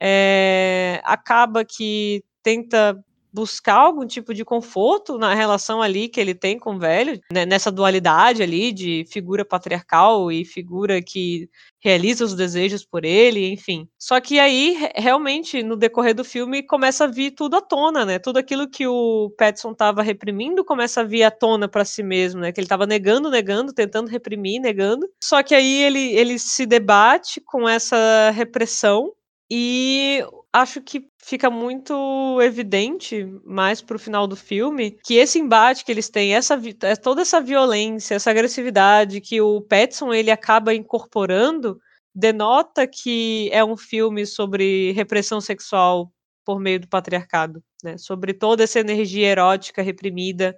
é, 0.00 1.00
acaba 1.04 1.64
que 1.64 2.24
tenta 2.46 2.96
buscar 3.32 3.74
algum 3.74 4.06
tipo 4.06 4.32
de 4.32 4.44
conforto 4.44 5.18
na 5.18 5.34
relação 5.34 5.82
ali 5.82 6.08
que 6.08 6.20
ele 6.20 6.34
tem 6.34 6.58
com 6.58 6.76
o 6.76 6.78
velho, 6.78 7.20
né, 7.30 7.44
nessa 7.44 7.72
dualidade 7.72 8.40
ali 8.40 8.72
de 8.72 9.04
figura 9.10 9.44
patriarcal 9.44 10.30
e 10.30 10.44
figura 10.44 11.02
que 11.02 11.50
realiza 11.82 12.24
os 12.24 12.34
desejos 12.34 12.84
por 12.84 13.04
ele, 13.04 13.52
enfim. 13.52 13.86
Só 13.98 14.20
que 14.20 14.38
aí, 14.38 14.90
realmente, 14.94 15.62
no 15.62 15.76
decorrer 15.76 16.14
do 16.14 16.24
filme, 16.24 16.62
começa 16.62 17.04
a 17.04 17.08
vir 17.08 17.32
tudo 17.32 17.56
à 17.56 17.60
tona, 17.60 18.06
né? 18.06 18.18
Tudo 18.18 18.38
aquilo 18.38 18.68
que 18.70 18.86
o 18.86 19.30
Petson 19.36 19.72
estava 19.72 20.02
reprimindo 20.02 20.64
começa 20.64 21.02
a 21.02 21.04
vir 21.04 21.22
à 21.22 21.30
tona 21.30 21.68
para 21.68 21.84
si 21.84 22.02
mesmo, 22.02 22.40
né? 22.40 22.52
Que 22.52 22.60
ele 22.60 22.64
estava 22.64 22.86
negando, 22.86 23.30
negando, 23.30 23.72
tentando 23.72 24.08
reprimir, 24.08 24.60
negando. 24.60 25.06
Só 25.22 25.42
que 25.42 25.54
aí 25.54 25.82
ele, 25.82 26.14
ele 26.14 26.38
se 26.38 26.64
debate 26.64 27.40
com 27.44 27.68
essa 27.68 28.30
repressão 28.30 29.12
e 29.50 30.24
acho 30.52 30.80
que 30.82 31.08
fica 31.22 31.48
muito 31.48 32.40
evidente 32.42 33.24
mais 33.44 33.80
pro 33.80 33.98
final 33.98 34.26
do 34.26 34.34
filme 34.34 34.98
que 35.04 35.14
esse 35.14 35.38
embate 35.38 35.84
que 35.84 35.92
eles 35.92 36.08
têm, 36.08 36.34
essa 36.34 36.60
é, 36.82 36.96
toda 36.96 37.22
essa 37.22 37.40
violência, 37.40 38.14
essa 38.16 38.30
agressividade 38.30 39.20
que 39.20 39.40
o 39.40 39.60
Petson 39.60 40.12
ele 40.12 40.30
acaba 40.30 40.74
incorporando, 40.74 41.78
denota 42.14 42.86
que 42.86 43.48
é 43.52 43.64
um 43.64 43.76
filme 43.76 44.26
sobre 44.26 44.92
repressão 44.92 45.40
sexual 45.40 46.10
por 46.44 46.58
meio 46.60 46.80
do 46.80 46.88
patriarcado, 46.88 47.62
né? 47.84 47.98
Sobre 47.98 48.32
toda 48.32 48.64
essa 48.64 48.80
energia 48.80 49.28
erótica 49.28 49.82
reprimida, 49.82 50.56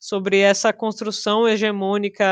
sobre 0.00 0.38
essa 0.38 0.72
construção 0.72 1.48
hegemônica 1.48 2.24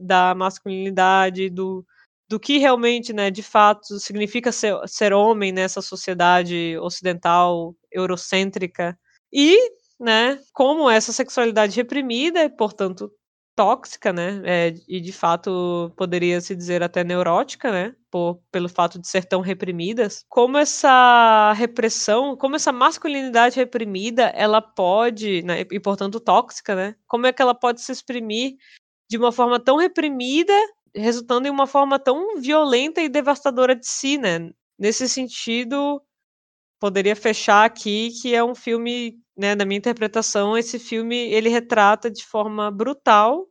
da 0.00 0.34
masculinidade, 0.34 1.50
do 1.50 1.84
do 2.28 2.40
que 2.40 2.58
realmente, 2.58 3.12
né, 3.12 3.30
de 3.30 3.42
fato, 3.42 3.98
significa 4.00 4.50
ser, 4.52 4.76
ser 4.86 5.12
homem 5.12 5.52
nessa 5.52 5.80
sociedade 5.82 6.76
ocidental, 6.78 7.74
eurocêntrica, 7.92 8.98
e, 9.32 9.56
né, 10.00 10.40
como 10.52 10.90
essa 10.90 11.12
sexualidade 11.12 11.76
reprimida, 11.76 12.50
portanto, 12.50 13.10
tóxica, 13.56 14.12
né? 14.12 14.42
É, 14.44 14.74
e 14.86 15.00
de 15.00 15.12
fato 15.12 15.90
poderia 15.96 16.40
se 16.42 16.54
dizer 16.54 16.82
até 16.82 17.02
neurótica, 17.02 17.72
né? 17.72 17.94
Por, 18.10 18.38
pelo 18.52 18.68
fato 18.68 18.98
de 19.00 19.08
ser 19.08 19.24
tão 19.24 19.40
reprimidas. 19.40 20.24
Como 20.28 20.58
essa 20.58 21.52
repressão, 21.54 22.36
como 22.36 22.54
essa 22.56 22.70
masculinidade 22.70 23.56
reprimida, 23.56 24.24
ela 24.34 24.60
pode, 24.60 25.42
né, 25.42 25.62
e 25.72 25.80
portanto 25.80 26.20
tóxica, 26.20 26.74
né? 26.76 26.94
Como 27.06 27.26
é 27.26 27.32
que 27.32 27.40
ela 27.42 27.54
pode 27.54 27.80
se 27.80 27.90
exprimir 27.92 28.56
de 29.10 29.16
uma 29.16 29.32
forma 29.32 29.58
tão 29.58 29.76
reprimida, 29.78 30.52
resultando 30.96 31.46
em 31.48 31.50
uma 31.50 31.66
forma 31.66 31.98
tão 31.98 32.38
violenta 32.40 33.00
e 33.02 33.08
devastadora 33.08 33.76
de 33.76 33.86
si, 33.86 34.18
né? 34.18 34.50
Nesse 34.78 35.08
sentido, 35.08 36.02
poderia 36.80 37.16
fechar 37.16 37.64
aqui 37.66 38.10
que 38.22 38.34
é 38.34 38.44
um 38.44 38.54
filme, 38.54 39.18
né, 39.36 39.54
na 39.54 39.64
minha 39.66 39.78
interpretação, 39.78 40.58
esse 40.58 40.78
filme 40.78 41.16
ele 41.32 41.48
retrata 41.50 42.10
de 42.10 42.24
forma 42.26 42.70
brutal 42.70 43.46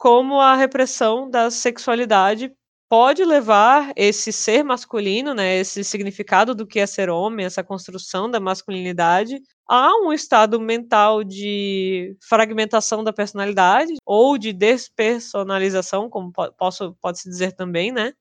como 0.00 0.40
a 0.40 0.54
repressão 0.54 1.28
da 1.30 1.50
sexualidade 1.50 2.52
pode 2.88 3.24
levar 3.24 3.92
esse 3.96 4.32
ser 4.32 4.62
masculino, 4.64 5.34
né, 5.34 5.56
esse 5.58 5.82
significado 5.84 6.54
do 6.54 6.66
que 6.66 6.78
é 6.80 6.86
ser 6.86 7.10
homem, 7.10 7.46
essa 7.46 7.64
construção 7.64 8.30
da 8.30 8.40
masculinidade, 8.40 9.40
a 9.68 9.90
um 10.04 10.12
estado 10.12 10.60
mental 10.60 11.24
de 11.24 12.16
fragmentação 12.28 13.02
da 13.02 13.12
personalidade 13.12 13.94
ou 14.04 14.38
de 14.38 14.52
despersonalização, 14.52 16.08
como 16.08 16.32
posso 16.56 16.94
pode 17.00 17.20
se 17.20 17.28
dizer 17.28 17.52
também, 17.52 17.90
né? 17.92 18.12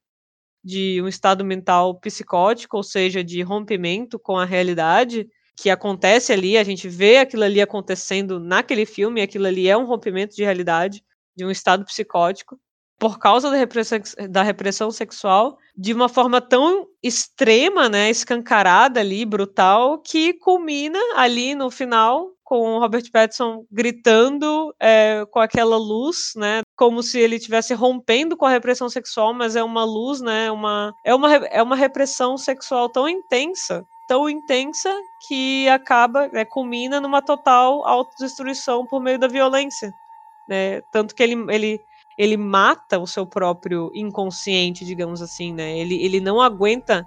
de 0.64 1.00
um 1.00 1.08
estado 1.08 1.46
mental 1.46 2.00
psicótico, 2.00 2.78
ou 2.78 2.84
seja, 2.84 3.24
de 3.24 3.42
rompimento 3.44 4.18
com 4.18 4.36
a 4.36 4.46
realidade, 4.46 5.30
que 5.56 5.70
acontece 5.70 6.34
ali, 6.34 6.58
a 6.58 6.64
gente 6.64 6.90
vê 6.90 7.18
aquilo 7.18 7.44
ali 7.44 7.62
acontecendo 7.62 8.40
naquele 8.40 8.86
filme, 8.86 9.22
aquilo 9.22 9.46
ali 9.46 9.70
é 9.70 9.78
um 9.78 9.86
rompimento 9.86 10.36
de 10.36 10.44
realidade, 10.44 11.04
de 11.38 11.46
um 11.46 11.52
estado 11.52 11.86
psicótico, 11.86 12.60
por 12.98 13.20
causa 13.20 13.50
da 13.50 13.58
repressão, 13.58 14.00
da 14.30 14.44
repressão 14.44 14.90
sexual, 14.92 15.58
de 15.78 15.94
uma 15.94 16.08
forma 16.08 16.40
tão 16.40 16.88
extrema, 17.04 17.90
né, 17.90 18.10
escancarada 18.10 19.00
ali, 19.00 19.26
brutal, 19.26 20.00
que 20.00 20.34
culmina 20.34 21.00
ali 21.16 21.54
no 21.56 21.70
final 21.70 22.36
com 22.46 22.76
o 22.76 22.80
Robert 22.80 23.12
Pattinson 23.12 23.66
gritando 23.72 24.74
é, 24.80 25.26
com 25.32 25.40
aquela 25.40 25.78
luz, 25.78 26.34
né? 26.36 26.62
Como 26.76 27.02
se 27.02 27.20
ele 27.20 27.38
estivesse 27.38 27.74
rompendo 27.74 28.38
com 28.38 28.46
a 28.46 28.52
repressão 28.52 28.88
sexual, 28.88 29.34
mas 29.34 29.56
é 29.56 29.64
uma 29.64 29.84
luz, 29.84 30.22
né? 30.22 30.52
Uma, 30.52 30.94
é, 31.04 31.14
uma, 31.14 31.34
é 31.34 31.62
uma 31.64 31.76
repressão 31.76 32.38
sexual 32.38 32.88
tão 32.88 33.10
intensa, 33.10 33.84
tão 34.08 34.30
intensa, 34.30 34.94
que 35.28 35.68
acaba, 35.70 36.28
né, 36.28 36.46
culmina 36.46 37.02
numa 37.02 37.20
total 37.20 37.84
autodestruição 37.86 38.86
por 38.86 39.02
meio 39.02 39.18
da 39.18 39.28
violência. 39.28 39.92
Né? 40.48 40.82
Tanto 40.92 41.16
que 41.16 41.24
ele, 41.24 41.34
ele, 41.50 41.82
ele 42.18 42.38
mata 42.38 43.00
o 43.00 43.08
seu 43.08 43.26
próprio 43.26 43.92
inconsciente, 43.94 44.86
digamos 44.86 45.22
assim, 45.22 45.54
né? 45.54 45.78
Ele, 45.78 45.96
ele 46.04 46.20
não 46.20 46.42
aguenta 46.42 47.06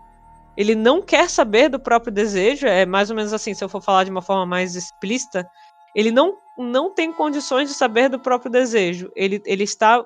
ele 0.59 0.75
não 0.75 1.01
quer 1.01 1.31
saber 1.31 1.69
do 1.69 1.79
próprio 1.79 2.13
desejo, 2.13 2.67
é 2.67 2.85
mais 2.85 3.11
ou 3.11 3.15
menos 3.15 3.33
assim, 3.33 3.55
se 3.55 3.63
eu 3.63 3.69
for 3.69 3.81
falar 3.81 4.03
de 4.03 4.11
uma 4.11 4.21
forma 4.21 4.45
mais 4.45 4.75
explícita, 4.75 5.49
ele 5.95 6.11
não, 6.11 6.37
não 6.59 6.93
tem 6.93 7.13
condições 7.13 7.69
de 7.69 7.77
saber 7.77 8.09
do 8.09 8.19
próprio 8.19 8.51
desejo. 8.51 9.09
Ele, 9.15 9.41
ele 9.47 9.63
está 9.63 10.05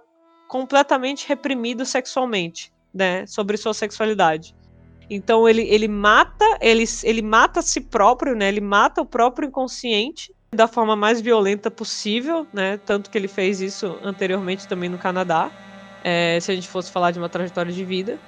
completamente 0.48 1.26
reprimido 1.26 1.86
sexualmente, 1.86 2.70
né, 2.92 3.26
sobre 3.26 3.56
sua 3.56 3.72
sexualidade. 3.72 4.54
Então 5.08 5.48
ele, 5.48 5.62
ele 5.62 5.88
mata, 5.88 6.44
ele, 6.60 6.84
ele 7.02 7.22
mata 7.22 7.60
a 7.60 7.62
si 7.62 7.80
próprio, 7.80 8.36
né? 8.36 8.48
Ele 8.48 8.60
mata 8.60 9.00
o 9.00 9.06
próprio 9.06 9.48
inconsciente 9.48 10.34
da 10.54 10.68
forma 10.68 10.94
mais 10.94 11.20
violenta 11.20 11.70
possível, 11.70 12.46
né? 12.52 12.76
Tanto 12.78 13.10
que 13.10 13.16
ele 13.16 13.28
fez 13.28 13.60
isso 13.60 13.98
anteriormente 14.02 14.68
também 14.68 14.88
no 14.88 14.98
Canadá. 14.98 15.50
É, 16.00 16.38
se 16.40 16.50
a 16.50 16.54
gente 16.54 16.68
fosse 16.68 16.90
falar 16.90 17.10
de 17.12 17.18
uma 17.18 17.28
trajetória 17.28 17.72
de 17.72 17.84
vida 17.84 18.20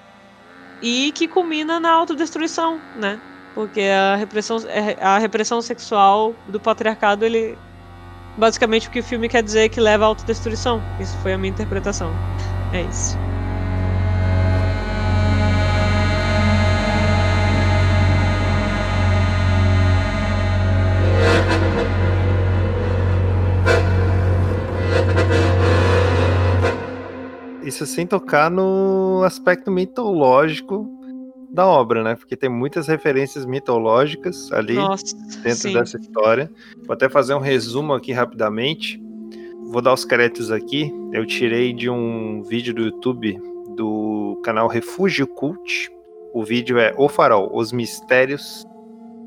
e 0.80 1.12
que 1.12 1.28
culmina 1.28 1.80
na 1.80 1.90
autodestruição, 1.92 2.82
né? 2.94 3.20
Porque 3.54 3.80
a 3.82 4.16
repressão, 4.16 4.58
é, 4.68 5.02
a 5.02 5.18
repressão 5.18 5.62
sexual 5.62 6.34
do 6.46 6.60
patriarcado, 6.60 7.24
ele. 7.24 7.56
Basicamente 8.36 8.88
o 8.88 8.90
que 8.90 9.00
o 9.00 9.04
filme 9.04 9.28
quer 9.28 9.42
dizer 9.42 9.60
é 9.60 9.68
que 9.68 9.80
leva 9.80 10.04
à 10.04 10.08
autodestruição. 10.08 10.80
Isso 11.00 11.16
foi 11.18 11.34
a 11.34 11.38
minha 11.38 11.50
interpretação. 11.50 12.10
É 12.72 12.82
isso. 12.82 13.33
Isso 27.64 27.86
sem 27.86 28.06
tocar 28.06 28.50
no 28.50 29.22
aspecto 29.24 29.70
mitológico 29.70 30.86
da 31.50 31.66
obra, 31.66 32.02
né? 32.02 32.14
Porque 32.16 32.36
tem 32.36 32.50
muitas 32.50 32.88
referências 32.88 33.46
mitológicas 33.46 34.50
ali 34.52 34.74
Nossa, 34.74 35.16
dentro 35.42 35.60
sim. 35.60 35.72
dessa 35.72 35.96
história. 35.96 36.50
Vou 36.84 36.92
até 36.92 37.08
fazer 37.08 37.32
um 37.34 37.38
resumo 37.38 37.94
aqui 37.94 38.12
rapidamente. 38.12 39.00
Vou 39.70 39.80
dar 39.80 39.92
os 39.92 40.04
créditos 40.04 40.50
aqui. 40.50 40.92
Eu 41.12 41.24
tirei 41.24 41.72
de 41.72 41.88
um 41.88 42.42
vídeo 42.42 42.74
do 42.74 42.82
YouTube 42.82 43.40
do 43.76 44.40
canal 44.44 44.68
Refúgio 44.68 45.26
Cult. 45.26 45.90
O 46.34 46.44
vídeo 46.44 46.78
é 46.78 46.92
O 46.98 47.08
Farol, 47.08 47.50
os 47.56 47.72
mistérios 47.72 48.64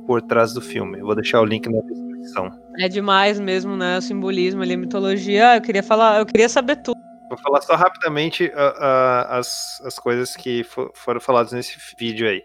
por 0.06 0.22
trás 0.22 0.54
do 0.54 0.62
filme. 0.62 1.00
Eu 1.00 1.06
vou 1.06 1.16
deixar 1.16 1.42
o 1.42 1.46
link 1.46 1.68
na 1.70 1.80
descrição. 1.82 2.52
É 2.78 2.88
demais 2.88 3.40
mesmo, 3.40 3.76
né? 3.76 3.98
O 3.98 4.02
simbolismo 4.02 4.62
ali, 4.62 4.74
a 4.74 4.78
mitologia. 4.78 5.56
Eu 5.56 5.62
queria 5.62 5.82
falar, 5.82 6.20
eu 6.20 6.26
queria 6.26 6.50
saber 6.50 6.76
tudo. 6.78 6.97
Vou 7.38 7.44
falar 7.44 7.62
só 7.62 7.76
rapidamente 7.76 8.46
uh, 8.46 8.50
uh, 8.50 9.28
as, 9.30 9.80
as 9.82 10.00
coisas 10.00 10.36
que 10.36 10.64
for, 10.64 10.92
foram 10.96 11.22
faladas 11.22 11.52
nesse 11.52 11.78
vídeo 12.00 12.28
aí. 12.28 12.44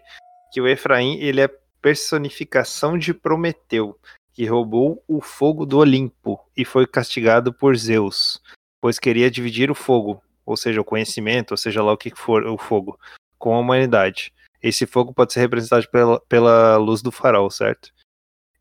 Que 0.51 0.61
o 0.61 0.67
Efraim, 0.67 1.17
ele 1.19 1.41
é 1.41 1.49
personificação 1.81 2.97
de 2.97 3.13
Prometeu, 3.13 3.99
que 4.33 4.45
roubou 4.45 5.03
o 5.07 5.19
fogo 5.19 5.65
do 5.65 5.79
Olimpo 5.79 6.39
e 6.55 6.63
foi 6.63 6.85
castigado 6.85 7.51
por 7.51 7.75
Zeus, 7.75 8.39
pois 8.79 8.99
queria 8.99 9.31
dividir 9.31 9.71
o 9.71 9.75
fogo, 9.75 10.21
ou 10.45 10.55
seja, 10.55 10.79
o 10.79 10.85
conhecimento, 10.85 11.51
ou 11.51 11.57
seja 11.57 11.81
lá 11.81 11.91
o 11.91 11.97
que 11.97 12.11
for 12.15 12.45
o 12.45 12.57
fogo, 12.57 12.97
com 13.39 13.55
a 13.55 13.59
humanidade. 13.59 14.31
Esse 14.61 14.85
fogo 14.85 15.11
pode 15.11 15.33
ser 15.33 15.39
representado 15.39 15.89
pela, 15.89 16.19
pela 16.21 16.77
luz 16.77 17.01
do 17.01 17.11
farol, 17.11 17.49
certo? 17.49 17.91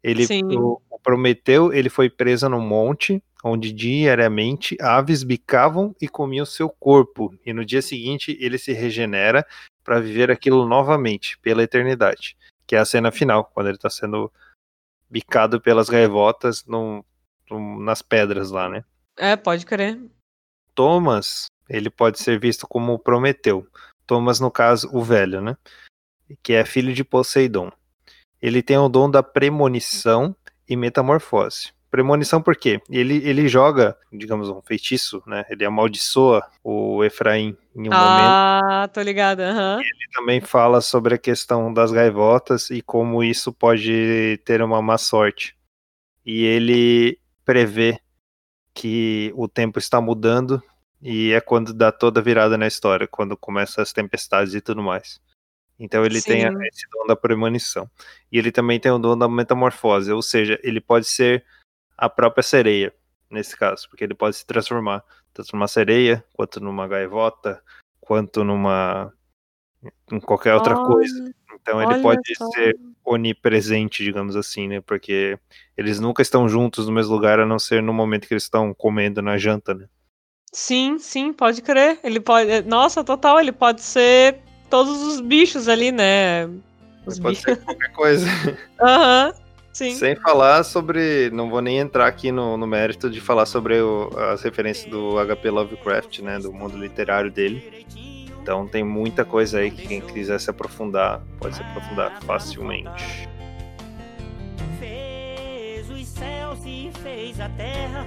Ele, 0.02 0.26
Sim. 0.26 0.42
o, 0.56 0.80
o 0.90 0.98
Prometeu, 0.98 1.72
ele 1.72 1.90
foi 1.90 2.08
preso 2.08 2.48
num 2.48 2.60
monte 2.60 3.22
onde 3.42 3.72
diariamente 3.72 4.76
aves 4.80 5.22
bicavam 5.22 5.94
e 6.00 6.08
comiam 6.08 6.46
seu 6.46 6.68
corpo, 6.68 7.34
e 7.44 7.52
no 7.52 7.64
dia 7.64 7.82
seguinte 7.82 8.36
ele 8.40 8.56
se 8.56 8.72
regenera 8.72 9.44
para 9.82 10.00
viver 10.00 10.30
aquilo 10.30 10.66
novamente, 10.66 11.36
pela 11.38 11.62
eternidade. 11.62 12.36
Que 12.66 12.76
é 12.76 12.78
a 12.78 12.84
cena 12.84 13.10
final, 13.10 13.44
quando 13.44 13.66
ele 13.66 13.76
está 13.76 13.90
sendo 13.90 14.32
bicado 15.10 15.60
pelas 15.60 15.88
gaivotas 15.88 16.64
num, 16.64 17.02
num, 17.50 17.80
nas 17.80 18.00
pedras 18.00 18.50
lá, 18.50 18.68
né? 18.68 18.84
É, 19.16 19.36
pode 19.36 19.66
crer. 19.66 20.00
Thomas, 20.74 21.46
ele 21.68 21.90
pode 21.90 22.18
ser 22.18 22.38
visto 22.38 22.66
como 22.66 22.98
Prometeu. 22.98 23.66
Thomas, 24.06 24.40
no 24.40 24.50
caso, 24.50 24.88
o 24.92 25.02
velho, 25.02 25.40
né? 25.40 25.56
Que 26.42 26.54
é 26.54 26.64
filho 26.64 26.94
de 26.94 27.04
Poseidon. 27.04 27.70
Ele 28.40 28.62
tem 28.62 28.78
o 28.78 28.88
dom 28.88 29.10
da 29.10 29.22
premonição 29.22 30.34
e 30.68 30.76
metamorfose. 30.76 31.72
Premonição 31.92 32.40
por 32.40 32.56
quê? 32.56 32.80
Ele, 32.88 33.16
ele 33.18 33.46
joga, 33.46 33.94
digamos, 34.10 34.48
um 34.48 34.62
feitiço, 34.62 35.22
né? 35.26 35.44
Ele 35.50 35.62
amaldiçoa 35.62 36.42
o 36.64 37.04
Efraim 37.04 37.54
em 37.76 37.86
um 37.86 37.92
ah, 37.92 38.60
momento. 38.62 38.92
tô 38.94 39.02
ligada. 39.02 39.52
Uhum. 39.52 39.78
Ele 39.78 40.08
também 40.10 40.40
fala 40.40 40.80
sobre 40.80 41.16
a 41.16 41.18
questão 41.18 41.70
das 41.70 41.92
gaivotas 41.92 42.70
e 42.70 42.80
como 42.80 43.22
isso 43.22 43.52
pode 43.52 44.40
ter 44.42 44.62
uma 44.62 44.80
má 44.80 44.96
sorte. 44.96 45.54
E 46.24 46.42
ele 46.44 47.18
prevê 47.44 48.00
que 48.72 49.30
o 49.36 49.46
tempo 49.46 49.78
está 49.78 50.00
mudando 50.00 50.62
e 51.02 51.32
é 51.32 51.42
quando 51.42 51.74
dá 51.74 51.92
toda 51.92 52.20
a 52.20 52.22
virada 52.22 52.56
na 52.56 52.66
história, 52.66 53.06
quando 53.06 53.36
começam 53.36 53.82
as 53.82 53.92
tempestades 53.92 54.54
e 54.54 54.62
tudo 54.62 54.82
mais. 54.82 55.20
Então 55.78 56.06
ele 56.06 56.22
Sim. 56.22 56.30
tem 56.30 56.42
esse 56.68 56.86
dom 56.90 57.06
da 57.06 57.14
premonição. 57.14 57.86
E 58.30 58.38
ele 58.38 58.50
também 58.50 58.80
tem 58.80 58.90
o 58.90 58.98
dom 58.98 59.18
da 59.18 59.28
metamorfose, 59.28 60.10
ou 60.10 60.22
seja, 60.22 60.58
ele 60.62 60.80
pode 60.80 61.04
ser 61.04 61.44
a 62.02 62.08
própria 62.08 62.42
sereia, 62.42 62.92
nesse 63.30 63.56
caso, 63.56 63.88
porque 63.88 64.02
ele 64.02 64.12
pode 64.12 64.34
se 64.34 64.44
transformar, 64.44 65.04
tanto 65.32 65.50
numa 65.52 65.68
sereia, 65.68 66.24
quanto 66.32 66.58
numa 66.58 66.88
gaivota, 66.88 67.62
quanto 68.00 68.42
numa 68.42 69.12
em 70.10 70.18
qualquer 70.18 70.52
outra 70.54 70.74
Olha, 70.74 70.82
coisa. 70.82 71.32
Então 71.54 71.80
ele 71.80 72.02
pode 72.02 72.34
só. 72.36 72.44
ser 72.50 72.76
onipresente, 73.04 74.02
digamos 74.02 74.34
assim, 74.34 74.66
né? 74.66 74.80
Porque 74.80 75.38
eles 75.76 76.00
nunca 76.00 76.22
estão 76.22 76.48
juntos 76.48 76.88
no 76.88 76.92
mesmo 76.92 77.12
lugar, 77.12 77.38
a 77.38 77.46
não 77.46 77.60
ser 77.60 77.80
no 77.80 77.92
momento 77.92 78.26
que 78.26 78.34
eles 78.34 78.42
estão 78.42 78.74
comendo 78.74 79.22
na 79.22 79.38
janta, 79.38 79.72
né? 79.72 79.86
Sim, 80.52 80.98
sim, 80.98 81.32
pode 81.32 81.62
crer. 81.62 82.00
Ele 82.02 82.18
pode. 82.18 82.62
Nossa, 82.62 83.04
total, 83.04 83.38
ele 83.38 83.52
pode 83.52 83.80
ser 83.80 84.40
todos 84.68 85.00
os 85.02 85.20
bichos 85.20 85.68
ali, 85.68 85.92
né? 85.92 86.46
Os 87.06 87.20
Pode 87.20 87.36
bichos. 87.36 87.44
ser 87.44 87.64
qualquer 87.64 87.92
coisa. 87.92 88.26
Aham. 88.82 89.41
Sim. 89.72 89.94
Sem 89.94 90.14
falar 90.16 90.62
sobre. 90.64 91.30
Não 91.30 91.48
vou 91.48 91.62
nem 91.62 91.78
entrar 91.78 92.06
aqui 92.06 92.30
no, 92.30 92.56
no 92.58 92.66
mérito 92.66 93.08
de 93.08 93.20
falar 93.20 93.46
sobre 93.46 93.80
o- 93.80 94.10
as 94.32 94.42
referências 94.42 94.90
do 94.90 95.18
HP 95.18 95.48
Lovecraft, 95.50 96.18
né? 96.20 96.38
Do 96.38 96.52
mundo 96.52 96.76
literário 96.76 97.30
dele. 97.30 97.86
Então 98.42 98.66
tem 98.66 98.82
muita 98.84 99.24
coisa 99.24 99.60
aí 99.60 99.70
que 99.70 99.86
quem 99.86 100.00
quiser 100.00 100.38
se 100.40 100.50
aprofundar 100.50 101.22
pode 101.38 101.54
se 101.56 101.62
aprofundar 101.62 102.20
facilmente. 102.24 103.28
Fez 104.80 105.88
os 105.88 106.06
céus 106.08 106.58
e 106.66 106.90
fez 107.02 107.38
a 107.40 107.48
terra, 107.50 108.04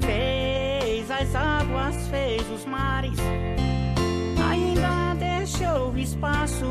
fez 0.00 1.10
as 1.10 1.34
águas, 1.34 2.08
fez 2.08 2.42
os 2.50 2.64
mares, 2.64 3.18
ainda 4.50 5.14
deixou 5.18 5.96
espaço 5.98 6.64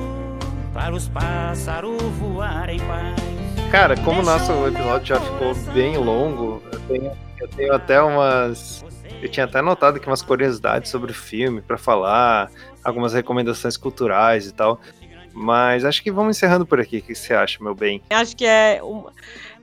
para 0.73 0.93
os 0.95 1.07
pássaros 1.07 2.01
voar 2.19 2.69
em 2.69 2.79
paz. 2.79 3.50
Cara, 3.71 3.95
como 4.03 4.19
o 4.19 4.23
nosso 4.23 4.51
episódio 4.67 5.07
já 5.07 5.19
ficou 5.19 5.55
bem 5.73 5.95
longo, 5.97 6.61
eu 6.73 6.79
tenho, 6.81 7.11
eu 7.39 7.47
tenho 7.47 7.73
até 7.73 8.01
umas. 8.01 8.83
Eu 9.21 9.29
tinha 9.29 9.45
até 9.45 9.59
anotado 9.59 9.97
aqui 9.97 10.07
umas 10.07 10.21
curiosidades 10.21 10.91
sobre 10.91 11.11
o 11.11 11.13
filme 11.15 11.61
pra 11.61 11.77
falar, 11.77 12.51
algumas 12.83 13.13
recomendações 13.13 13.77
culturais 13.77 14.45
e 14.47 14.53
tal. 14.53 14.79
Mas 15.33 15.85
acho 15.85 16.03
que 16.03 16.11
vamos 16.11 16.35
encerrando 16.35 16.65
por 16.65 16.79
aqui. 16.81 16.97
O 16.97 17.01
que 17.01 17.15
você 17.15 17.33
acha, 17.33 17.63
meu 17.63 17.73
bem? 17.73 18.01
Acho 18.09 18.35
que 18.35 18.45
é, 18.45 18.81
um- 18.83 19.05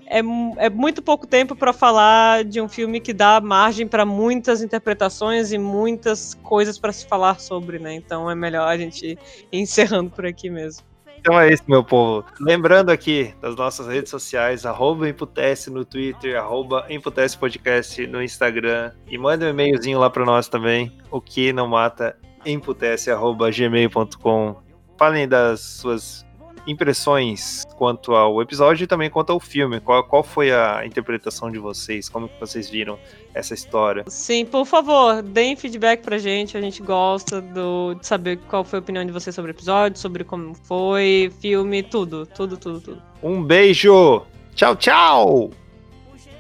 é, 0.06 0.20
é 0.66 0.70
muito 0.70 1.02
pouco 1.02 1.26
tempo 1.26 1.54
para 1.54 1.72
falar 1.74 2.44
de 2.44 2.60
um 2.62 2.68
filme 2.68 3.00
que 3.00 3.12
dá 3.12 3.40
margem 3.42 3.86
para 3.86 4.06
muitas 4.06 4.62
interpretações 4.62 5.52
e 5.52 5.58
muitas 5.58 6.32
coisas 6.42 6.78
para 6.78 6.92
se 6.92 7.06
falar 7.06 7.38
sobre, 7.40 7.78
né? 7.78 7.92
Então 7.94 8.30
é 8.30 8.34
melhor 8.34 8.66
a 8.68 8.78
gente 8.78 9.06
ir 9.06 9.18
encerrando 9.52 10.10
por 10.10 10.24
aqui 10.24 10.48
mesmo. 10.48 10.82
Então 11.18 11.38
é 11.38 11.52
isso, 11.52 11.64
meu 11.66 11.82
povo. 11.82 12.24
Lembrando 12.40 12.90
aqui 12.90 13.34
das 13.40 13.56
nossas 13.56 13.86
redes 13.86 14.10
sociais, 14.10 14.64
arroba 14.64 15.08
Imputece 15.08 15.70
no 15.70 15.84
Twitter, 15.84 16.38
arroba 16.38 16.86
Imputece 16.88 17.36
Podcast 17.36 18.06
no 18.06 18.22
Instagram. 18.22 18.92
E 19.08 19.18
manda 19.18 19.46
um 19.46 19.48
e-mailzinho 19.50 19.98
lá 19.98 20.08
para 20.08 20.24
nós 20.24 20.48
também, 20.48 20.96
o 21.10 21.20
que 21.20 21.52
não 21.52 21.66
mata, 21.68 22.16
imputece, 22.46 23.10
arroba 23.10 23.50
gmail.com. 23.50 24.56
Falem 24.96 25.28
das 25.28 25.60
suas 25.60 26.27
impressões 26.68 27.64
quanto 27.76 28.14
ao 28.14 28.40
episódio 28.42 28.84
e 28.84 28.86
também 28.86 29.08
quanto 29.10 29.32
ao 29.32 29.40
filme. 29.40 29.80
Qual, 29.80 30.04
qual 30.04 30.22
foi 30.22 30.52
a 30.52 30.84
interpretação 30.84 31.50
de 31.50 31.58
vocês? 31.58 32.08
Como 32.08 32.28
que 32.28 32.38
vocês 32.38 32.68
viram 32.68 32.98
essa 33.34 33.54
história? 33.54 34.04
Sim, 34.08 34.44
por 34.44 34.66
favor, 34.66 35.22
deem 35.22 35.56
feedback 35.56 36.02
pra 36.02 36.18
gente. 36.18 36.56
A 36.56 36.60
gente 36.60 36.82
gosta 36.82 37.40
do, 37.40 37.94
de 37.94 38.06
saber 38.06 38.38
qual 38.48 38.64
foi 38.64 38.78
a 38.78 38.82
opinião 38.82 39.04
de 39.04 39.12
vocês 39.12 39.34
sobre 39.34 39.50
o 39.50 39.54
episódio, 39.54 39.98
sobre 39.98 40.24
como 40.24 40.54
foi, 40.54 41.32
filme, 41.40 41.82
tudo, 41.82 42.26
tudo, 42.26 42.56
tudo, 42.56 42.80
tudo. 42.80 43.02
Um 43.22 43.42
beijo! 43.42 44.22
Tchau, 44.54 44.76
tchau! 44.76 45.50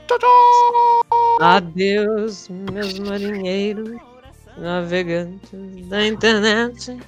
Tchau, 0.06 0.18
tchau! 0.18 1.00
Adeus, 1.40 2.48
meus 2.48 2.98
marinheiros, 2.98 3.96
navegantes 4.56 5.88
da 5.88 6.06
internet. 6.06 6.98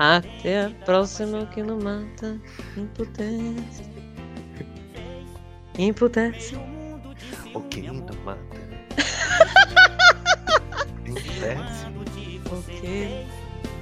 Até 0.00 0.64
a 0.64 0.70
próxima 0.86 1.44
que 1.44 1.62
não 1.62 1.78
mata. 1.78 2.40
Impotência. 2.74 3.84
Impotência. 5.78 6.58
O 7.52 7.60
que 7.60 7.82
não 7.82 8.00
mata? 8.24 8.40
Imputece. 11.06 11.86
O 12.50 12.62
que 12.62 13.26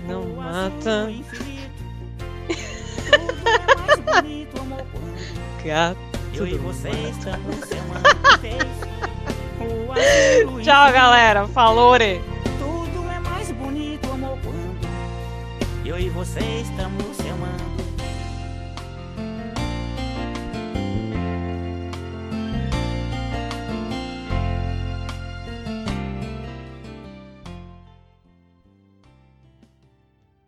não 0.08 0.26
mata. 0.34 1.08
Tudo 2.48 3.48
é 3.48 3.76
mais 3.76 4.00
bonito, 4.00 4.60
amor, 4.60 4.84
quando 4.90 5.64
Gato. 5.64 5.98
eu 6.34 6.46
e 6.48 6.50
Tudo 6.50 6.62
você 6.64 6.90
estamos 6.90 7.62
azul 10.42 10.62
Tchau, 10.62 10.92
galera. 10.92 11.46
Falou, 11.46 11.96
eu 15.88 15.98
e 15.98 16.10
você 16.10 16.40
estamos 16.60 17.16
se 17.16 17.26
amando. 17.30 17.67